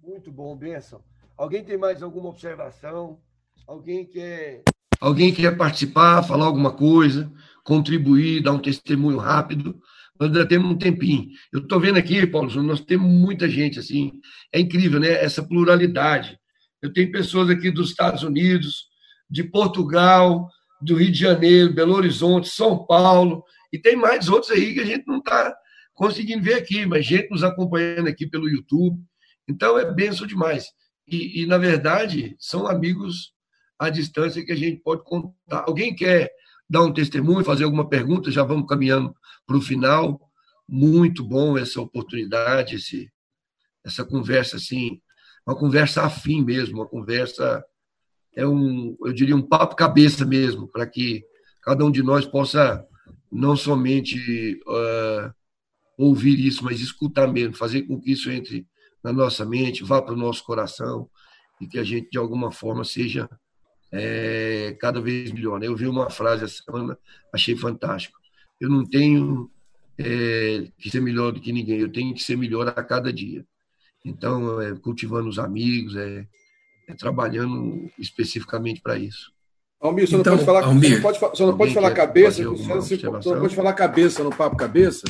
Muito 0.03 0.30
bom, 0.30 0.57
Benção. 0.57 1.01
Alguém 1.38 1.63
tem 1.63 1.78
mais 1.78 2.03
alguma 2.03 2.28
observação? 2.28 3.22
Alguém 3.65 4.05
quer. 4.05 4.63
Alguém 4.99 5.34
quer 5.34 5.55
participar, 5.55 6.22
falar 6.24 6.47
alguma 6.47 6.76
coisa, 6.76 7.32
contribuir, 7.63 8.43
dar 8.43 8.51
um 8.51 8.61
testemunho 8.61 9.20
rápido? 9.20 9.82
Nós 10.20 10.30
ainda 10.30 10.45
temos 10.45 10.70
um 10.70 10.78
tempinho. 10.78 11.30
Eu 11.51 11.61
estou 11.61 11.80
vendo 11.80 11.97
aqui, 11.97 12.28
Paulo, 12.28 12.51
nós 12.61 12.82
temos 12.82 13.09
muita 13.09 13.47
gente 13.47 13.80
assim. 13.80 14.11
É 14.54 14.59
incrível, 14.59 15.00
né? 15.00 15.12
Essa 15.12 15.41
pluralidade. 15.41 16.37
Eu 16.82 16.91
tenho 16.91 17.12
pessoas 17.12 17.50
aqui 17.50 17.71
dos 17.71 17.91
Estados 17.91 18.24
Unidos, 18.24 18.87
de 19.29 19.43
Portugal, 19.43 20.50
do 20.82 20.96
Rio 20.96 21.12
de 21.12 21.20
Janeiro, 21.20 21.74
Belo 21.74 21.93
Horizonte, 21.93 22.50
São 22.50 22.86
Paulo, 22.86 23.43
e 23.71 23.78
tem 23.78 23.96
mais 23.96 24.29
outros 24.29 24.51
aí 24.51 24.74
que 24.74 24.79
a 24.79 24.86
gente 24.86 25.05
não 25.08 25.20
está 25.20 25.55
conseguindo 25.93 26.43
ver 26.43 26.55
aqui, 26.55 26.86
mas 26.86 27.05
gente 27.05 27.29
nos 27.29 27.43
acompanhando 27.43 28.08
aqui 28.08 28.25
pelo 28.28 28.50
YouTube. 28.50 28.97
Então 29.47 29.78
é 29.78 29.93
benção 29.93 30.25
demais. 30.25 30.66
E, 31.08 31.41
e, 31.41 31.46
na 31.46 31.58
verdade, 31.58 32.36
são 32.39 32.67
amigos 32.67 33.33
à 33.78 33.89
distância 33.89 34.46
que 34.46 34.51
a 34.51 34.55
gente 34.55 34.82
pode 34.82 35.04
contar. 35.04 35.63
Alguém 35.67 35.96
quer 35.96 36.29
dar 36.70 36.83
um 36.83 36.93
testemunho, 36.93 37.43
fazer 37.43 37.63
alguma 37.63 37.89
pergunta? 37.89 38.32
Já 38.32 38.43
vamos 38.43 38.67
caminhando 38.67 39.13
para 39.50 39.58
o 39.58 39.62
final. 39.62 40.21
Muito 40.67 41.24
bom 41.24 41.58
essa 41.58 41.82
oportunidade, 41.82 42.76
esse, 42.76 43.12
essa 43.84 44.05
conversa 44.05 44.58
assim, 44.58 45.01
uma 45.46 45.55
conversa 45.55 46.04
afim 46.04 46.43
mesmo, 46.43 46.78
uma 46.78 46.88
conversa 46.88 47.66
é 48.36 48.46
um, 48.46 48.96
eu 49.04 49.12
diria, 49.12 49.36
um 49.36 49.42
papo 49.42 49.76
cabeça 49.76 50.24
mesmo, 50.24 50.67
para 50.67 50.86
que 50.86 51.26
cada 51.63 51.84
um 51.84 51.89
de 51.89 52.04
nós 52.04 52.24
possa 52.28 52.86
não 53.32 53.55
somente 53.55 54.59
uh, 54.67 55.34
ouvir 55.97 56.39
isso, 56.39 56.63
mas 56.63 56.80
escutar 56.80 57.28
mesmo, 57.28 57.55
fazer 57.55 57.82
com 57.82 58.00
que 58.00 58.12
isso 58.12 58.30
entre 58.30 58.67
na 59.04 59.12
nossa 59.12 59.43
mente, 59.43 59.84
vá 59.84 60.00
para 60.00 60.13
o 60.13 60.17
nosso 60.17 60.43
coração 60.43 61.09
e 61.59 61.66
que 61.66 61.80
a 61.80 61.84
gente, 61.84 62.12
de 62.12 62.17
alguma 62.20 62.51
forma, 62.51 62.84
seja 62.84 63.28
é, 63.92 64.78
cada 64.80 65.01
vez 65.01 65.32
melhor. 65.32 65.59
Né? 65.59 65.66
Eu 65.66 65.76
vi 65.76 65.88
uma 65.88 66.12
frase 66.12 66.43
essa 66.43 66.62
semana, 66.63 66.97
achei 67.34 67.55
fantástico. 67.55 68.20
Eu 68.60 68.70
não 68.70 68.86
tenho 68.86 69.50
é, 69.98 70.68
que 70.78 70.90
ser 70.90 71.02
melhor 71.02 71.32
do 71.32 71.40
que 71.40 71.52
ninguém, 71.52 71.80
eu 71.80 71.92
tenho 71.92 72.14
que 72.14 72.24
ser 72.24 72.38
melhor 72.38 72.68
a 72.68 72.84
cada 72.84 73.12
dia. 73.12 73.46
Então, 74.06 74.62
é, 74.62 74.76
cultivando 74.76 75.28
os 75.30 75.40
amigos, 75.40 75.96
é, 75.96 76.26
é 76.88 76.94
trabalhando 76.94 77.90
especificamente 77.98 78.82
para 78.82 78.98
isso. 78.98 79.32
Almir, 79.80 80.08
você 80.08 80.16
então, 80.18 80.34
não 80.34 80.38
pode 80.38 80.46
falar, 80.46 80.66
Almir, 80.66 80.90
você 80.90 80.96
não 80.96 81.02
pode, 81.02 81.20
você 81.20 81.46
não 81.46 81.58
pode 81.58 81.74
falar 81.74 81.92
cabeça, 81.92 82.44
você, 82.44 83.08
não 83.08 83.40
pode 83.40 83.56
falar 83.56 83.74
cabeça 83.74 84.24
no 84.24 84.30
papo 84.30 84.58
cabeça. 84.58 85.04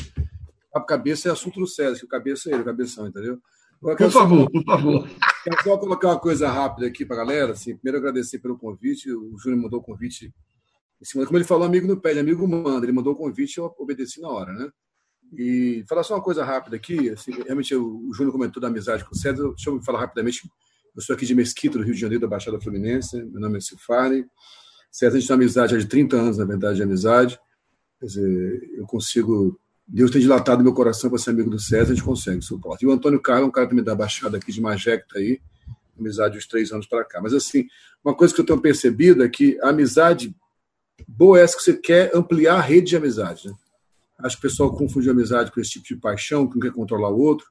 Papo 0.72 0.86
cabeça 0.86 1.28
é 1.28 1.32
assunto 1.32 1.58
do 1.58 1.66
César, 1.66 1.98
que 1.98 2.04
o 2.04 2.08
cabeça 2.08 2.48
é 2.48 2.52
ele, 2.52 2.62
o 2.62 2.64
cabeção, 2.64 3.08
entendeu? 3.08 3.40
Agora, 3.82 3.96
por 3.96 4.10
favor, 4.10 4.42
só, 4.42 4.50
por 4.50 4.64
favor. 4.64 5.08
Quero 5.42 5.62
só 5.64 5.76
colocar 5.78 6.08
uma 6.08 6.20
coisa 6.20 6.48
rápida 6.48 6.86
aqui 6.86 7.04
para 7.04 7.16
a 7.16 7.24
galera. 7.24 7.52
Assim, 7.52 7.74
primeiro, 7.74 7.98
agradecer 7.98 8.38
pelo 8.38 8.56
convite. 8.56 9.10
O 9.10 9.36
Júnior 9.38 9.62
mandou 9.62 9.80
o 9.80 9.82
convite. 9.82 10.32
Como 11.12 11.38
ele 11.38 11.44
falou, 11.44 11.66
amigo 11.66 11.86
não 11.86 11.96
pede, 11.96 12.18
amigo 12.18 12.46
manda. 12.46 12.84
Ele 12.84 12.92
mandou 12.92 13.14
o 13.14 13.16
convite 13.16 13.58
eu 13.58 13.74
obedeci 13.78 14.20
na 14.20 14.28
hora, 14.28 14.52
né? 14.52 14.70
E 15.36 15.84
falar 15.88 16.02
só 16.02 16.14
uma 16.14 16.22
coisa 16.22 16.44
rápida 16.44 16.76
aqui. 16.76 17.08
Assim, 17.10 17.30
realmente, 17.30 17.74
o 17.74 18.12
Júnior 18.12 18.32
comentou 18.32 18.60
da 18.60 18.68
amizade 18.68 19.04
com 19.04 19.12
o 19.12 19.16
César. 19.16 19.48
Deixa 19.50 19.70
eu 19.70 19.80
falar 19.82 20.00
rapidamente. 20.00 20.42
Eu 20.94 21.02
sou 21.02 21.14
aqui 21.14 21.24
de 21.24 21.34
Mesquita, 21.34 21.78
do 21.78 21.84
Rio 21.84 21.94
de 21.94 22.00
Janeiro, 22.00 22.20
da 22.20 22.28
Baixada 22.28 22.60
Fluminense. 22.60 23.16
Meu 23.24 23.40
nome 23.40 23.58
é 23.58 23.60
Cifari. 23.60 24.26
César, 24.90 25.16
a 25.16 25.20
gente 25.20 25.28
tem 25.28 25.34
amizade 25.34 25.74
há 25.74 25.78
de 25.78 25.86
30 25.86 26.16
anos, 26.16 26.38
na 26.38 26.44
verdade, 26.44 26.76
de 26.76 26.82
amizade. 26.82 27.38
Quer 27.98 28.06
dizer, 28.06 28.70
eu 28.76 28.86
consigo. 28.86 29.58
Deus 29.86 30.10
tem 30.10 30.20
dilatado 30.20 30.62
meu 30.62 30.72
coração 30.72 31.08
para 31.08 31.18
ser 31.18 31.30
amigo 31.30 31.50
do 31.50 31.58
César, 31.58 31.92
a 31.92 31.94
gente 31.94 32.04
consegue 32.04 32.42
suporte. 32.42 32.84
E 32.84 32.88
o 32.88 32.92
Antônio 32.92 33.20
Carlos, 33.20 33.48
um 33.48 33.52
cara 33.52 33.68
também 33.68 33.84
da 33.84 33.94
Baixada 33.94 34.36
aqui 34.36 34.52
de 34.52 34.60
Magé, 34.60 34.98
que 34.98 35.18
aí, 35.18 35.40
amizade 35.98 36.36
dos 36.36 36.46
três 36.46 36.72
anos 36.72 36.86
para 36.86 37.04
cá. 37.04 37.20
Mas, 37.20 37.32
assim, 37.32 37.66
uma 38.04 38.14
coisa 38.14 38.34
que 38.34 38.40
eu 38.40 38.46
tenho 38.46 38.60
percebido 38.60 39.24
é 39.24 39.28
que 39.28 39.58
a 39.62 39.70
amizade 39.70 40.34
boa 41.06 41.38
é 41.38 41.42
essa 41.42 41.56
que 41.56 41.62
você 41.62 41.76
quer 41.76 42.10
ampliar 42.14 42.56
a 42.56 42.60
rede 42.60 42.88
de 42.88 42.96
amizade. 42.96 43.48
Né? 43.48 43.54
Acho 44.18 44.36
que 44.36 44.46
o 44.46 44.50
pessoal 44.50 44.74
confunde 44.74 45.10
amizade 45.10 45.50
com 45.50 45.60
esse 45.60 45.72
tipo 45.72 45.86
de 45.86 45.96
paixão, 45.96 46.46
que 46.46 46.54
não 46.54 46.60
quer 46.60 46.72
controlar 46.72 47.10
o 47.10 47.18
outro. 47.18 47.46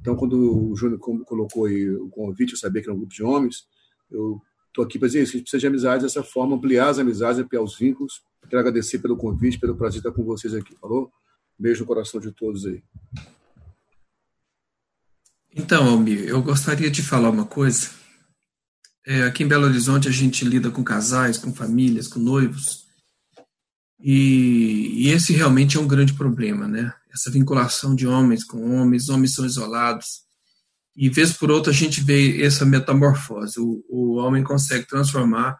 Então, 0.00 0.16
quando 0.16 0.70
o 0.70 0.76
Júnior 0.76 0.98
colocou 0.98 1.68
o 1.68 2.08
convite, 2.10 2.52
eu 2.52 2.58
sabia 2.58 2.80
que 2.80 2.88
era 2.88 2.94
um 2.94 2.98
grupo 2.98 3.12
de 3.12 3.22
homens, 3.22 3.66
eu 4.10 4.40
estou 4.68 4.84
aqui 4.84 4.98
para 4.98 5.08
dizer 5.08 5.22
isso, 5.22 5.32
a 5.32 5.34
gente 5.34 5.42
precisa 5.42 5.60
de 5.60 5.66
amizade 5.66 6.02
dessa 6.02 6.22
forma, 6.22 6.56
ampliar 6.56 6.88
as 6.88 6.98
amizades, 6.98 7.38
ampliar 7.38 7.62
os 7.62 7.76
vínculos. 7.76 8.22
Quero 8.48 8.60
agradecer 8.60 8.98
pelo 8.98 9.16
convite, 9.16 9.58
pelo 9.58 9.76
prazer 9.76 10.00
de 10.00 10.08
estar 10.08 10.16
com 10.16 10.24
vocês 10.24 10.54
aqui, 10.54 10.74
falou? 10.80 11.10
Beijo 11.58 11.80
no 11.80 11.86
coração 11.86 12.18
de 12.18 12.32
todos 12.32 12.64
aí. 12.66 12.82
Então, 15.54 15.88
Almir, 15.88 16.24
eu 16.24 16.40
gostaria 16.42 16.90
de 16.90 17.02
falar 17.02 17.28
uma 17.28 17.44
coisa. 17.44 17.90
É, 19.06 19.24
aqui 19.24 19.42
em 19.42 19.48
Belo 19.48 19.66
Horizonte 19.66 20.08
a 20.08 20.12
gente 20.12 20.44
lida 20.44 20.70
com 20.70 20.84
casais, 20.84 21.36
com 21.36 21.52
famílias, 21.52 22.06
com 22.06 22.20
noivos, 22.20 22.86
e, 24.02 25.06
e, 25.06 25.10
esse 25.10 25.32
realmente 25.32 25.76
é 25.76 25.80
um 25.80 25.86
grande 25.86 26.14
problema, 26.14 26.66
né? 26.66 26.92
Essa 27.12 27.30
vinculação 27.30 27.94
de 27.94 28.06
homens 28.06 28.44
com 28.44 28.80
homens, 28.80 29.08
homens 29.08 29.34
são 29.34 29.44
isolados, 29.44 30.22
e 30.96 31.08
vez 31.08 31.32
por 31.32 31.50
outra 31.50 31.72
a 31.72 31.74
gente 31.74 32.02
vê 32.02 32.42
essa 32.42 32.64
metamorfose. 32.64 33.58
O, 33.58 33.84
o 33.88 34.14
homem 34.16 34.42
consegue 34.42 34.86
transformar 34.86 35.58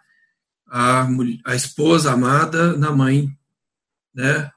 a, 0.68 1.06
a 1.44 1.54
esposa 1.54 2.12
amada 2.12 2.76
na 2.76 2.90
mãe, 2.90 3.28
né? 4.14 4.50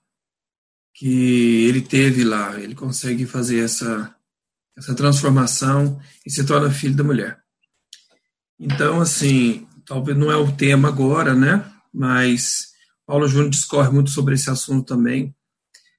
Que 0.94 1.66
ele 1.66 1.82
teve 1.82 2.24
lá. 2.24 2.60
Ele 2.60 2.76
consegue 2.76 3.26
fazer 3.26 3.60
essa, 3.60 4.16
essa 4.78 4.94
transformação 4.94 6.00
e 6.26 6.32
se 6.32 6.46
torna 6.46 6.72
filho 6.72 6.96
da 6.96 7.04
mulher. 7.04 7.40
Então, 8.60 9.02
assim, 9.02 9.68
talvez 9.86 10.18
não 10.18 10.32
é 10.32 10.36
o 10.36 10.52
tema 10.52 10.88
agora, 10.88 11.34
né? 11.34 11.66
Mas 11.94 12.73
Paulo 13.06 13.28
Júnior 13.28 13.50
discorre 13.50 13.90
muito 13.90 14.10
sobre 14.10 14.36
esse 14.36 14.50
assunto 14.50 14.86
também. 14.86 15.36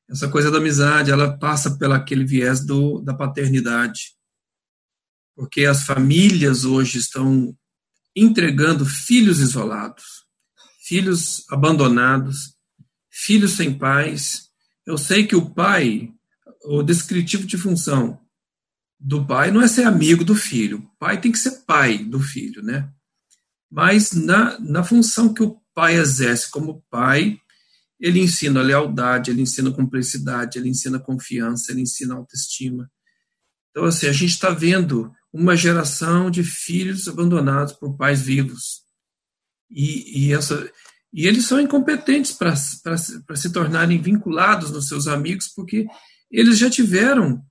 Essa 0.09 0.29
coisa 0.29 0.51
da 0.51 0.59
amizade, 0.59 1.11
ela 1.11 1.37
passa 1.39 1.77
pelo 1.79 1.95
aquele 1.95 2.25
viés 2.25 2.65
do, 2.65 3.01
da 3.01 3.15
paternidade 3.15 4.15
porque 5.35 5.65
as 5.65 5.85
famílias 5.85 6.65
hoje 6.65 6.99
estão 6.99 7.57
entregando 8.15 8.87
filhos 8.87 9.41
isolados, 9.41 10.05
filhos 10.87 11.45
abandonados, 11.51 12.55
filhos 13.11 13.53
sem 13.53 13.77
pais. 13.77 14.49
Eu 14.87 14.97
sei 14.97 15.27
que 15.27 15.35
o 15.35 15.51
pai, 15.51 16.13
o 16.65 16.83
descritivo 16.83 17.47
de 17.47 17.59
função 17.59 18.21
do 18.99 19.27
pai 19.27 19.51
não 19.51 19.61
é 19.61 19.67
ser 19.67 19.85
amigo 19.85 20.25
do 20.25 20.35
filho, 20.35 20.79
o 20.79 20.99
pai 20.99 21.21
tem 21.21 21.33
que 21.33 21.39
ser 21.39 21.65
pai 21.67 21.99
do 21.99 22.21
filho, 22.21 22.63
né? 22.63 22.91
Mas 23.71 24.13
na, 24.13 24.59
na 24.61 24.85
função 24.85 25.35
que 25.35 25.43
o 25.43 25.61
pai 25.75 25.97
exerce 25.97 26.51
como 26.51 26.83
pai, 26.91 27.39
ele 27.99 28.21
ensina 28.21 28.63
lealdade, 28.63 29.31
ele 29.31 29.43
ensina 29.43 29.73
cumplicidade, 29.73 30.59
ele 30.59 30.69
ensina 30.69 30.99
confiança, 30.99 31.73
ele 31.73 31.83
ensina 31.83 32.15
autoestima. 32.15 32.91
Então, 33.71 33.85
assim, 33.85 34.07
a 34.07 34.13
gente 34.13 34.31
está 34.31 34.51
vendo 34.51 35.13
uma 35.33 35.57
geração 35.57 36.31
de 36.31 36.45
filhos 36.45 37.09
abandonados 37.09 37.73
por 37.73 37.97
pais 37.97 38.23
vivos. 38.23 38.83
E, 39.71 40.27
e, 40.27 40.33
essa, 40.33 40.71
e 41.13 41.27
eles 41.27 41.47
são 41.47 41.61
incompetentes 41.61 42.33
para 42.33 42.55
se 42.55 43.53
tornarem 43.53 44.01
vinculados 44.01 44.71
nos 44.71 44.87
seus 44.87 45.09
amigos, 45.09 45.49
porque 45.49 45.87
eles 46.31 46.59
já 46.59 46.71
tiveram 46.71 47.43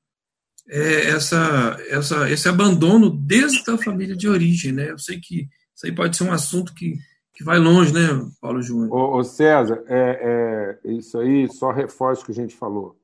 é, 0.70 1.10
essa, 1.10 1.78
essa, 1.90 2.30
esse 2.30 2.48
abandono 2.48 3.10
desde 3.10 3.70
a 3.70 3.78
família 3.78 4.16
de 4.16 4.30
origem. 4.30 4.72
Né? 4.72 4.92
Eu 4.92 4.98
sei 4.98 5.20
que 5.20 5.48
isso 5.76 5.86
aí 5.86 5.92
pode 5.92 6.16
ser 6.16 6.24
um 6.24 6.32
assunto 6.32 6.74
que, 6.74 6.96
que 7.34 7.44
vai 7.44 7.58
longe, 7.58 7.94
né, 7.94 8.30
Paulo 8.40 8.62
Júnior? 8.62 8.94
Ô, 8.94 9.18
ô 9.18 9.24
César, 9.24 9.84
é, 9.88 10.80
é, 10.84 10.92
isso 10.92 11.18
aí 11.18 11.50
só 11.50 11.72
reforça 11.72 12.22
o 12.22 12.26
que 12.26 12.32
a 12.32 12.36
gente 12.36 12.56
falou. 12.56 12.96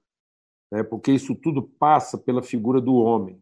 Né? 0.72 0.84
Porque 0.84 1.12
isso 1.12 1.36
tudo 1.36 1.64
passa 1.64 2.18
pela 2.18 2.44
figura 2.44 2.80
do 2.80 2.94
homem. 2.96 3.42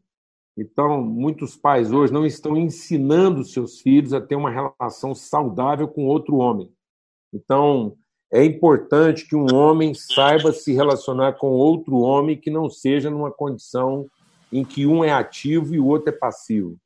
Então, 0.58 1.04
muitos 1.04 1.56
pais 1.56 1.92
hoje 1.92 2.12
não 2.12 2.26
estão 2.26 2.58
ensinando 2.58 3.44
seus 3.44 3.80
filhos 3.80 4.14
a 4.14 4.22
ter 4.22 4.36
uma 4.36 4.50
relação 4.50 5.14
saudável 5.14 5.88
com 5.88 6.08
outro 6.08 6.38
homem. 6.38 6.72
Então, 7.32 7.96
é 8.32 8.44
importante 8.44 9.28
que 9.28 9.36
um 9.36 9.54
homem 9.54 9.94
saiba 9.94 10.52
se 10.52 10.74
relacionar 10.74 11.34
com 11.34 11.50
outro 11.50 11.98
homem 11.98 12.36
que 12.36 12.50
não 12.50 12.70
seja 12.70 13.10
numa 13.10 13.32
condição 13.32 14.08
em 14.52 14.66
que 14.66 14.88
um 14.88 15.04
é 15.04 15.12
ativo 15.12 15.76
e 15.76 15.80
o 15.80 15.86
outro 15.86 16.10
é 16.10 16.18
passivo. 16.18 16.78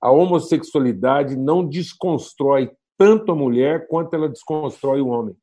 A 0.00 0.10
homossexualidade 0.10 1.36
não 1.36 1.66
desconstrói 1.66 2.70
tanto 2.98 3.32
a 3.32 3.34
mulher 3.34 3.86
quanto 3.88 4.14
ela 4.14 4.28
desconstrói 4.28 5.00
o 5.00 5.08
homem. 5.08 5.36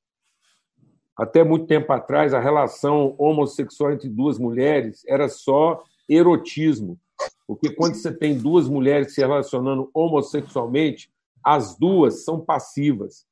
Até 1.15 1.43
muito 1.43 1.67
tempo 1.67 1.91
atrás, 1.93 2.33
a 2.33 2.39
relação 2.39 3.15
homossexual 3.17 3.91
entre 3.91 4.09
duas 4.09 4.39
mulheres 4.39 5.03
era 5.07 5.29
só 5.29 5.83
erotismo. 6.09 6.99
Porque 7.47 7.69
quando 7.69 7.95
você 7.95 8.11
tem 8.11 8.37
duas 8.37 8.67
mulheres 8.67 9.13
se 9.13 9.21
relacionando 9.21 9.89
homossexualmente, 9.93 11.11
as 11.43 11.77
duas 11.77 12.23
são 12.23 12.39
passivas. 12.39 13.25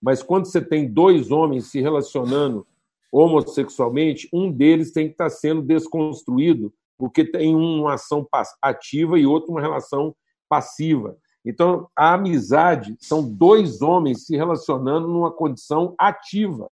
Mas 0.00 0.22
quando 0.22 0.46
você 0.46 0.60
tem 0.60 0.86
dois 0.86 1.30
homens 1.30 1.70
se 1.70 1.80
relacionando 1.80 2.66
homossexualmente, 3.10 4.28
um 4.32 4.50
deles 4.50 4.92
tem 4.92 5.06
que 5.06 5.12
estar 5.14 5.30
sendo 5.30 5.62
desconstruído, 5.62 6.72
porque 6.98 7.24
tem 7.24 7.54
uma 7.54 7.94
ação 7.94 8.26
ativa 8.60 9.18
e 9.18 9.26
outra 9.26 9.50
uma 9.50 9.60
relação 9.60 10.14
passiva. 10.48 11.16
Então, 11.44 11.88
a 11.94 12.14
amizade 12.14 12.96
são 13.00 13.22
dois 13.22 13.82
homens 13.82 14.24
se 14.24 14.36
relacionando 14.36 15.06
numa 15.06 15.30
condição 15.30 15.94
ativa. 15.98 16.70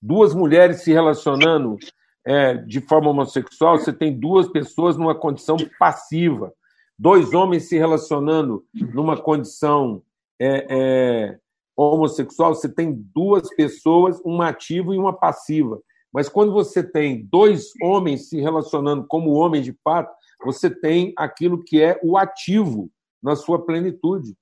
Duas 0.00 0.32
mulheres 0.34 0.82
se 0.82 0.92
relacionando 0.92 1.76
é, 2.24 2.54
de 2.54 2.80
forma 2.80 3.10
homossexual, 3.10 3.78
você 3.78 3.92
tem 3.92 4.18
duas 4.18 4.48
pessoas 4.48 4.96
numa 4.96 5.14
condição 5.14 5.56
passiva, 5.78 6.52
dois 6.98 7.32
homens 7.34 7.68
se 7.68 7.76
relacionando 7.76 8.64
numa 8.74 9.20
condição 9.20 10.02
é, 10.38 10.66
é, 10.70 11.38
homossexual, 11.76 12.54
você 12.54 12.68
tem 12.68 12.92
duas 12.92 13.48
pessoas, 13.54 14.20
uma 14.24 14.48
ativa 14.48 14.94
e 14.94 14.98
uma 14.98 15.12
passiva. 15.12 15.80
Mas 16.12 16.28
quando 16.28 16.52
você 16.52 16.82
tem 16.82 17.24
dois 17.24 17.70
homens 17.82 18.28
se 18.28 18.40
relacionando 18.40 19.06
como 19.06 19.32
homem 19.32 19.62
de 19.62 19.72
fato, 19.84 20.14
você 20.44 20.70
tem 20.70 21.12
aquilo 21.16 21.62
que 21.62 21.80
é 21.80 21.98
o 22.02 22.16
ativo 22.16 22.90
na 23.22 23.36
sua 23.36 23.64
plenitude. 23.64 24.36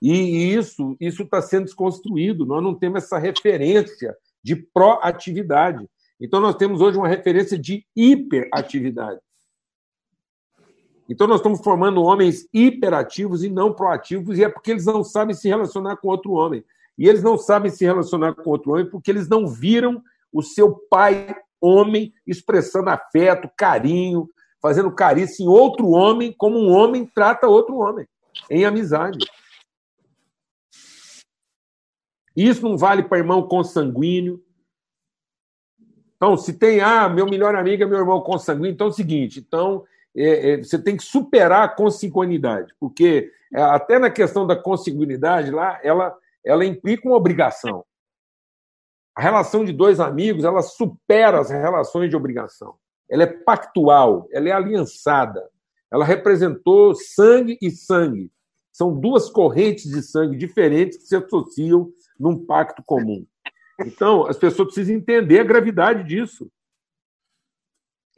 E 0.00 0.52
isso 0.54 0.96
isso 1.00 1.22
está 1.22 1.40
sendo 1.40 1.64
desconstruído. 1.64 2.44
Nós 2.44 2.62
não 2.62 2.74
temos 2.74 3.04
essa 3.04 3.18
referência 3.18 4.16
de 4.42 4.56
proatividade. 4.56 5.88
Então, 6.20 6.40
nós 6.40 6.56
temos 6.56 6.80
hoje 6.80 6.98
uma 6.98 7.08
referência 7.08 7.58
de 7.58 7.84
hiperatividade. 7.96 9.20
Então, 11.08 11.26
nós 11.26 11.38
estamos 11.38 11.60
formando 11.60 12.02
homens 12.02 12.48
hiperativos 12.52 13.42
e 13.42 13.50
não 13.50 13.74
proativos, 13.74 14.38
e 14.38 14.44
é 14.44 14.48
porque 14.48 14.70
eles 14.70 14.86
não 14.86 15.02
sabem 15.02 15.34
se 15.34 15.48
relacionar 15.48 15.96
com 15.96 16.08
outro 16.08 16.32
homem. 16.32 16.64
E 16.96 17.08
eles 17.08 17.22
não 17.22 17.36
sabem 17.36 17.70
se 17.70 17.84
relacionar 17.84 18.34
com 18.34 18.50
outro 18.50 18.72
homem 18.72 18.88
porque 18.88 19.10
eles 19.10 19.28
não 19.28 19.46
viram 19.46 20.02
o 20.32 20.42
seu 20.42 20.74
pai, 20.88 21.34
homem, 21.60 22.12
expressando 22.26 22.90
afeto, 22.90 23.50
carinho, 23.56 24.28
fazendo 24.62 24.90
carícia 24.94 25.42
em 25.42 25.48
outro 25.48 25.90
homem, 25.90 26.32
como 26.32 26.58
um 26.58 26.70
homem 26.70 27.04
trata 27.04 27.48
outro 27.48 27.76
homem, 27.78 28.06
em 28.48 28.64
amizade. 28.64 29.18
Isso 32.34 32.62
não 32.62 32.78
vale 32.78 33.02
para 33.02 33.18
irmão 33.18 33.42
consanguíneo, 33.46 34.42
então, 36.22 36.36
se 36.36 36.52
tem, 36.52 36.80
ah, 36.80 37.08
meu 37.08 37.26
melhor 37.26 37.56
amigo 37.56 37.82
é 37.82 37.86
meu 37.86 37.98
irmão 37.98 38.20
consanguíneo, 38.20 38.70
então 38.70 38.86
é 38.86 38.90
o 38.90 38.92
seguinte, 38.92 39.40
então 39.40 39.84
é, 40.16 40.52
é, 40.52 40.56
você 40.58 40.80
tem 40.80 40.96
que 40.96 41.02
superar 41.02 41.64
a 41.64 41.68
consanguinidade, 41.68 42.72
porque 42.78 43.28
é, 43.52 43.60
até 43.60 43.98
na 43.98 44.08
questão 44.08 44.46
da 44.46 44.54
consanguinidade 44.54 45.50
lá, 45.50 45.80
ela, 45.82 46.16
ela 46.46 46.64
implica 46.64 47.08
uma 47.08 47.16
obrigação. 47.16 47.84
A 49.16 49.20
relação 49.20 49.64
de 49.64 49.72
dois 49.72 49.98
amigos, 49.98 50.44
ela 50.44 50.62
supera 50.62 51.40
as 51.40 51.50
relações 51.50 52.08
de 52.08 52.14
obrigação. 52.14 52.76
Ela 53.12 53.24
é 53.24 53.26
pactual, 53.26 54.26
ela 54.32 54.48
é 54.48 54.52
aliançada. 54.52 55.46
Ela 55.90 56.02
representou 56.02 56.94
sangue 56.94 57.58
e 57.60 57.70
sangue. 57.70 58.32
São 58.72 58.98
duas 58.98 59.28
correntes 59.28 59.90
de 59.90 60.02
sangue 60.02 60.34
diferentes 60.34 60.96
que 60.96 61.04
se 61.04 61.14
associam 61.14 61.92
num 62.18 62.46
pacto 62.46 62.82
comum. 62.82 63.26
Então, 63.78 64.26
as 64.26 64.38
pessoas 64.38 64.68
precisam 64.68 64.94
entender 64.94 65.40
a 65.40 65.44
gravidade 65.44 66.04
disso. 66.04 66.50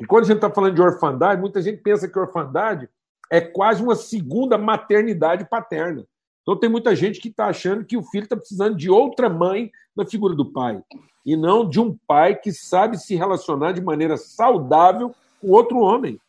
E 0.01 0.07
quando 0.07 0.25
a 0.25 0.27
gente 0.29 0.37
está 0.37 0.49
falando 0.49 0.77
de 0.77 0.83
orfandade, 0.83 1.41
muita 1.41 1.61
gente 1.61 1.83
pensa 1.83 2.07
que 2.07 2.17
orfandade 2.17 2.89
é 3.29 3.41
quase 3.41 3.83
uma 3.83 3.97
segunda 3.97 4.57
maternidade 4.57 5.45
paterna. 5.49 6.07
Então, 6.45 6.59
tem 6.59 6.69
muita 6.69 6.95
gente 6.95 7.21
que 7.21 7.29
está 7.29 7.47
achando 7.47 7.87
que 7.87 7.97
o 7.97 8.03
filho 8.03 8.25
está 8.25 8.37
precisando 8.37 8.77
de 8.77 8.91
outra 8.91 9.31
mãe 9.31 9.73
na 9.97 10.05
figura 10.05 10.35
do 10.35 10.53
pai, 10.53 10.83
e 11.25 11.35
não 11.37 11.67
de 11.67 11.81
um 11.81 11.97
pai 12.07 12.37
que 12.37 12.53
sabe 12.53 12.99
se 12.99 13.17
relacionar 13.17 13.73
de 13.73 13.81
maneira 13.81 14.19
saudável 14.19 15.15
com 15.41 15.49
outro 15.49 15.79
homem. 15.79 16.21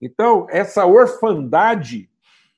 Então, 0.00 0.46
essa 0.48 0.86
orfandade, 0.86 2.08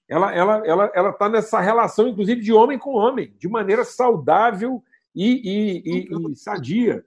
ela 0.06 0.26
está 0.26 0.38
ela, 0.38 0.66
ela, 0.66 0.92
ela 0.94 1.12
tá 1.12 1.26
nessa 1.26 1.58
relação, 1.58 2.08
inclusive, 2.08 2.42
de 2.42 2.52
homem 2.52 2.78
com 2.78 2.96
homem, 2.96 3.34
de 3.38 3.48
maneira 3.48 3.82
saudável 3.82 4.84
e, 5.14 5.24
e, 5.24 6.08
e, 6.12 6.32
e 6.32 6.36
sadia. 6.36 7.02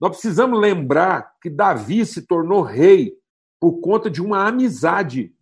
Nós 0.00 0.10
precisamos 0.10 0.60
lembrar 0.60 1.34
que 1.40 1.50
Davi 1.50 2.06
se 2.06 2.22
tornou 2.22 2.62
rei 2.62 3.18
por 3.64 3.80
conta 3.80 4.10
de 4.10 4.20
uma 4.20 4.46
amizade. 4.46 5.34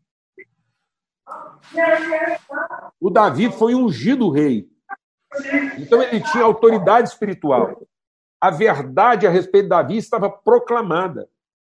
O 3.01 3.11
Davi 3.11 3.51
foi 3.51 3.74
ungido 3.74 4.31
rei. 4.31 4.69
Então 5.77 6.01
ele 6.01 6.20
tinha 6.20 6.44
autoridade 6.44 7.09
espiritual. 7.09 7.85
A 8.40 8.49
verdade 8.49 9.27
a 9.27 9.31
respeito 9.31 9.65
de 9.65 9.70
Davi 9.70 9.97
estava 9.97 10.31
proclamada. 10.31 11.28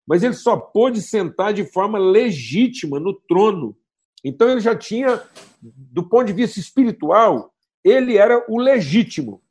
Mas 0.07 0.23
ele 0.23 0.35
só 0.35 0.55
pôde 0.55 1.01
sentar 1.01 1.55
de 1.55 1.65
forma 1.65 1.99
legítima 1.99 3.01
no 3.01 3.15
trono. 3.15 3.75
Então 4.23 4.51
ele 4.51 4.61
já 4.61 4.77
tinha, 4.77 5.23
do 5.63 6.07
ponto 6.07 6.27
de 6.27 6.35
vista 6.35 6.61
espiritual, 6.61 7.55
ele 7.83 8.19
era 8.19 8.45
o 8.51 8.59
legítimo. 8.59 9.43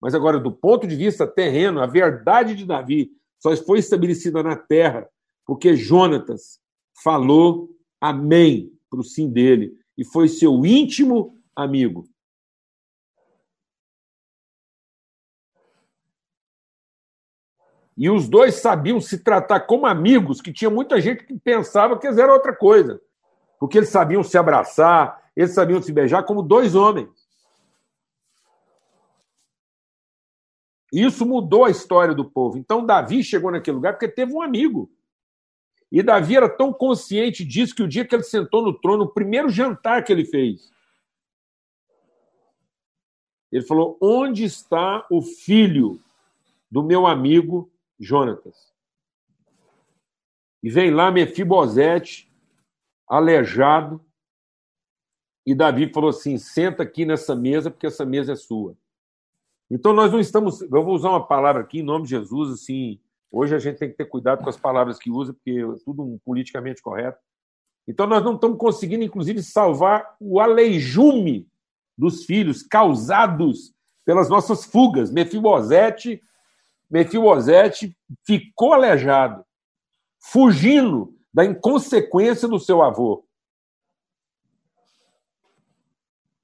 Mas 0.00 0.14
agora, 0.14 0.38
do 0.38 0.52
ponto 0.52 0.86
de 0.86 0.94
vista 0.94 1.26
terreno, 1.26 1.82
a 1.82 1.86
verdade 1.86 2.54
de 2.54 2.64
Davi 2.64 3.10
só 3.40 3.56
foi 3.56 3.80
estabelecida 3.80 4.40
na 4.40 4.54
terra 4.54 5.08
porque 5.48 5.74
Jonatas 5.74 6.60
falou 7.02 7.70
amém 7.98 8.70
para 8.90 9.00
o 9.00 9.02
sim 9.02 9.30
dele 9.30 9.74
e 9.96 10.04
foi 10.04 10.28
seu 10.28 10.66
íntimo 10.66 11.40
amigo. 11.56 12.06
E 17.96 18.10
os 18.10 18.28
dois 18.28 18.56
sabiam 18.56 19.00
se 19.00 19.24
tratar 19.24 19.60
como 19.60 19.86
amigos, 19.86 20.42
que 20.42 20.52
tinha 20.52 20.68
muita 20.68 21.00
gente 21.00 21.24
que 21.24 21.38
pensava 21.38 21.98
que 21.98 22.06
eles 22.06 22.18
eram 22.18 22.34
outra 22.34 22.54
coisa. 22.54 23.00
Porque 23.58 23.78
eles 23.78 23.88
sabiam 23.88 24.22
se 24.22 24.36
abraçar, 24.36 25.30
eles 25.34 25.54
sabiam 25.54 25.80
se 25.80 25.90
beijar 25.90 26.24
como 26.24 26.42
dois 26.42 26.74
homens. 26.74 27.08
Isso 30.92 31.24
mudou 31.24 31.64
a 31.64 31.70
história 31.70 32.14
do 32.14 32.30
povo. 32.30 32.58
Então, 32.58 32.84
Davi 32.84 33.24
chegou 33.24 33.50
naquele 33.50 33.76
lugar 33.76 33.94
porque 33.94 34.08
teve 34.08 34.34
um 34.34 34.42
amigo. 34.42 34.92
E 35.90 36.02
Davi 36.02 36.36
era 36.36 36.48
tão 36.48 36.72
consciente 36.72 37.44
disso 37.44 37.74
que 37.74 37.82
o 37.82 37.88
dia 37.88 38.04
que 38.04 38.14
ele 38.14 38.22
sentou 38.22 38.62
no 38.62 38.78
trono, 38.78 39.04
o 39.04 39.12
primeiro 39.12 39.48
jantar 39.48 40.04
que 40.04 40.12
ele 40.12 40.24
fez, 40.24 40.70
ele 43.50 43.64
falou: 43.64 43.96
Onde 44.00 44.44
está 44.44 45.06
o 45.10 45.22
filho 45.22 46.00
do 46.70 46.82
meu 46.82 47.06
amigo 47.06 47.70
Jonatas? 47.98 48.72
E 50.62 50.68
vem 50.68 50.90
lá 50.90 51.10
Mefibosete, 51.10 52.30
aleijado, 53.08 54.04
e 55.46 55.54
Davi 55.54 55.90
falou 55.90 56.10
assim: 56.10 56.36
Senta 56.36 56.82
aqui 56.82 57.06
nessa 57.06 57.34
mesa, 57.34 57.70
porque 57.70 57.86
essa 57.86 58.04
mesa 58.04 58.34
é 58.34 58.36
sua. 58.36 58.76
Então 59.70 59.94
nós 59.94 60.12
não 60.12 60.20
estamos. 60.20 60.60
Eu 60.60 60.68
vou 60.68 60.94
usar 60.94 61.08
uma 61.08 61.26
palavra 61.26 61.62
aqui 61.62 61.78
em 61.78 61.82
nome 61.82 62.04
de 62.04 62.10
Jesus, 62.10 62.52
assim. 62.52 63.00
Hoje 63.30 63.54
a 63.54 63.58
gente 63.58 63.78
tem 63.78 63.90
que 63.90 63.96
ter 63.96 64.06
cuidado 64.06 64.42
com 64.42 64.48
as 64.48 64.56
palavras 64.56 64.98
que 64.98 65.10
usa, 65.10 65.32
porque 65.32 65.50
é 65.50 65.84
tudo 65.84 66.02
um 66.02 66.18
politicamente 66.24 66.80
correto. 66.80 67.18
Então 67.86 68.06
nós 68.06 68.24
não 68.24 68.34
estamos 68.34 68.58
conseguindo, 68.58 69.04
inclusive, 69.04 69.42
salvar 69.42 70.16
o 70.20 70.40
aleijume 70.40 71.48
dos 71.96 72.24
filhos 72.24 72.62
causados 72.62 73.74
pelas 74.04 74.28
nossas 74.28 74.64
fugas. 74.64 75.10
Mefibosete, 75.10 76.22
Mefibosete 76.90 77.96
ficou 78.24 78.72
aleijado, 78.72 79.44
fugindo 80.18 81.14
da 81.32 81.44
inconsequência 81.44 82.48
do 82.48 82.58
seu 82.58 82.82
avô. 82.82 83.24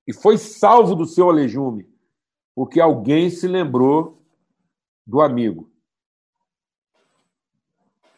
E 0.06 0.12
foi 0.12 0.36
salvo 0.36 0.94
do 0.94 1.06
seu 1.06 1.30
aleijume 1.30 1.94
porque 2.54 2.80
alguém 2.80 3.28
se 3.28 3.48
lembrou 3.48 4.22
do 5.06 5.20
amigo. 5.20 5.70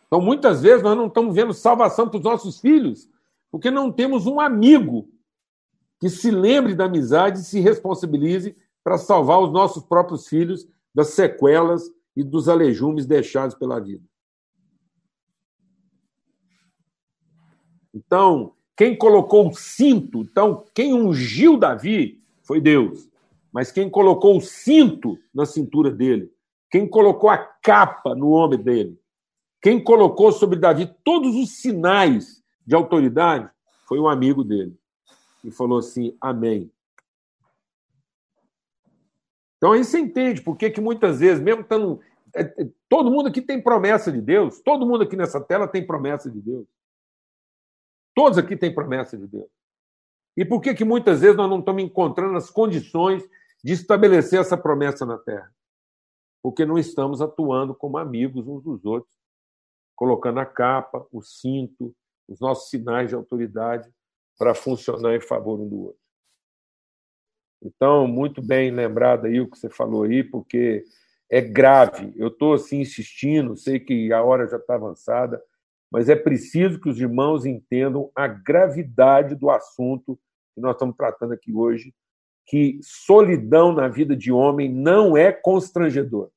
Então, 0.06 0.20
muitas 0.20 0.62
vezes, 0.62 0.82
nós 0.82 0.96
não 0.96 1.06
estamos 1.06 1.34
vendo 1.34 1.52
salvação 1.52 2.08
para 2.08 2.18
os 2.18 2.24
nossos 2.24 2.60
filhos, 2.60 3.08
porque 3.50 3.70
não 3.70 3.90
temos 3.90 4.26
um 4.26 4.40
amigo 4.40 5.08
que 6.00 6.08
se 6.08 6.30
lembre 6.30 6.74
da 6.74 6.84
amizade 6.84 7.40
e 7.40 7.44
se 7.44 7.60
responsabilize 7.60 8.56
para 8.84 8.98
salvar 8.98 9.40
os 9.40 9.52
nossos 9.52 9.82
próprios 9.82 10.28
filhos 10.28 10.66
das 10.94 11.08
sequelas 11.08 11.90
e 12.14 12.22
dos 12.22 12.48
alejumes 12.48 13.06
deixados 13.06 13.54
pela 13.54 13.80
vida. 13.80 14.04
Então, 17.92 18.52
quem 18.76 18.96
colocou 18.96 19.48
o 19.48 19.54
cinto, 19.54 20.20
então, 20.20 20.64
quem 20.74 20.92
ungiu 20.92 21.58
Davi 21.58 22.22
foi 22.42 22.60
Deus. 22.60 23.08
Mas 23.50 23.72
quem 23.72 23.88
colocou 23.88 24.36
o 24.36 24.40
cinto 24.40 25.18
na 25.34 25.46
cintura 25.46 25.90
dele, 25.90 26.30
quem 26.70 26.86
colocou 26.86 27.30
a 27.30 27.38
capa 27.38 28.14
no 28.14 28.32
ombro 28.32 28.58
dele, 28.58 29.00
quem 29.60 29.82
colocou 29.82 30.32
sobre 30.32 30.58
Davi 30.58 30.94
todos 31.04 31.34
os 31.34 31.60
sinais 31.60 32.42
de 32.66 32.74
autoridade, 32.74 33.50
foi 33.86 33.98
um 33.98 34.08
amigo 34.08 34.44
dele. 34.44 34.76
E 35.44 35.50
falou 35.50 35.78
assim: 35.78 36.16
Amém. 36.20 36.70
Então 39.56 39.72
aí 39.72 39.84
você 39.84 39.98
entende 39.98 40.42
por 40.42 40.56
que, 40.56 40.80
muitas 40.80 41.20
vezes, 41.20 41.42
mesmo 41.42 41.62
estando. 41.62 42.00
É, 42.34 42.42
é, 42.42 42.68
todo 42.88 43.10
mundo 43.10 43.28
aqui 43.28 43.40
tem 43.40 43.62
promessa 43.62 44.12
de 44.12 44.20
Deus, 44.20 44.60
todo 44.60 44.86
mundo 44.86 45.04
aqui 45.04 45.16
nessa 45.16 45.40
tela 45.40 45.66
tem 45.66 45.86
promessa 45.86 46.30
de 46.30 46.40
Deus. 46.40 46.66
Todos 48.14 48.38
aqui 48.38 48.56
têm 48.56 48.74
promessa 48.74 49.16
de 49.16 49.26
Deus. 49.26 49.48
E 50.36 50.44
por 50.44 50.60
que, 50.60 50.74
que 50.74 50.84
muitas 50.84 51.20
vezes 51.20 51.36
nós 51.36 51.48
não 51.48 51.60
estamos 51.60 51.82
encontrando 51.82 52.36
as 52.36 52.50
condições 52.50 53.26
de 53.66 53.72
estabelecer 53.72 54.38
essa 54.38 54.56
promessa 54.56 55.04
na 55.04 55.18
Terra. 55.18 55.52
Porque 56.40 56.64
não 56.64 56.78
estamos 56.78 57.20
atuando 57.20 57.74
como 57.74 57.98
amigos 57.98 58.46
uns 58.46 58.62
dos 58.62 58.84
outros, 58.84 59.12
colocando 59.96 60.38
a 60.38 60.46
capa, 60.46 61.06
o 61.10 61.22
cinto, 61.22 61.94
os 62.28 62.38
nossos 62.38 62.68
sinais 62.70 63.08
de 63.08 63.14
autoridade 63.14 63.90
para 64.38 64.54
funcionar 64.54 65.16
em 65.16 65.20
favor 65.20 65.58
um 65.58 65.68
do 65.68 65.86
outro. 65.86 66.00
Então, 67.62 68.06
muito 68.06 68.42
bem 68.42 68.70
lembrado 68.70 69.26
aí 69.26 69.40
o 69.40 69.50
que 69.50 69.58
você 69.58 69.70
falou 69.70 70.04
aí, 70.04 70.22
porque 70.22 70.84
é 71.30 71.40
grave. 71.40 72.12
Eu 72.16 72.28
estou 72.28 72.54
assim 72.54 72.80
insistindo, 72.80 73.56
sei 73.56 73.80
que 73.80 74.12
a 74.12 74.22
hora 74.22 74.46
já 74.46 74.58
está 74.58 74.74
avançada, 74.74 75.42
mas 75.90 76.08
é 76.08 76.14
preciso 76.14 76.80
que 76.80 76.88
os 76.88 77.00
irmãos 77.00 77.46
entendam 77.46 78.10
a 78.14 78.28
gravidade 78.28 79.34
do 79.34 79.50
assunto 79.50 80.18
que 80.54 80.60
nós 80.60 80.74
estamos 80.74 80.96
tratando 80.96 81.32
aqui 81.32 81.52
hoje 81.52 81.94
que 82.46 82.78
solidão 82.82 83.72
na 83.72 83.88
vida 83.88 84.14
de 84.14 84.30
homem 84.30 84.72
não 84.72 85.16
é 85.16 85.32
constrangedor. 85.32 86.30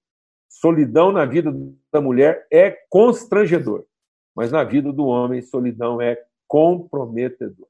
Solidão 0.59 1.09
na 1.13 1.23
vida 1.23 1.53
da 1.89 2.01
mulher 2.01 2.45
é 2.51 2.69
constrangedor. 2.89 3.85
Mas 4.35 4.51
na 4.51 4.61
vida 4.61 4.91
do 4.91 5.05
homem, 5.05 5.41
solidão 5.41 6.01
é 6.01 6.21
comprometedor. 6.45 7.67